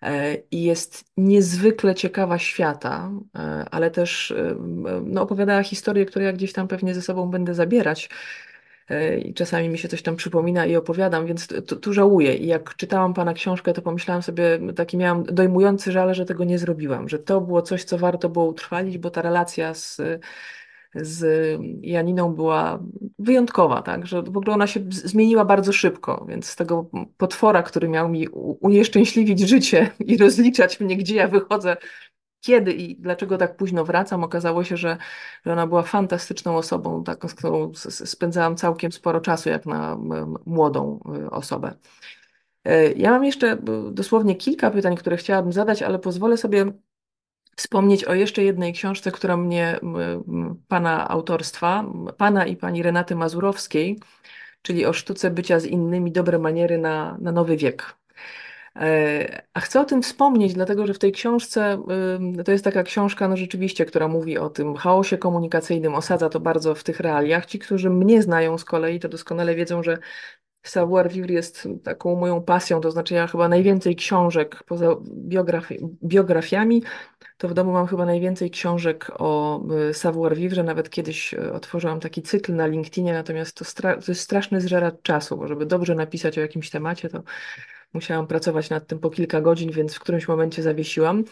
[0.03, 3.39] e, i jest niezwykle ciekawa świata, e,
[3.71, 4.57] ale też e,
[5.05, 8.11] no, opowiadała historie, które ja gdzieś tam pewnie ze sobą będę zabierać.
[8.89, 12.35] E, I czasami mi się coś tam przypomina i opowiadam, więc tu, tu żałuję.
[12.35, 16.59] I jak czytałam pana książkę, to pomyślałam sobie, taki miałam dojmujący żal, że tego nie
[16.59, 20.01] zrobiłam, że to było coś, co warto było utrwalić, bo ta relacja z,
[20.95, 21.27] z
[21.83, 22.83] Janiną była
[23.19, 24.07] wyjątkowa, tak?
[24.07, 28.29] Że w ogóle ona się zmieniła bardzo szybko, więc z tego potwora, który miał mi
[28.61, 31.77] unieszczęśliwić życie i rozliczać mnie, gdzie ja wychodzę,
[32.45, 34.97] kiedy i dlaczego tak późno wracam, okazało się, że,
[35.47, 39.97] że ona była fantastyczną osobą, taką, z którą spędzałam całkiem sporo czasu, jak na
[40.47, 41.75] młodą y, osobę.
[42.65, 43.59] E, Ja mam jeszcze y,
[43.93, 46.73] dosłownie kilka pytań, które chciałabym zadać, ale pozwolę sobie
[47.57, 49.81] wspomnieć o jeszcze jednej książce, która mnie,
[50.69, 51.85] pana autorstwa,
[52.17, 54.01] pana i pani Renaty Mazurowskiej,
[54.63, 57.97] czyli o sztuce bycia z innymi, dobre maniery na, na nowy wiek.
[58.77, 61.83] E, A chcę o tym wspomnieć, dlatego że w tej książce,
[62.45, 66.75] to jest taka książka, no rzeczywiście, która mówi o tym chaosie komunikacyjnym, osadza to bardzo
[66.75, 67.47] w tych realiach.
[67.47, 69.99] Ci, którzy mnie znają z kolei, to doskonale wiedzą, że
[70.67, 76.83] savoir-vivre jest taką moją pasją, to znaczy ja chyba najwięcej książek poza biografi biografiami,
[77.37, 79.61] to w domu mam chyba najwięcej książek o
[79.91, 80.63] y, savoir-vivre.
[80.63, 85.37] Nawet kiedyś y, otworzyłam taki cykl na LinkedInie, natomiast to, to jest straszny zżeracz czasu,
[85.37, 87.23] bo żeby dobrze napisać o jakimś temacie, to
[87.95, 91.25] musiałam pracować nad tym po kilka godzin, więc w którymś momencie zawiesiłam.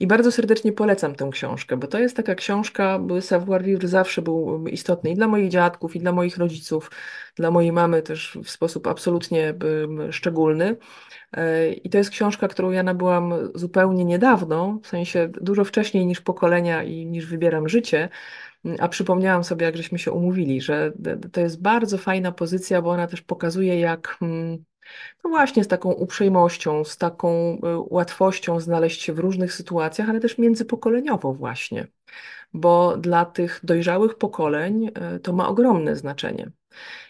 [0.00, 4.66] I bardzo serdecznie polecam tę książkę, bo to jest taka książka, by savoir-vivre zawsze był
[4.66, 6.90] istotny i dla moich dziadków, i dla moich rodziców,
[7.36, 9.54] dla mojej mamy też w sposób absolutnie
[10.10, 10.76] szczególny.
[11.32, 16.20] E, I to jest książka, którą ja nabyłam zupełnie niedawno, w sensie dużo wcześniej niż
[16.20, 18.08] pokolenia i niż wybieram życie.
[18.64, 20.92] Mm, A przypomniałam sobie, jak żeśmy się umówili, że
[21.32, 24.64] to jest bardzo fajna pozycja, bo ona też pokazuje, jak mm,
[25.24, 27.58] no właśnie z taką uprzejmością, z taką y,
[27.90, 31.86] łatwością znaleźć się w różnych sytuacjach, ale też międzypokoleniowo właśnie,
[32.52, 36.50] bo dla tych dojrzałych pokoleń y, to ma ogromne znaczenie.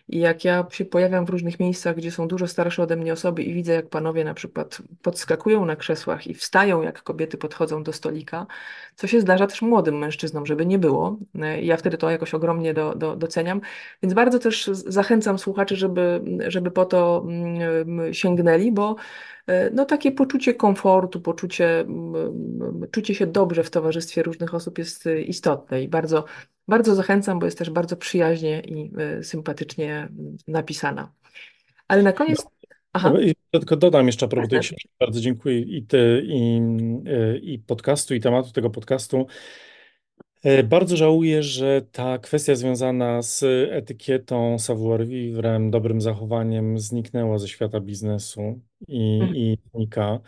[0.08, 3.42] I jak ja się pojawiam w różnych miejscach, gdzie są dużo starsze ode mnie osoby
[3.42, 7.92] i widzę, jak panowie na przykład podskakują na krzesłach i wstają, jak kobiety podchodzą do
[7.92, 8.46] stolika,
[8.94, 11.18] co się zdarza też młodym mężczyznom, żeby nie było.
[11.34, 13.60] E, ja wtedy to jakoś ogromnie do, do, doceniam.
[14.02, 18.96] Więc bardzo też zachęcam słuchaczy, żeby, żeby po to mm, sięgnęli, bo
[19.46, 25.06] e, no, takie poczucie komfortu, poczucie, mm, czucie się dobrze w towarzystwie różnych osób jest
[25.06, 26.24] e, istotne i bardzo
[26.68, 29.95] bardzo zachęcam, bo jest też bardzo przyjaźnie i y, sympatycznie
[30.48, 31.12] napisana.
[31.88, 32.46] Ale na koniec.
[32.92, 33.12] Aha,
[33.52, 34.88] No tylko dodam jeszcze a propos tej książki.
[35.00, 36.60] Bardzo dziękuję i, ty, i,
[37.42, 39.26] i podcastu, i tematu tego podcastu.
[40.44, 47.80] E, Bardzo żałuję, że ta kwestia związana z etykietą, savoir-vivre, dobrym zachowaniem zniknęła ze świata
[47.80, 49.36] biznesu i, Mhm.
[49.36, 50.20] i znika.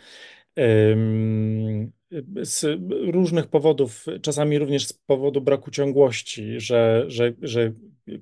[2.43, 2.79] Z
[3.13, 7.71] różnych powodów, czasami również z powodu braku ciągłości, że, że, że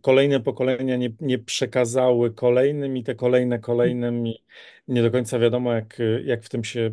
[0.02, 4.44] kolejne pokolenia nie, nie przekazały kolejnym i te kolejne kolejnym i
[4.88, 6.92] nie do końca wiadomo, jak, jak w tym się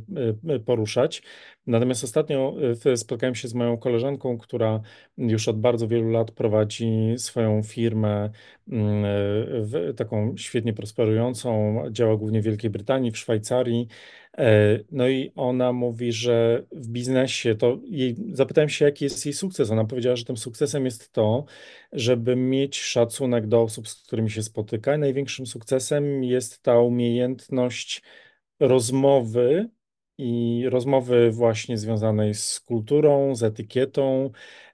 [0.48, 1.22] e, poruszać.
[1.66, 2.54] Natomiast ostatnio
[2.86, 4.80] e, spotkałem się z moją koleżanką, która
[5.18, 8.30] już od bardzo wielu lat prowadzi swoją firmę,
[8.68, 9.04] mm,
[9.96, 13.88] taką świetnie prosperującą, działa głównie w Wielkiej Brytanii, w Szwajcarii.
[14.38, 19.32] E, no i ona mówi, że w biznesie to jej, zapytałem się, jaki jest jej
[19.32, 19.70] sukces.
[19.70, 21.44] Ona powiedziała, że tym sukcesem jest to,
[21.92, 24.98] żeby mieć szacunek do osób, z którymi się spotyka.
[24.98, 28.02] Największym sukcesem jest ta umiejętność
[28.60, 29.68] rozmowy
[30.18, 34.30] i rozmowy właśnie związanej z kulturą, z etykietą,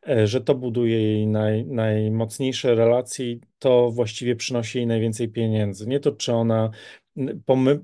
[0.09, 5.87] e, że to buduje jej naj, najmocniejsze relacje i to właściwie przynosi jej najwięcej pieniędzy.
[5.87, 6.71] Nie to, czy ona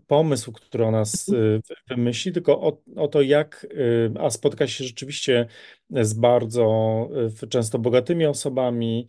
[0.06, 1.02] pomysł, który ona
[1.32, 5.46] y, wymyśli, tylko o, o, to, jak, y, a spotka się rzeczywiście
[5.90, 7.08] z bardzo
[7.42, 9.06] y, często bogatymi osobami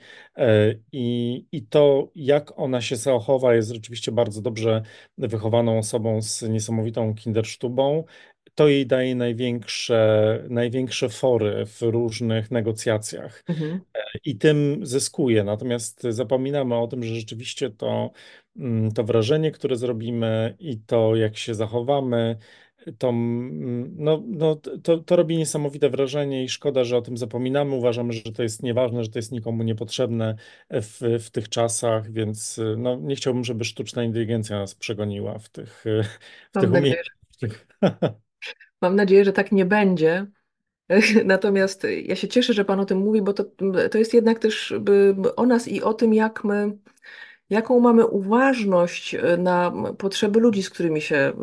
[0.92, 4.82] i, i to, jak ona się zachowa, jest rzeczywiście bardzo dobrze
[5.18, 8.04] wychowaną osobą z niesamowitą kindersztubą.
[8.56, 13.80] To jej daje największe, największe fory w różnych negocjacjach Mhm.
[14.24, 15.44] i tym zyskuje.
[15.44, 18.12] Natomiast zapominamy o tym, że rzeczywiście to
[18.96, 22.38] to wrażenie, które zrobimy i to, jak się zachowamy,
[22.98, 27.76] to, mm, no, no, to, to robi niesamowite wrażenie i szkoda, że o tym zapominamy.
[27.76, 30.36] Uważamy, że to jest nieważne, że to jest nikomu niepotrzebne
[30.70, 35.86] w, w tych czasach, więc no, nie chciałbym, żeby sztuczna inteligencja nas przegoniła w tych,
[36.54, 37.02] w tych Mam nadzieję,
[37.42, 37.68] umiejętnościach.
[38.82, 40.26] mam nadzieję, że tak nie będzie.
[41.26, 43.46] Natomiast ja się cieszę, że Pan o tym mówi, bo to,
[43.92, 44.74] to jest jednak też
[45.36, 46.78] o nas i o tym, jak my
[47.50, 51.34] jaką mamy uważność e, na potrzeby ludzi, z którymi się e,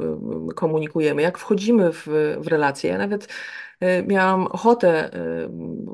[0.54, 2.06] komunikujemy, jak wchodzimy w,
[2.40, 2.90] w relacje.
[2.90, 3.28] Ja nawet
[3.80, 5.10] e, miałam ochotę,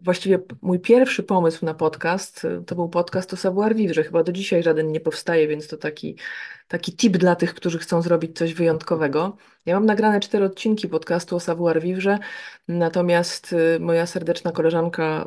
[0.02, 4.02] właściwie mój pierwszy pomysł na podcast to był podcast o savoir vivre.
[4.02, 6.16] Chyba do dzisiaj żaden nie powstaje, więc to taki,
[6.70, 9.36] taki tip dla tych, którzy chcą zrobić coś wyjątkowego.
[9.66, 12.18] Ja mam nagrane cztery odcinki podcastu o savoir vivre,
[12.68, 15.26] natomiast moja serdeczna koleżanka,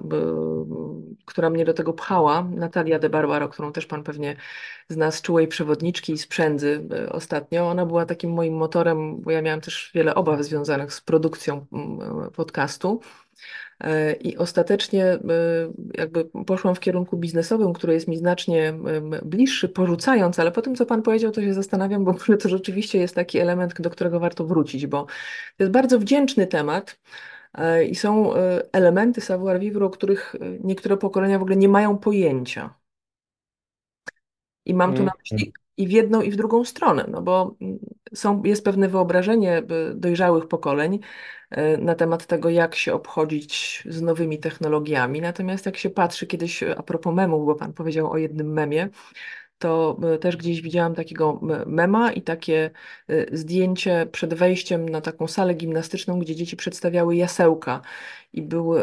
[1.26, 4.36] która mnie do tego pchała, Natalia de Barbaro, którą też pan pewnie
[4.90, 7.70] z nas czułej przewodniczki i sprzędzy e, ostatnio.
[7.70, 11.66] Ona była takim moim motorem, bo ja miałam też wiele obaw związanych z produkcją
[12.36, 13.02] podcastu.
[13.84, 15.20] E, I ostatecznie e,
[15.94, 18.74] jakby poszłam w kierunku biznesowym, który jest mi znacznie
[19.26, 23.00] bliższy, porzucając, ale po tym, co Pan powiedział, to się zastanawiam, bo może to rzeczywiście
[23.00, 25.06] jest taki element, do którego warto wrócić, bo
[25.58, 27.00] to jest bardzo wdzięczny temat.
[27.90, 28.34] I są
[28.72, 32.74] elementy savoir-vivre, o których niektóre pokolenia w ogóle nie mają pojęcia.
[34.66, 35.20] I mam tu na Mm.
[35.20, 37.80] myśli i w jedną, i w drugą stronę, no bo mm,
[38.14, 39.58] są, jest pewne wyobrażenie
[39.92, 41.00] y, dojrzałych pokoleń
[41.58, 45.22] y, na temat tego, jak się obchodzić z nowymi technologiami.
[45.22, 48.90] Natomiast jak się patrzy kiedyś, a propos memów, bo Pan powiedział o jednym memie,
[49.58, 52.72] to też gdzieś widziałam takiego mema i takie
[53.32, 57.82] zdjęcie przed wejściem na taką salę gimnastyczną, gdzie dzieci przedstawiały jasełka.
[58.34, 58.74] I był,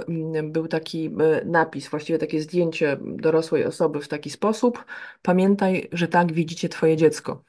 [0.44, 1.10] był taki
[1.44, 4.84] napis, właściwie takie zdjęcie dorosłej osoby w taki sposób.
[5.22, 7.44] Pamiętaj, że tak widzicie twoje dziecko.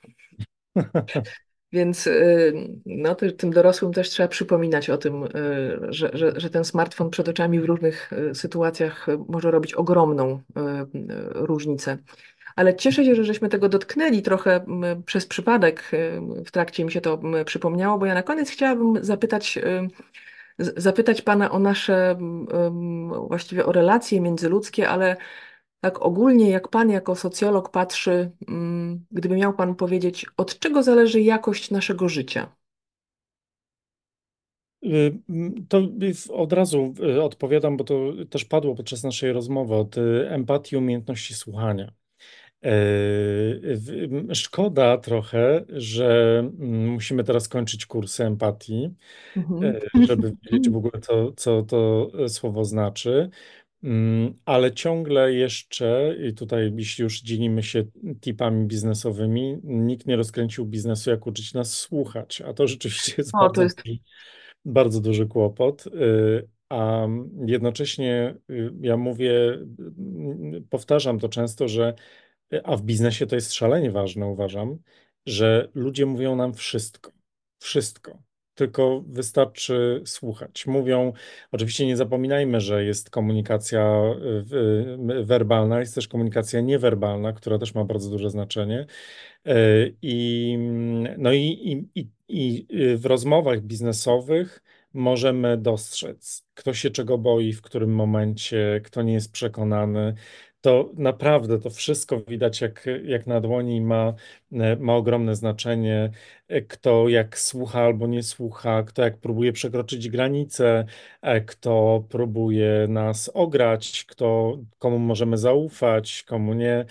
[1.74, 2.10] Więc
[2.86, 5.28] no, tym dorosłym też trzeba przypominać o tym,
[5.90, 10.42] że, że, że ten smartfon przed oczami w różnych sytuacjach może robić ogromną
[11.34, 11.98] różnicę.
[12.56, 14.66] Ale cieszę się, że żeśmy tego dotknęli trochę
[15.06, 15.92] przez przypadek.
[16.46, 19.60] W trakcie mi się to przypomniało, bo ja na koniec chciałabym zapytać,
[20.60, 22.18] zapytać Pana o nasze,
[23.28, 25.18] właściwie o relacje międzyludzkie, ale
[25.82, 28.32] tak ogólnie, jak Pan jako socjolog patrzy,
[29.12, 32.56] gdyby miał Pan powiedzieć, od czego zależy jakość naszego życia?
[34.86, 35.14] Y,
[35.70, 35.82] to
[36.34, 37.96] od razu y, odpowiadam, bo to
[38.30, 41.92] też padło podczas naszej rozmowy, od y, empatii, umiejętności słuchania.
[44.34, 48.90] Szkoda trochę, że mm, musimy teraz kończyć kursy empatii,
[49.36, 49.80] Mhm.
[50.08, 53.30] żeby wiedzieć w ogóle, co, co to słowo znaczy.
[53.84, 57.84] Mm, ale ciągle jeszcze, i tutaj jeśli już dzielimy się
[58.22, 63.38] tipami biznesowymi, nikt nie rozkręcił biznesu, jak uczyć nas słuchać, a to rzeczywiście jest O,
[63.40, 63.78] to bardzo, jest.
[63.78, 64.00] duży-
[64.66, 65.88] bardzo duży kłopot.
[65.88, 67.08] Y, A
[67.46, 69.32] jednocześnie y, ja mówię,
[70.54, 71.94] y, powtarzam to często, że
[72.64, 74.78] a w biznesie to jest szalenie ważne, uważam,
[75.26, 77.12] że ludzie mówią nam wszystko.
[77.60, 78.24] Wszystko.
[78.62, 80.68] Tylko wystarczy słuchać.
[80.68, 81.14] Mówią,
[81.52, 84.02] oczywiście nie zapominajmy, że jest komunikacja
[84.52, 84.56] y,
[85.20, 88.86] y, werbalna, jest też komunikacja niewerbalna, która też ma bardzo duże znaczenie.
[89.48, 90.58] Y, I,
[91.18, 91.40] no i,
[91.96, 92.68] i, i, i
[92.98, 94.64] w rozmowach biznesowych
[94.94, 100.16] możemy dostrzec, kto się czego boi, w którym momencie, kto nie jest przekonany
[100.62, 104.14] to naprawdę to wszystko widać jak, jak na dłoni ma,
[104.54, 106.12] e, ma ogromne znaczenie.
[106.48, 110.86] E, Kto jak słucha albo nie słucha, kto jak próbuje przekroczyć granice,
[111.22, 116.86] e, kto próbuje nas ograć, kto, komu możemy zaufać, komu nie.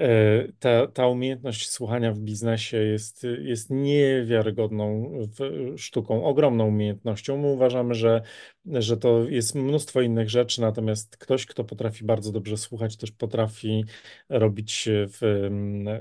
[0.00, 5.12] E, Ta, ta umiejętność słuchania w biznesie jest, jest niewiarygodną
[5.76, 7.38] sztuką, ogromną umiejętnością.
[7.38, 8.22] My uważamy, że,
[8.66, 13.84] że to jest mnóstwo innych rzeczy, natomiast ktoś, kto potrafi bardzo dobrze słuchać, też potrafi
[14.28, 14.88] robić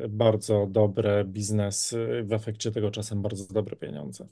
[0.09, 4.27] bardzo dobre biznesy, w efekcie tego czasem bardzo dobre pieniądze.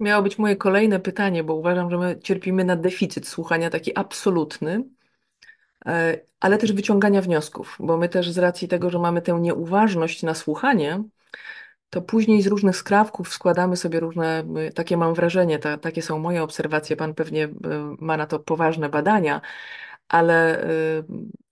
[0.00, 4.84] Miało być moje kolejne pytanie, bo uważam, że my cierpimy na deficyt słuchania taki absolutny,
[6.40, 10.34] ale też wyciągania wniosków, bo my też z racji tego, że mamy tę nieuważność na
[10.34, 11.02] słuchanie,
[11.90, 16.18] to później z różnych skrawków składamy sobie różne, y, takie mam wrażenie, ta, takie są
[16.18, 17.50] moje obserwacje, pan pewnie y,
[17.98, 19.40] ma na to poważne badania,
[20.08, 21.04] ale y,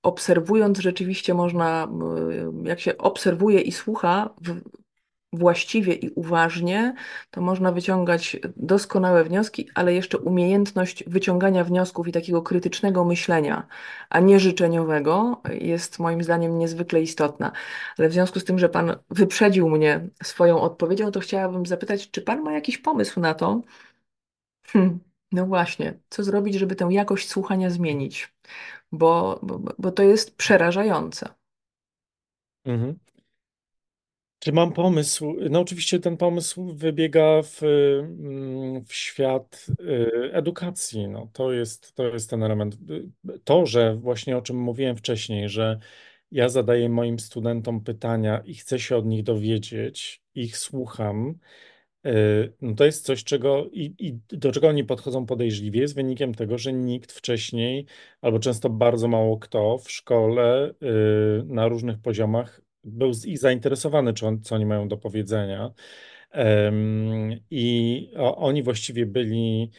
[0.03, 1.89] obserwując rzeczywiście można,
[2.65, 4.31] jak się obserwuje i słucha
[5.35, 6.95] właściwie i uważnie,
[7.31, 13.67] to można wyciągać doskonałe wnioski, ale jeszcze umiejętność wyciągania wniosków i takiego krytycznego myślenia,
[14.11, 17.53] a nie życzeniowego, jest moim zdaniem niezwykle istotna.
[17.99, 22.23] Ale w związku z tym, że Pan wyprzedził mnie swoją odpowiedzią, to chciałabym zapytać, czy
[22.23, 23.61] Pan ma jakiś pomysł na to?
[24.67, 25.01] Hm,
[25.33, 28.35] no właśnie, co zrobić, żeby tę jakość słuchania zmienić?
[28.93, 31.29] Bo, bo, bo to jest przerażające.
[32.65, 33.04] Mhm.
[34.45, 35.37] Czy mam pomysł?
[35.51, 41.09] No oczywiście ten pomysł wybiega w, mm, w świat y, edukacji.
[41.09, 42.77] No, to jest, to jest ten element.
[43.45, 45.79] To, że właśnie o czym mówiłem wcześniej, że
[46.31, 51.39] ja zadaję moim studentom pytania i chcę się od nich dowiedzieć, ich słucham,
[52.07, 56.35] y, no to jest coś, czego i, i do czego oni podchodzą podejrzliwie, jest wynikiem
[56.35, 57.87] tego, że nikt wcześniej,
[58.21, 64.43] albo często bardzo mało kto w szkole y, na różnych poziomach był ich zainteresowany, on,
[64.43, 65.71] co oni mają do powiedzenia.
[67.51, 69.71] I oni właściwie byli,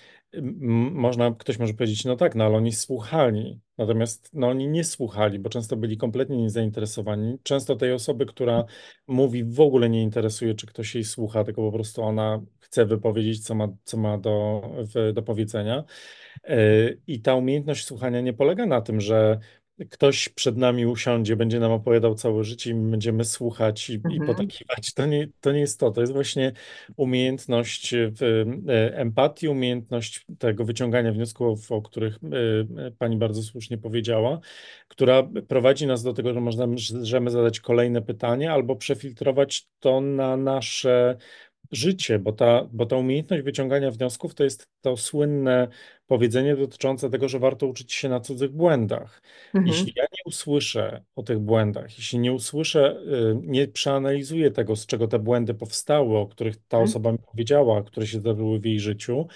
[0.91, 3.60] można, ktoś może powiedzieć, no tak, no ale oni słuchali.
[3.77, 7.38] Natomiast no, oni nie słuchali, bo często byli kompletnie niezainteresowani.
[7.44, 8.65] Często tej osoby, która
[9.07, 13.45] mówi, w ogóle nie interesuje, czy ktoś jej słucha, tylko po prostu ona chce wypowiedzieć,
[13.45, 14.61] co ma, co ma do,
[15.14, 15.84] do powiedzenia.
[16.44, 16.57] E,
[17.07, 19.40] I ta umiejętność słuchania nie polega na tym, że
[19.91, 23.95] ktoś przed nami usiądzie, będzie nam opowiadał całe życie i my będziemy słuchać i, i
[23.95, 24.93] Mhm, potakiwać.
[24.93, 25.91] To nie, to nie jest to.
[25.91, 26.52] To jest właśnie
[26.97, 28.23] umiejętność w,
[28.69, 32.19] e, empatii, umiejętność tego wyciągania wniosków, o których
[32.77, 34.39] e, pani bardzo słusznie powiedziała,
[34.88, 41.18] która prowadzi nas do tego, że możemy zadać kolejne pytanie albo przefiltrować to na nasze
[41.76, 45.68] życie, bo ta, bo ta umiejętność wyciągania wniosków to jest to słynne
[46.07, 49.22] powiedzenie dotyczące tego, że warto uczyć się na cudzych błędach.
[49.53, 52.97] mhm, Jeśli ja nie usłyszę o tych błędach, jeśli nie usłyszę,
[53.34, 57.18] y, nie przeanalizuję tego, z czego te błędy powstały, o których ta mhm, osoba mi
[57.31, 59.27] powiedziała, które się zdarzyły w jej życiu,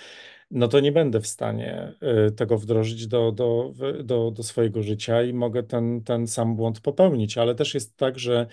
[0.52, 1.94] no to nie będę w stanie
[2.28, 6.82] y, tego wdrożyć do, do, do, do swojego życia i mogę ten, ten sam błąd
[6.82, 7.38] popełnić.
[7.38, 8.48] Ale też jest tak, że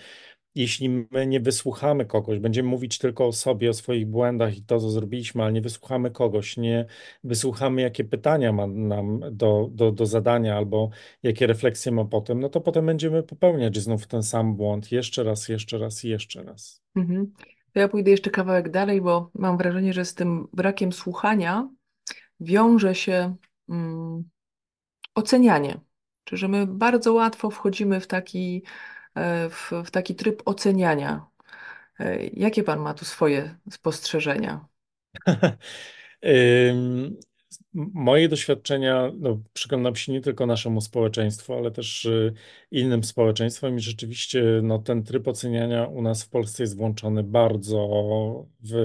[0.57, 4.79] jeśli my nie wysłuchamy kogoś, będziemy mówić tylko o sobie, o swoich błędach i to,
[4.79, 6.85] co zrobiliśmy, ale nie wysłuchamy kogoś, nie
[7.23, 10.89] wysłuchamy, jakie pytania ma nam do, do, do zadania albo
[11.23, 15.49] jakie refleksje ma potem, no to potem będziemy popełniać znów ten sam błąd jeszcze raz,
[15.49, 16.81] jeszcze raz i jeszcze raz.
[16.95, 17.33] mhm.
[17.73, 21.69] To ja pójdę jeszcze kawałek dalej, bo mam wrażenie, że z tym brakiem słuchania
[22.39, 23.35] wiąże się
[23.69, 24.23] mm,
[25.15, 25.79] ocenianie.
[26.23, 28.63] Czy że my bardzo łatwo wchodzimy w taki,
[29.49, 31.25] w, w taki tryb oceniania.
[31.99, 34.65] E, Jakie pan ma tu swoje spostrzeżenia?
[37.93, 42.33] Moje doświadczenia no, przyglądam się nie tylko naszemu społeczeństwu, ale też y,
[42.71, 47.87] innym społeczeństwom i rzeczywiście no, ten tryb oceniania u nas w Polsce jest włączony bardzo,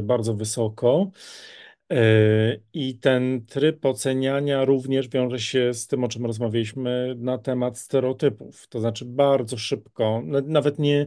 [0.03, 1.11] bardzo wysoko.
[1.93, 7.79] Y, I ten tryb oceniania również wiąże się z tym, o czym rozmawialiśmy na temat
[7.79, 8.69] stereotypów.
[8.69, 11.07] To znaczy bardzo szybko, nawet nie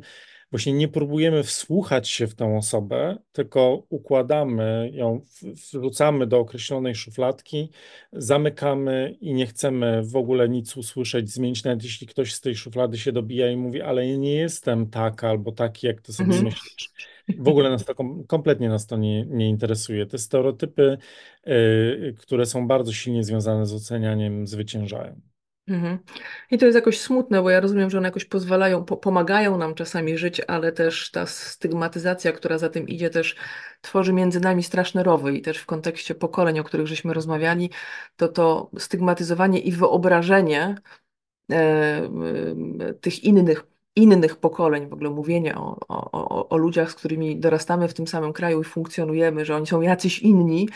[0.51, 7.69] Właśnie nie próbujemy wsłuchać się w tę osobę, tylko układamy ją, wrzucamy do określonej szufladki,
[8.13, 12.97] zamykamy i nie chcemy w ogóle nic usłyszeć, zmienić, nawet jeśli ktoś z tej szuflady
[12.97, 16.45] się dobija i mówi, ale ja nie jestem taka albo taki, jak ty sobie Mhm.
[16.45, 16.89] myślisz.
[17.39, 20.05] W ogóle nas to kom- kompletnie nas to nie, nie interesuje.
[20.05, 20.97] Te stereotypy,
[21.47, 25.21] y, które są bardzo silnie związane z ocenianiem, zwyciężają.
[25.67, 25.99] Mhm.
[26.51, 29.75] I to jest jakoś smutne, bo ja rozumiem, że one jakoś pozwalają, po, pomagają nam
[29.75, 33.35] czasami żyć, ale też ta stygmatyzacja, która za tym idzie, też
[33.81, 35.33] tworzy między nami straszne rowy.
[35.37, 37.69] I też w kontekście pokoleń, o których żeśmy rozmawiali,
[38.15, 40.75] to to stygmatyzowanie i wyobrażenie
[41.51, 43.63] e, e, tych innych,
[43.95, 48.33] innych pokoleń, w ogóle mówienie o, o, o, ludziach, z którymi dorastamy w tym samym
[48.33, 50.69] kraju i funkcjonujemy, że oni są jacyś inni,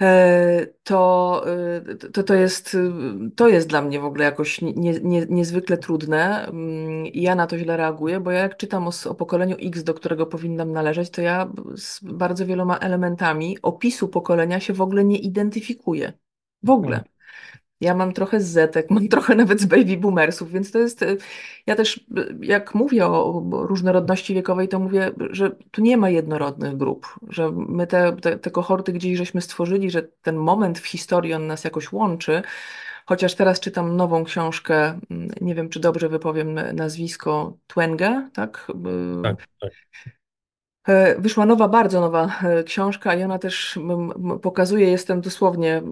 [0.00, 2.76] e, to, e, to, to jest,
[3.36, 6.46] to jest dla mnie w ogóle jakoś nie, nie, niezwykle trudne.
[6.46, 9.94] Mm, ja na to źle reaguję, bo ja jak czytam o, o pokoleniu X, do
[9.94, 15.18] którego powinnam należeć, to ja z bardzo wieloma elementami opisu pokolenia się w ogóle nie
[15.18, 16.12] identyfikuję.
[16.62, 17.04] W ogóle.
[17.80, 21.02] Ja mam trochę z Zetek, mam trochę nawet z baby boomersów, więc to jest.
[21.02, 21.16] y,
[21.66, 26.76] Ja też, y, jak mówię o różnorodności wiekowej, to mówię, że tu nie ma jednorodnych
[26.76, 31.34] grup, że my te, te, te kohorty gdzieś żeśmy stworzyli, że ten moment w historii
[31.34, 32.42] on nas jakoś łączy.
[33.06, 38.66] Chociaż teraz czytam nową książkę, mm, nie wiem, czy dobrze wypowiem nazwisko, Twenge, tak?
[39.22, 39.70] Tak, tak.
[40.88, 43.78] E, Wyszła nowa, bardzo nowa e, książka i ona też
[44.42, 45.82] pokazuje, jestem dosłownie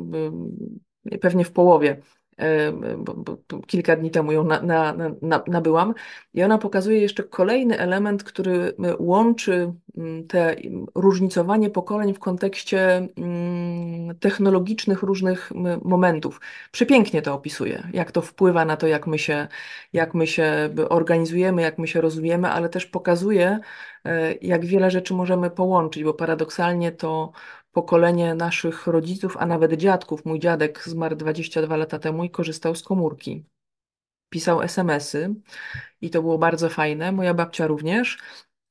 [1.21, 1.97] pewnie w połowie,
[2.37, 3.37] e, bo, bo
[3.67, 5.95] kilka dni temu ją na, na, na, nabyłam.
[6.35, 10.57] I ona pokazuje jeszcze kolejny element, który m, łączy m, te
[10.95, 15.53] różnicowanie pokoleń w kontekście m, technologicznych różnych
[15.85, 16.41] momentów.
[16.73, 19.49] Przepięknie to opisuje, jak to wpływa na to, jak my się,
[19.93, 23.59] jak my się organizujemy, jak my się rozumiemy, ale też pokazuje,
[24.05, 27.33] e, jak wiele rzeczy możemy połączyć, bo paradoksalnie to
[27.73, 32.83] pokolenie naszych rodziców, a nawet dziadków, mój dziadek zmarł 22 lata temu i korzystał z
[32.83, 33.45] komórki.
[34.31, 35.35] Pisał SMS-y
[36.01, 38.19] i to było bardzo fajne, moja babcia również.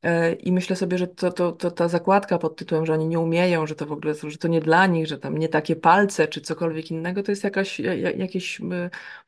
[0.03, 3.19] E, I myślę sobie, że to, to, to ta zakładka pod tytułem, że oni nie
[3.19, 6.27] umieją, że to w ogóle, że to nie dla nich, że tam nie takie palce
[6.27, 8.61] czy cokolwiek innego, to jest jakaś, ja- ja- jakieś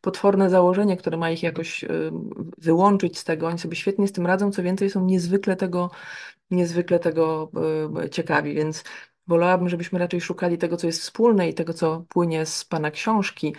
[0.02, 1.88] potworne założenie, które ma ich jakoś e,
[2.58, 3.48] wyłączyć z tego.
[3.48, 5.92] Oni sobie świetnie z tym radzą, co więcej, są niezwykle tego,
[6.52, 7.52] niezwykle tego
[8.06, 8.84] e, ciekawi, więc
[9.30, 13.56] wolałabym, żebyśmy raczej szukali tego, co jest wspólne i tego, co płynie z Pana książki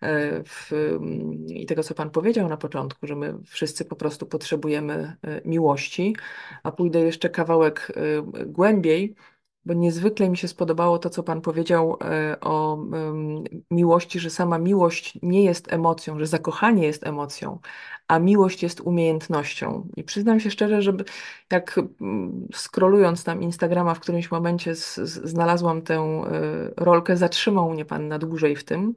[0.00, 4.26] e, w, mm, i tego, co Pan powiedział na początku, że my wszyscy po prostu
[4.26, 6.16] potrzebujemy e, miłości,
[6.62, 9.14] a pójdę jeszcze kawałek e, głębiej,
[9.64, 12.78] bo niezwykle mi się spodobało to, co Pan powiedział e, o
[13.70, 17.58] miłości, że sama miłość nie jest emocją, że zakochanie jest emocją,
[18.08, 19.88] a miłość jest umiejętnością.
[19.96, 20.92] I przyznam się szczerze, że
[21.50, 21.80] jak
[22.54, 28.56] scrollując tam Instagrama w którymś momencie znalazłam tę e, rolkę, zatrzymał mnie Pan na dłużej
[28.56, 28.94] w tym.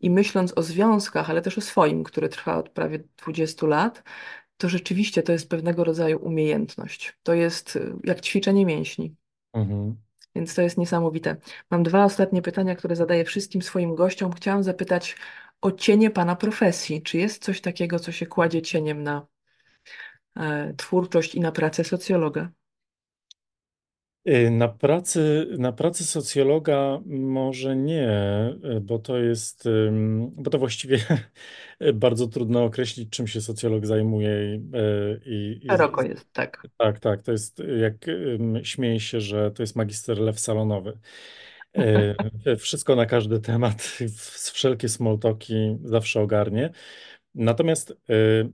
[0.00, 4.02] I myśląc o związkach, ale też o swoim, który trwa od prawie 20 lat,
[4.56, 7.18] to rzeczywiście to jest pewnego rodzaju umiejętność.
[7.22, 9.16] To jest e, jak ćwiczenie mięśni.
[9.58, 9.96] Mhm.
[10.34, 11.36] Więc to jest niesamowite.
[11.70, 14.32] Mam dwa ostatnie pytania, które zadaję wszystkim swoim gościom.
[14.32, 15.16] Chciałam zapytać
[15.60, 17.02] o cienie Pana profesji.
[17.02, 19.26] Czy jest coś takiego, co się kładzie cieniem na
[20.36, 22.50] e, twórczość i na pracę socjologa?
[24.26, 28.08] Y, Na pracy, na pracy socjologa może nie,
[28.76, 29.68] y, bo to jest,
[30.32, 30.98] bo to właściwie
[31.94, 36.66] bardzo trudno określić, czym się socjolog zajmuje i, y, i, Szeroko jest, tak.
[36.76, 37.94] tak, tak, to jest jak
[38.62, 40.98] śmieję się, że to jest magister lew salonowy.
[41.78, 43.82] Y, Wszystko na każdy temat,
[44.52, 46.70] wszelkie small talki zawsze ogarnie.
[47.34, 48.52] Natomiast y,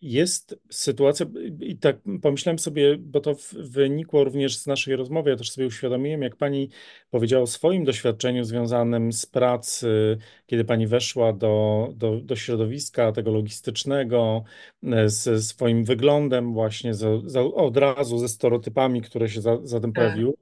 [0.00, 1.26] jest sytuacja,
[1.60, 6.22] i tak pomyślałem sobie, bo to wynikło również z naszej rozmowy, ja też sobie uświadomiłem,
[6.22, 6.70] jak pani
[7.10, 13.30] powiedziała o swoim doświadczeniu związanym z pracy, kiedy pani weszła do, do, do środowiska tego
[13.30, 14.44] logistycznego,
[14.82, 19.80] e, ze swoim wyglądem właśnie, za, za, od razu ze stereotypami, które się za, za
[19.80, 20.04] tym Tak.
[20.04, 20.32] pojawiły.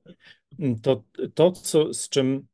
[0.82, 1.04] To,
[1.34, 2.46] to co, z czym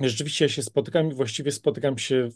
[0.00, 2.28] Rzeczywiście ja się spotykam i właściwie spotykam się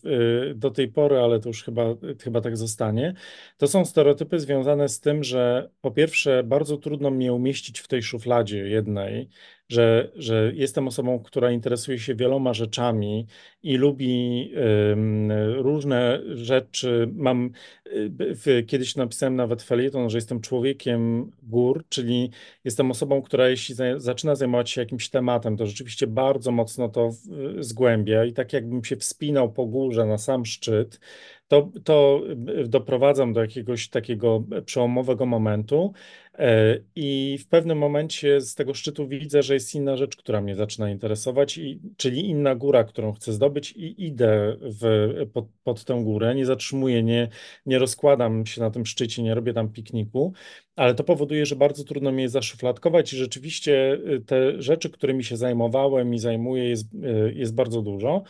[0.51, 1.85] y, do tej pory, ale to już chyba,
[2.23, 3.15] chyba tak zostanie.
[3.57, 8.03] To są stereotypy związane z tym, że po pierwsze bardzo trudno mnie umieścić w tej
[8.03, 9.29] szufladzie jednej,
[9.69, 13.27] że, że jestem osobą, która interesuje się wieloma rzeczami
[13.63, 14.51] i lubi
[15.57, 17.09] różne rzeczy.
[17.15, 17.51] Mam,
[18.47, 22.31] y, kiedyś napisałem nawet felieton, że jestem człowiekiem gór, czyli
[22.65, 27.11] Jestem osobą, która jeśli za, zaczyna zajmować się jakimś tematem, to rzeczywiście bardzo mocno to
[27.59, 31.01] zgłębia i tak jakbym się wspinał po górze na sam szczyt,
[31.49, 32.23] to, to
[32.61, 35.93] y, doprowadzam do jakiegoś takiego przełomowego momentu
[36.35, 40.55] e, i w pewnym momencie z tego szczytu widzę, że jest inna rzecz, która mnie
[40.55, 46.01] zaczyna interesować, i, czyli inna góra, którą chcę zdobyć i idę w, pod, pod tę
[46.05, 47.29] górę, nie zatrzymuję, nie,
[47.67, 50.33] nie rozkładam się na tym szczycie, nie robię tam pikniku.
[50.77, 55.37] Ale to powoduje, że bardzo trudno mnie zaszufladkować i rzeczywiście y, te rzeczy, którymi się
[55.37, 58.23] zajmowałem i zajmuję, jest, y, jest bardzo dużo.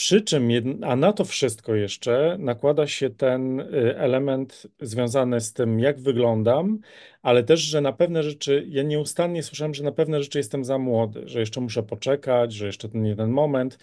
[0.00, 0.48] Przy czym,
[0.82, 6.78] a na to wszystko jeszcze nakłada się ten y, element związany z tym, jak wyglądam,
[7.22, 10.78] ale też, że na pewne rzeczy, ja nieustannie słyszałem, że na pewne rzeczy jestem za
[10.78, 13.78] młody, że jeszcze muszę poczekać, że jeszcze ten jeden moment,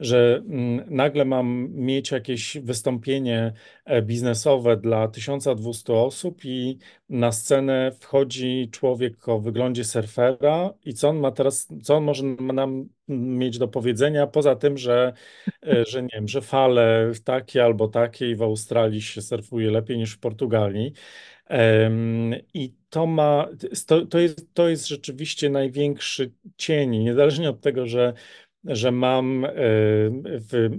[0.00, 3.52] że mm, nagle mam mieć jakieś wystąpienie
[3.84, 6.78] e, biznesowe dla 1200 osób i
[7.08, 12.24] na scenę wchodzi człowiek o wyglądzie surfera i co on ma teraz, co on może
[12.24, 15.12] nam mieć do powiedzenia, poza tym, że,
[15.66, 19.98] e, że nie wiem, że fale takie albo takie i w Australii się surfuje lepiej
[19.98, 20.92] niż w Portugalii.
[22.54, 23.48] I to ma,
[23.86, 28.14] to, to jest, to jest rzeczywiście największy cień, niezależnie od tego, że
[28.64, 29.50] że mam e,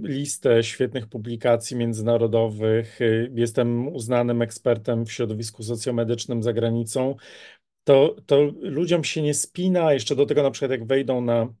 [0.02, 7.16] listę świetnych publikacji międzynarodowych, e, jestem uznanym ekspertem w środowisku socjomedycznym za granicą,
[7.84, 11.54] to, to ludziom się nie spina, jeszcze do tego na przykład jak wejdą na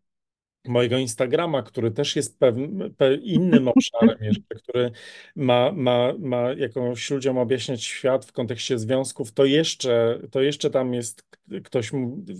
[0.68, 4.90] mojego Instagrama, który też jest pewnym, innym obszarem jeszcze, który
[5.36, 10.94] ma, ma, ma jakąś ludziom objaśniać świat w kontekście związków, to jeszcze, to jeszcze tam
[10.94, 11.24] jest
[11.64, 11.92] ktoś,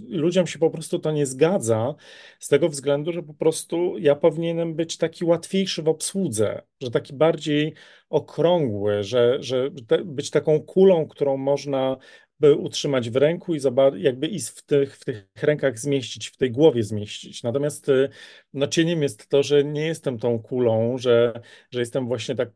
[0.09, 1.95] ludziom się po prostu to nie zgadza
[2.39, 7.13] z tego względu, że po prostu ja powinienem być taki łatwiejszy w obsłudze, że taki
[7.13, 7.75] bardziej
[8.11, 9.71] okrągły, że, że
[10.05, 11.97] być taką kulą, którą można
[12.41, 13.61] by utrzymać w ręku i
[13.97, 17.43] jakby i w tych, w tych rękach zmieścić, w tej głowie zmieścić.
[17.43, 18.09] Natomiast y,
[18.53, 21.41] no, cieniem jest to, że nie jestem tą kulą, że,
[21.71, 22.51] że jestem właśnie tak,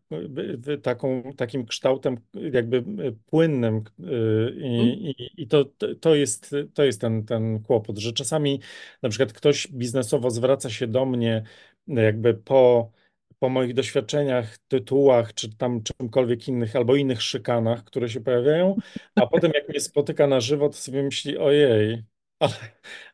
[0.83, 4.89] taką, takim kształtem jakby y, płynnym y, i, Mhm.
[4.89, 5.65] i, i to,
[6.01, 8.61] to jest, to jest ten, ten kłopot, że czasami
[9.03, 11.43] na przykład ktoś biznesowo zwraca się do mnie
[11.87, 12.91] jakby po
[13.39, 18.77] po moich doświadczeniach, tytułach, czy tam czymkolwiek innych, albo innych szykanach, które się pojawiają,
[19.15, 22.05] a potem jak mnie spotyka na żywo, to sobie myśli, ojej,
[22.39, 22.55] ale,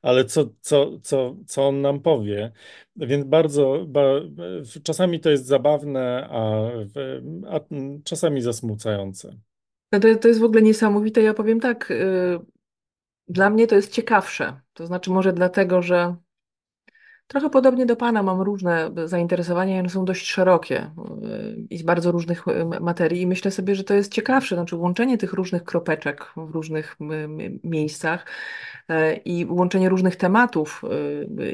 [0.02, 2.52] ale co, co, co, co on nam powie?
[2.96, 4.02] Więc bardzo, ba,
[4.82, 6.70] czasami to jest zabawne, a,
[7.50, 7.60] a
[8.04, 9.36] czasami zasmucające.
[9.92, 11.22] No to, to jest w ogóle niesamowite.
[11.22, 12.38] Ja powiem tak, y,
[13.28, 14.60] dla mnie to jest ciekawsze.
[14.72, 16.16] To znaczy może dlatego, że
[17.26, 20.90] Trochę podobnie do Pana mam różne zainteresowania, one są dość szerokie
[21.22, 24.76] yy, i z bardzo różnych yy, materii i myślę sobie, że to jest ciekawsze, znaczy
[24.76, 26.96] łączenie tych różnych kropeczek w różnych
[27.64, 28.26] miejscach
[29.24, 30.82] i łączenie różnych tematów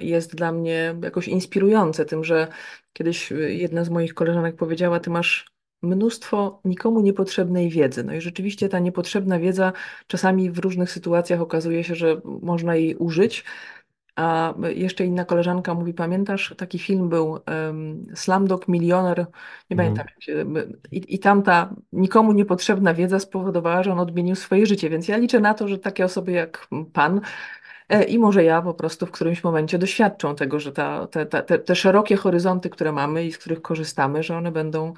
[0.03, 2.49] jest dla mnie jakoś inspirujące tym, że
[2.93, 5.47] kiedyś jedna z moich koleżanek powiedziała, ty masz
[5.83, 8.05] mnóstwo nikomu niepotrzebnej wiedzy.
[8.05, 9.73] No i rzeczywiście ta niepotrzebna wiedza
[10.07, 13.45] czasami w różnych sytuacjach okazuje się, że można jej użyć,
[14.21, 19.19] a jeszcze inna koleżanka mówi, pamiętasz, taki film był um, Slumdog Milioner,
[19.71, 19.79] nie Mhm.
[19.79, 20.07] pamiętam.
[20.11, 20.45] Jak się,
[20.93, 25.41] i, I tamta nikomu niepotrzebna wiedza spowodowała, że on odmienił swoje życie, więc ja liczę
[25.41, 27.21] na to, że takie osoby jak pan
[27.89, 31.43] e, i może ja po prostu w którymś momencie doświadczą tego, że ta, te, te,
[31.59, 34.95] te szerokie horyzonty, które mamy i z których korzystamy, że one będą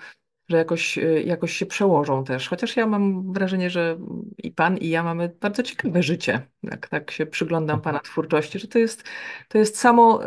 [0.53, 2.49] że jakoś, y, jakoś się przełożą też.
[2.49, 3.99] Chociaż ja mam wrażenie, że
[4.39, 6.41] i pan, i ja mamy bardzo ciekawe życie.
[6.63, 9.05] Jak tak się przyglądam pana twórczości, że to jest,
[9.49, 10.21] to jest samo,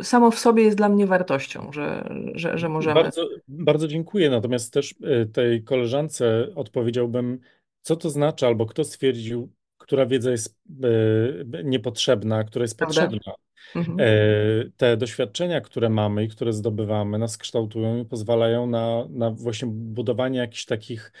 [0.00, 3.02] y, samo w sobie jest dla mnie wartością, że, że, że możemy.
[3.02, 4.30] Bardzo, bardzo dziękuję.
[4.30, 4.92] Natomiast też
[5.22, 7.40] y, tej koleżance odpowiedziałbym,
[7.82, 13.02] co to znaczy, albo kto stwierdził, która wiedza jest y, niepotrzebna, która jest Prawda?
[13.02, 13.32] potrzebna.
[13.76, 13.96] Mhm.
[14.00, 14.04] E,
[14.76, 20.38] Te doświadczenia, które mamy i które zdobywamy, nas kształtują i pozwalają na, na właśnie budowanie
[20.38, 21.12] jakichś takich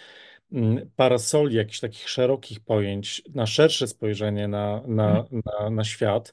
[0.52, 4.96] mm, parasoli, jakichś takich szerokich pojęć, na szersze spojrzenie na, Mhm.
[4.96, 5.24] na,
[5.60, 6.32] na, na świat.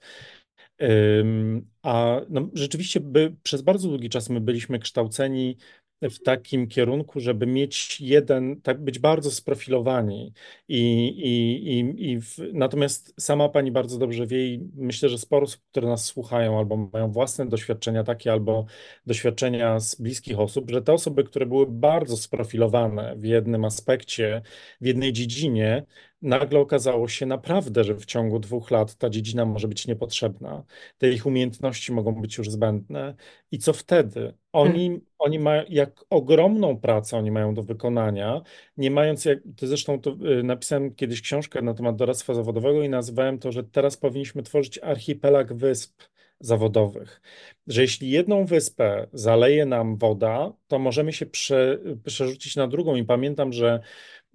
[1.84, 5.57] A no, rzeczywiście by, przez bardzo długi czas my byliśmy kształceni
[6.02, 10.34] w takim kierunku, żeby mieć jeden, tak być bardzo sprofilowani.
[10.68, 15.44] I, i, i, i w, natomiast sama pani bardzo dobrze wie i myślę, że sporo
[15.44, 18.66] osób, które nas słuchają albo mają własne doświadczenia takie, albo
[19.06, 24.42] doświadczenia z bliskich osób, że te osoby, które były bardzo sprofilowane w jednym aspekcie,
[24.82, 25.86] w jednej dziedzinie,
[26.22, 30.64] nagle okazało się naprawdę, że w ciągu dwóch lat ta dziedzina może być niepotrzebna,
[30.98, 33.16] te ich umiejętności mogą być już zbędne.
[33.52, 34.34] I co wtedy?
[34.56, 38.41] Oni, oni mają, jak ogromną pracę oni mają do wykonania,
[38.77, 42.90] nie mając, jak, to zresztą to, y, napisałem kiedyś książkę na temat doradztwa zawodowego i
[42.90, 46.02] nazwałem to, że teraz powinniśmy tworzyć archipelag wysp
[46.40, 47.22] zawodowych.
[47.68, 52.95] Że jeśli jedną wyspę zaleje nam woda, to możemy się prze, przerzucić na drugą.
[52.95, 53.80] I pamiętam, że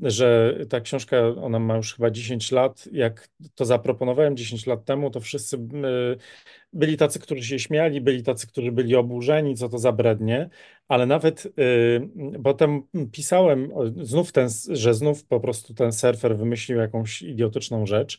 [0.02, 2.88] że ta książka, ona ma już chyba 10 lat.
[2.92, 5.60] Jak to zaproponowałem 10 lat temu, to wszyscy y,
[6.72, 10.48] byli tacy, którzy się śmiali, byli tacy, którzy byli oburzeni, co to za brednie,
[10.88, 11.50] ale nawet y,
[12.44, 12.82] potem
[13.12, 13.72] pisałem
[14.02, 18.18] znów ten, że znów po prostu ten surfer wymyślił jakąś idiotyczną rzecz.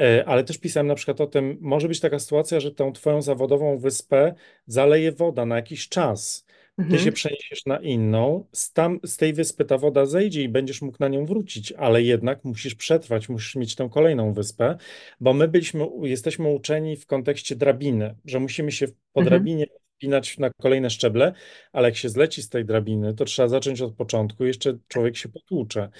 [0.00, 3.22] Y, Ale też pisałem na przykład o tym, może być taka sytuacja, że tą twoją
[3.22, 4.34] zawodową wyspę
[4.66, 6.43] zaleje woda na jakiś czas
[6.76, 7.12] ty się Mhm.
[7.14, 11.08] przeniesiesz na inną, z, tam, z tej wyspy ta woda zejdzie i będziesz mógł na
[11.08, 14.76] nią wrócić, ale jednak musisz przetrwać, musisz mieć tę kolejną wyspę,
[15.20, 19.24] bo my byliśmy, jesteśmy uczeni w kontekście drabiny, że musimy się po Mhm.
[19.24, 21.32] drabinie wspinać na kolejne szczeble,
[21.72, 25.28] ale jak się zleci z tej drabiny, to trzeba zacząć od początku, jeszcze człowiek się
[25.28, 25.90] potłucze.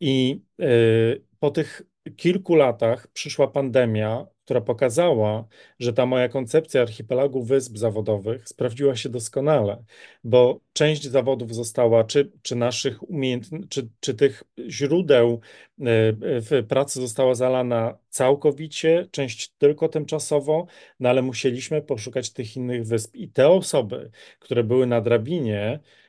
[0.00, 1.82] I y, po tych
[2.16, 5.44] kilku latach przyszła pandemia, która pokazała,
[5.78, 9.84] że ta moja koncepcja archipelagu wysp zawodowych sprawdziła się doskonale,
[10.24, 15.84] bo część zawodów została, czy, czy naszych umiejętności, czy, czy tych źródeł y,
[16.18, 20.66] w pracy została zalana całkowicie, część tylko tymczasowo,
[21.00, 23.16] no ale musieliśmy poszukać tych innych wysp.
[23.16, 26.03] I te osoby, które były na drabinie, E,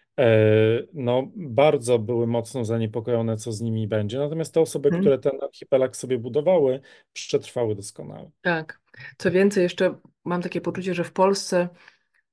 [0.93, 4.19] no, bardzo były mocno zaniepokojone, co z nimi będzie.
[4.19, 5.03] Natomiast te osoby, Mhm.
[5.03, 6.81] które ten archipelag sobie budowały,
[7.13, 8.31] przetrwały doskonale.
[8.41, 8.79] Tak.
[9.17, 11.69] Co więcej, jeszcze mam takie poczucie, że w Polsce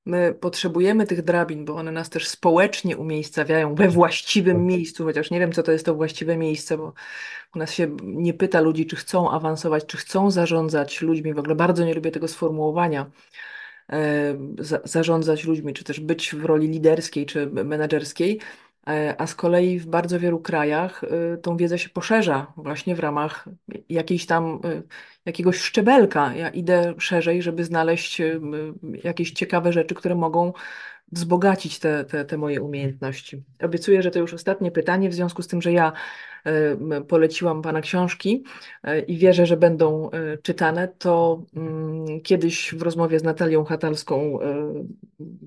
[0.05, 5.39] my potrzebujemy tych drabin, bo one nas też społecznie umiejscawiają we właściwym miejscu, chociaż nie
[5.39, 6.93] wiem, co to jest to właściwe miejsce, bo
[7.55, 11.33] u nas się nie pyta ludzi, czy chcą awansować, czy chcą zarządzać ludźmi.
[11.33, 13.11] W ogóle bardzo nie lubię tego sformułowania.
[13.91, 18.39] E, za, zarządzać ludźmi, czy też być w roli liderskiej czy menedżerskiej,
[18.87, 22.99] e, a z kolei w bardzo wielu krajach e, tą wiedzę się poszerza właśnie w
[22.99, 23.49] ramach
[23.89, 24.59] jakiejś tam
[25.25, 26.35] jakiegoś szczebelka.
[26.35, 28.21] Ja idę szerzej, żeby znaleźć
[29.03, 30.53] jakieś ciekawe rzeczy, które mogą
[31.11, 33.43] wzbogacić te, te, te moje umiejętności.
[33.63, 35.93] Obiecuję, że to już ostatnie pytanie, w związku z tym, że ja
[37.07, 38.43] poleciłam Pana książki
[38.83, 44.41] e, i wierzę, że będą e, czytane, to mm, kiedyś w rozmowie z Natalią Hatalską
[44.41, 44.73] e,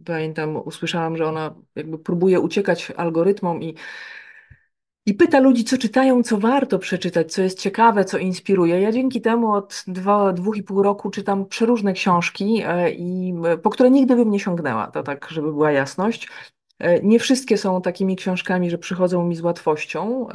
[0.04, 3.74] pamiętam, usłyszałam, że ona jakby próbuje uciekać algorytmom i
[5.06, 8.80] i pyta ludzi, co czytają, co warto przeczytać, co jest ciekawe, co inspiruje.
[8.80, 13.58] Ja dzięki temu od dwa, dwóch i pół roku czytam przeróżne książki, e, i, e,
[13.58, 16.28] po które nigdy bym nie sięgnęła, to tak, żeby była jasność.
[16.78, 20.26] E, Nie wszystkie są takimi książkami, że przychodzą mi z łatwością,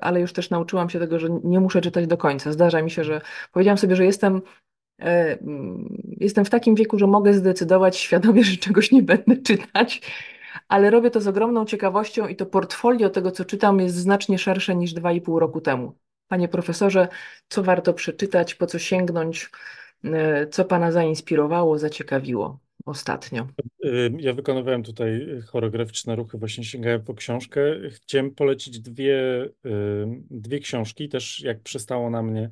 [0.00, 2.52] ale już też nauczyłam się tego, że nie muszę czytać do końca.
[2.52, 3.20] Zdarza mi się, że
[3.52, 4.42] powiedziałam sobie, że jestem
[6.20, 10.00] jestem w takim wieku, że mogę zdecydować świadomie, że czegoś nie będę czytać,
[10.68, 14.76] ale robię to z ogromną ciekawością i to portfolio tego, co czytam, jest znacznie szersze
[14.76, 15.98] niż dwa i pół roku temu.
[16.28, 17.08] Panie profesorze,
[17.48, 19.50] co warto przeczytać, po co sięgnąć,
[20.04, 23.46] e, co Pana zainspirowało, zaciekawiło ostatnio?
[24.18, 27.60] Ja wykonywałem tutaj choreograficzne ruchy, właśnie sięgałem po książkę.
[27.90, 29.48] Chciałem polecić dwie,
[30.30, 32.50] dwie książki, też jak przystało na mnie,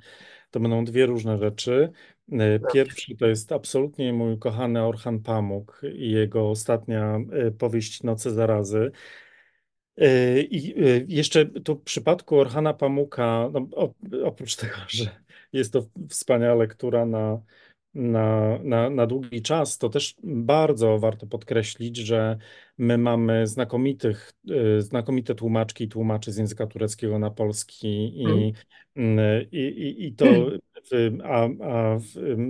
[0.50, 1.92] to będą dwie różne rzeczy.
[2.32, 8.30] Y, Pierwszy to jest absolutnie mój kochany Orhan Pamuk i jego ostatnia y, powieść Noce
[8.30, 8.90] zarazy.
[10.02, 10.74] Y, I
[11.14, 13.68] jeszcze tu w przypadku Orhana Pamuka, no,
[14.24, 15.10] oprócz tego, że
[15.52, 17.42] jest to wspaniała lektura na,
[17.94, 22.38] na, na, na długi czas, to też bardzo warto podkreślić, że
[22.78, 24.32] my mamy znakomitych,
[24.78, 27.88] y, znakomite tłumaczki i tłumaczy z języka tureckiego na polski
[28.22, 28.52] i,
[28.98, 30.46] y, i, i, i to,
[31.24, 31.98] a, a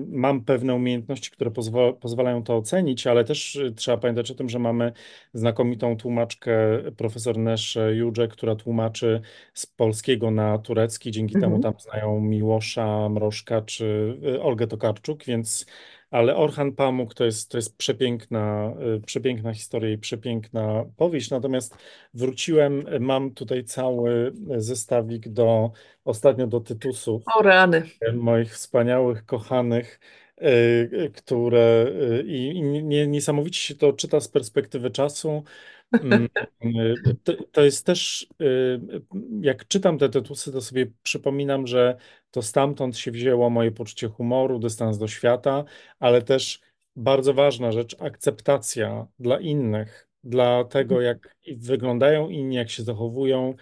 [0.08, 4.48] mam pewne umiejętności, które pozwo, pozwalają to ocenić, ale też y, trzeba pamiętać o tym,
[4.48, 4.92] że mamy
[5.34, 6.52] znakomitą tłumaczkę
[6.96, 9.20] profesor Nesze Judże, która tłumaczy
[9.54, 11.10] z polskiego na turecki.
[11.10, 11.62] Dzięki temu Mhm.
[11.62, 15.66] tam znają Miłosza Mrożka czy y, Olgę Tokarczuk, więc
[16.12, 21.30] ale Orhan Pamuk to jest, to jest przepiękna, y, przepiękna historia i przepiękna powieść.
[21.30, 21.76] Natomiast
[22.14, 25.70] wróciłem, mam tutaj cały zestawik do
[26.04, 27.82] ostatnio do Tytusów O rany.
[28.14, 30.00] moich wspaniałych, kochanych,
[30.42, 31.86] y, y, które
[32.26, 35.44] i, i nie- niesamowicie się to czyta z perspektywy czasu.
[35.92, 36.28] Mm,
[37.24, 38.26] To, to jest też,
[39.40, 41.96] jak czytam te tytusy, to sobie przypominam, że
[42.32, 45.64] to stamtąd się wzięło moje poczucie humoru, dystans do świata,
[46.00, 46.60] ale też
[46.96, 53.54] bardzo ważna rzecz, akceptacja dla innych, dla tego, jak wyglądają inni, jak się zachowują.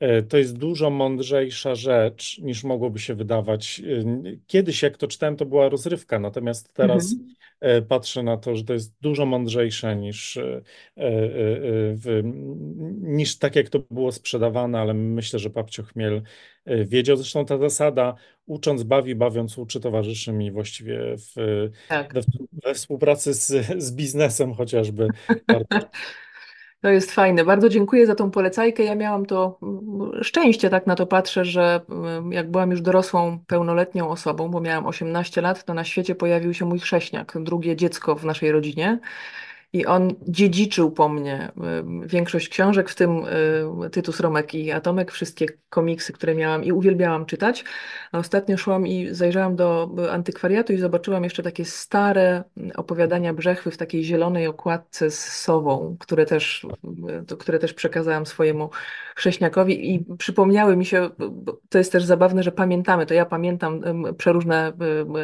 [0.00, 3.80] E, To jest dużo mądrzejsza rzecz niż mogłoby się wydawać.
[3.80, 7.37] E, Kiedyś, jak to czytałem, to była rozrywka, natomiast teraz Mhm.
[7.60, 10.62] E, patrzę na to, że to jest dużo mądrzejsze niż, e,
[10.96, 12.22] e,
[13.00, 16.22] niż tak, jak to było sprzedawane, ale myślę, że Babcio Chmiel
[16.66, 17.16] wiedział.
[17.16, 18.14] Zresztą ta zasada
[18.46, 21.34] ucząc bawi, bawiąc uczy towarzyszy mi właściwie w,
[21.88, 22.14] Tak.
[22.14, 22.20] we,
[22.64, 23.46] we współpracy z,
[23.82, 25.08] z biznesem chociażby.
[26.80, 27.44] To jest fajne.
[27.44, 28.84] Bardzo dziękuję za tą polecajkę.
[28.84, 33.38] Ja miałam to mm, szczęście, tak na to patrzę, że mm, jak byłam już dorosłą,
[33.46, 38.14] pełnoletnią osobą, bo miałam 18 lat, to na świecie pojawił się mój chrześniak, drugie dziecko
[38.14, 38.98] w naszej rodzinie.
[39.72, 41.52] I on dziedziczył po mnie
[42.06, 43.22] większość książek, w tym
[43.92, 47.64] Tytus Romek i Atomek, wszystkie komiksy, które miałam i uwielbiałam czytać.
[48.12, 53.76] A ostatnio szłam i zajrzałam do antykwariatu i zobaczyłam jeszcze takie stare opowiadania Brzechwy w
[53.76, 56.66] takiej zielonej okładce z sową, które też,
[57.38, 58.70] które też przekazałam swojemu
[59.16, 61.10] chrześniakowi i przypomniały mi się,
[61.68, 63.82] to jest też zabawne, że pamiętamy, to ja pamiętam
[64.18, 64.72] przeróżne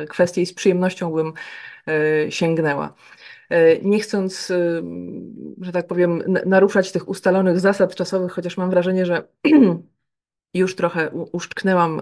[0.09, 1.33] kwestie i z przyjemnością bym
[2.29, 2.95] sięgnęła.
[3.55, 4.83] E, nie chcąc, e,
[5.61, 9.29] że tak powiem, naruszać tych ustalonych zasad czasowych, chociaż mam wrażenie, że
[10.55, 12.01] już trochę uszczknęłam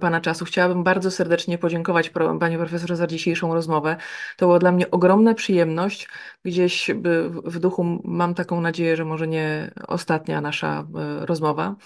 [0.00, 0.44] Pana czasu.
[0.44, 2.10] Chciałabym bardzo serdecznie podziękować
[2.40, 3.96] Panie Profesorze za dzisiejszą rozmowę.
[4.36, 6.08] To była dla mnie ogromna przyjemność.
[6.44, 6.90] Gdzieś
[7.44, 10.86] w duchu mam taką nadzieję, że może nie ostatnia nasza
[11.20, 11.76] rozmowa.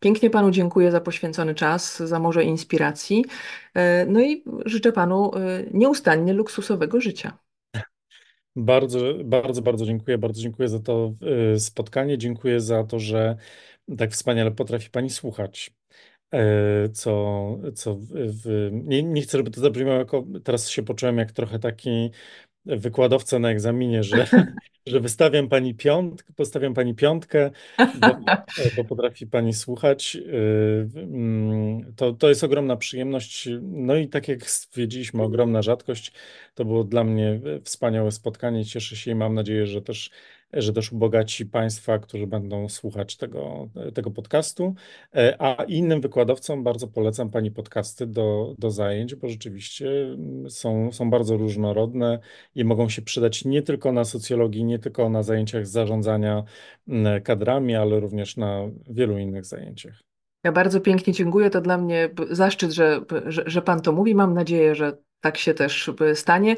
[0.00, 3.24] Pięknie Panu dziękuję za poświęcony czas, za morze inspiracji.
[3.74, 5.38] E, no i życzę Panu e,
[5.70, 7.38] nieustannie luksusowego życia.
[8.56, 10.18] Bardzo, bardzo, bardzo dziękuję.
[10.18, 11.14] Bardzo dziękuję za to
[11.54, 12.18] e, spotkanie.
[12.18, 13.36] Dziękuję za to, że
[13.98, 15.70] tak wspaniale potrafi Pani słuchać.
[16.92, 17.10] Co,
[17.74, 22.10] co w, nie, nie chcę, żeby to zabrzmiało jako, teraz się poczułem jak trochę taki
[22.76, 24.26] wykładowca na egzaminie, że,
[24.86, 28.08] że wystawiam pani piątkę, postawiam pani piątkę, bo,
[28.76, 30.16] bo potrafi pani słuchać.
[30.16, 33.48] Y, mm, to, to jest ogromna przyjemność.
[33.62, 36.12] No i tak jak stwierdziliśmy, ogromna rzadkość.
[36.54, 38.64] To było dla mnie wspaniałe spotkanie.
[38.64, 40.10] Cieszę się i mam nadzieję, że też
[40.52, 44.74] że też ubogaci Państwa, którzy będą słuchać tego, tego podcastu.
[45.14, 50.92] E, a innym wykładowcom bardzo polecam Pani podcasty do, do zajęć, bo rzeczywiście mm, są,
[50.92, 52.18] są bardzo różnorodne
[52.54, 56.44] i mogą się przydać nie tylko na socjologii, nie tylko na zajęciach zarządzania
[56.88, 60.00] mm, kadrami, ale również na wielu innych zajęciach.
[60.44, 61.50] Ja bardzo pięknie dziękuję.
[61.50, 64.14] To dla mnie zaszczyt, że, że, że Pan to mówi.
[64.14, 66.56] Mam nadzieję, że tak się też stanie.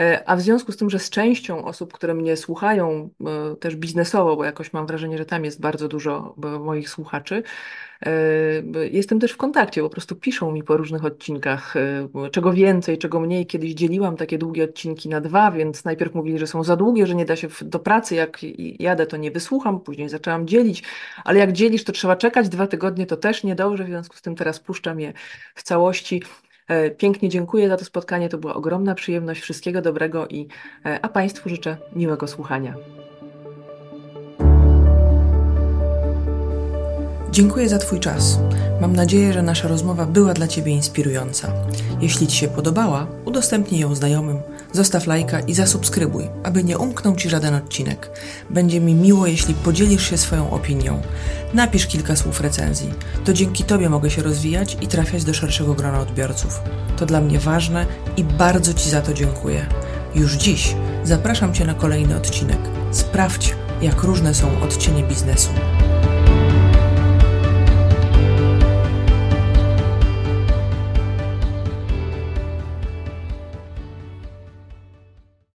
[0.00, 3.10] E, a w związku z tym, że z częścią osób, które mnie słuchają
[3.52, 7.42] e, też biznesowo, bo jakoś mam wrażenie, że tam jest bardzo dużo moich słuchaczy,
[8.06, 8.10] e,
[8.90, 11.74] jestem też w kontakcie, po prostu piszą mi po różnych odcinkach,
[12.32, 13.46] czego więcej, czego mniej.
[13.46, 17.14] Kiedyś dzieliłam takie długie odcinki na dwa, więc najpierw mówili, że są za długie, że
[17.14, 18.38] nie da się do pracy, jak
[18.78, 20.82] jadę, to nie wysłucham, później zaczęłam dzielić,
[21.24, 24.34] ale jak dzielisz, to trzeba czekać dwa tygodnie, to też niedobrze, w związku z tym
[24.34, 25.12] teraz puszczam je
[25.54, 26.22] w całości.
[26.68, 28.28] E, pięknie dziękuję za to spotkanie.
[28.28, 29.40] To była ogromna przyjemność.
[29.40, 30.48] Wszystkiego dobrego i
[30.86, 32.74] e, a Państwu życzę miłego słuchania.
[37.30, 38.38] Dziękuję za Twój czas.
[38.80, 41.52] Mam nadzieję, że nasza rozmowa była dla Ciebie inspirująca.
[42.00, 44.38] Jeśli Ci się podobała, udostępnij ją znajomym,
[44.74, 48.10] zostaw lajka i zasubskrybuj, aby nie umknął Ci żaden odcinek.
[48.50, 51.02] Będzie mi miło, jeśli podzielisz się swoją opinią.
[51.54, 52.90] Napisz kilka słów recenzji.
[53.24, 56.60] To dzięki Tobie mogę się rozwijać i trafiać do szerszego grona odbiorców.
[56.96, 57.86] To dla mnie ważne
[58.16, 59.66] i bardzo Ci za to dziękuję.
[60.14, 60.74] Już dziś
[61.04, 62.58] zapraszam Cię na kolejny odcinek.
[62.90, 65.50] Sprawdź, jak różne są odcienie biznesu.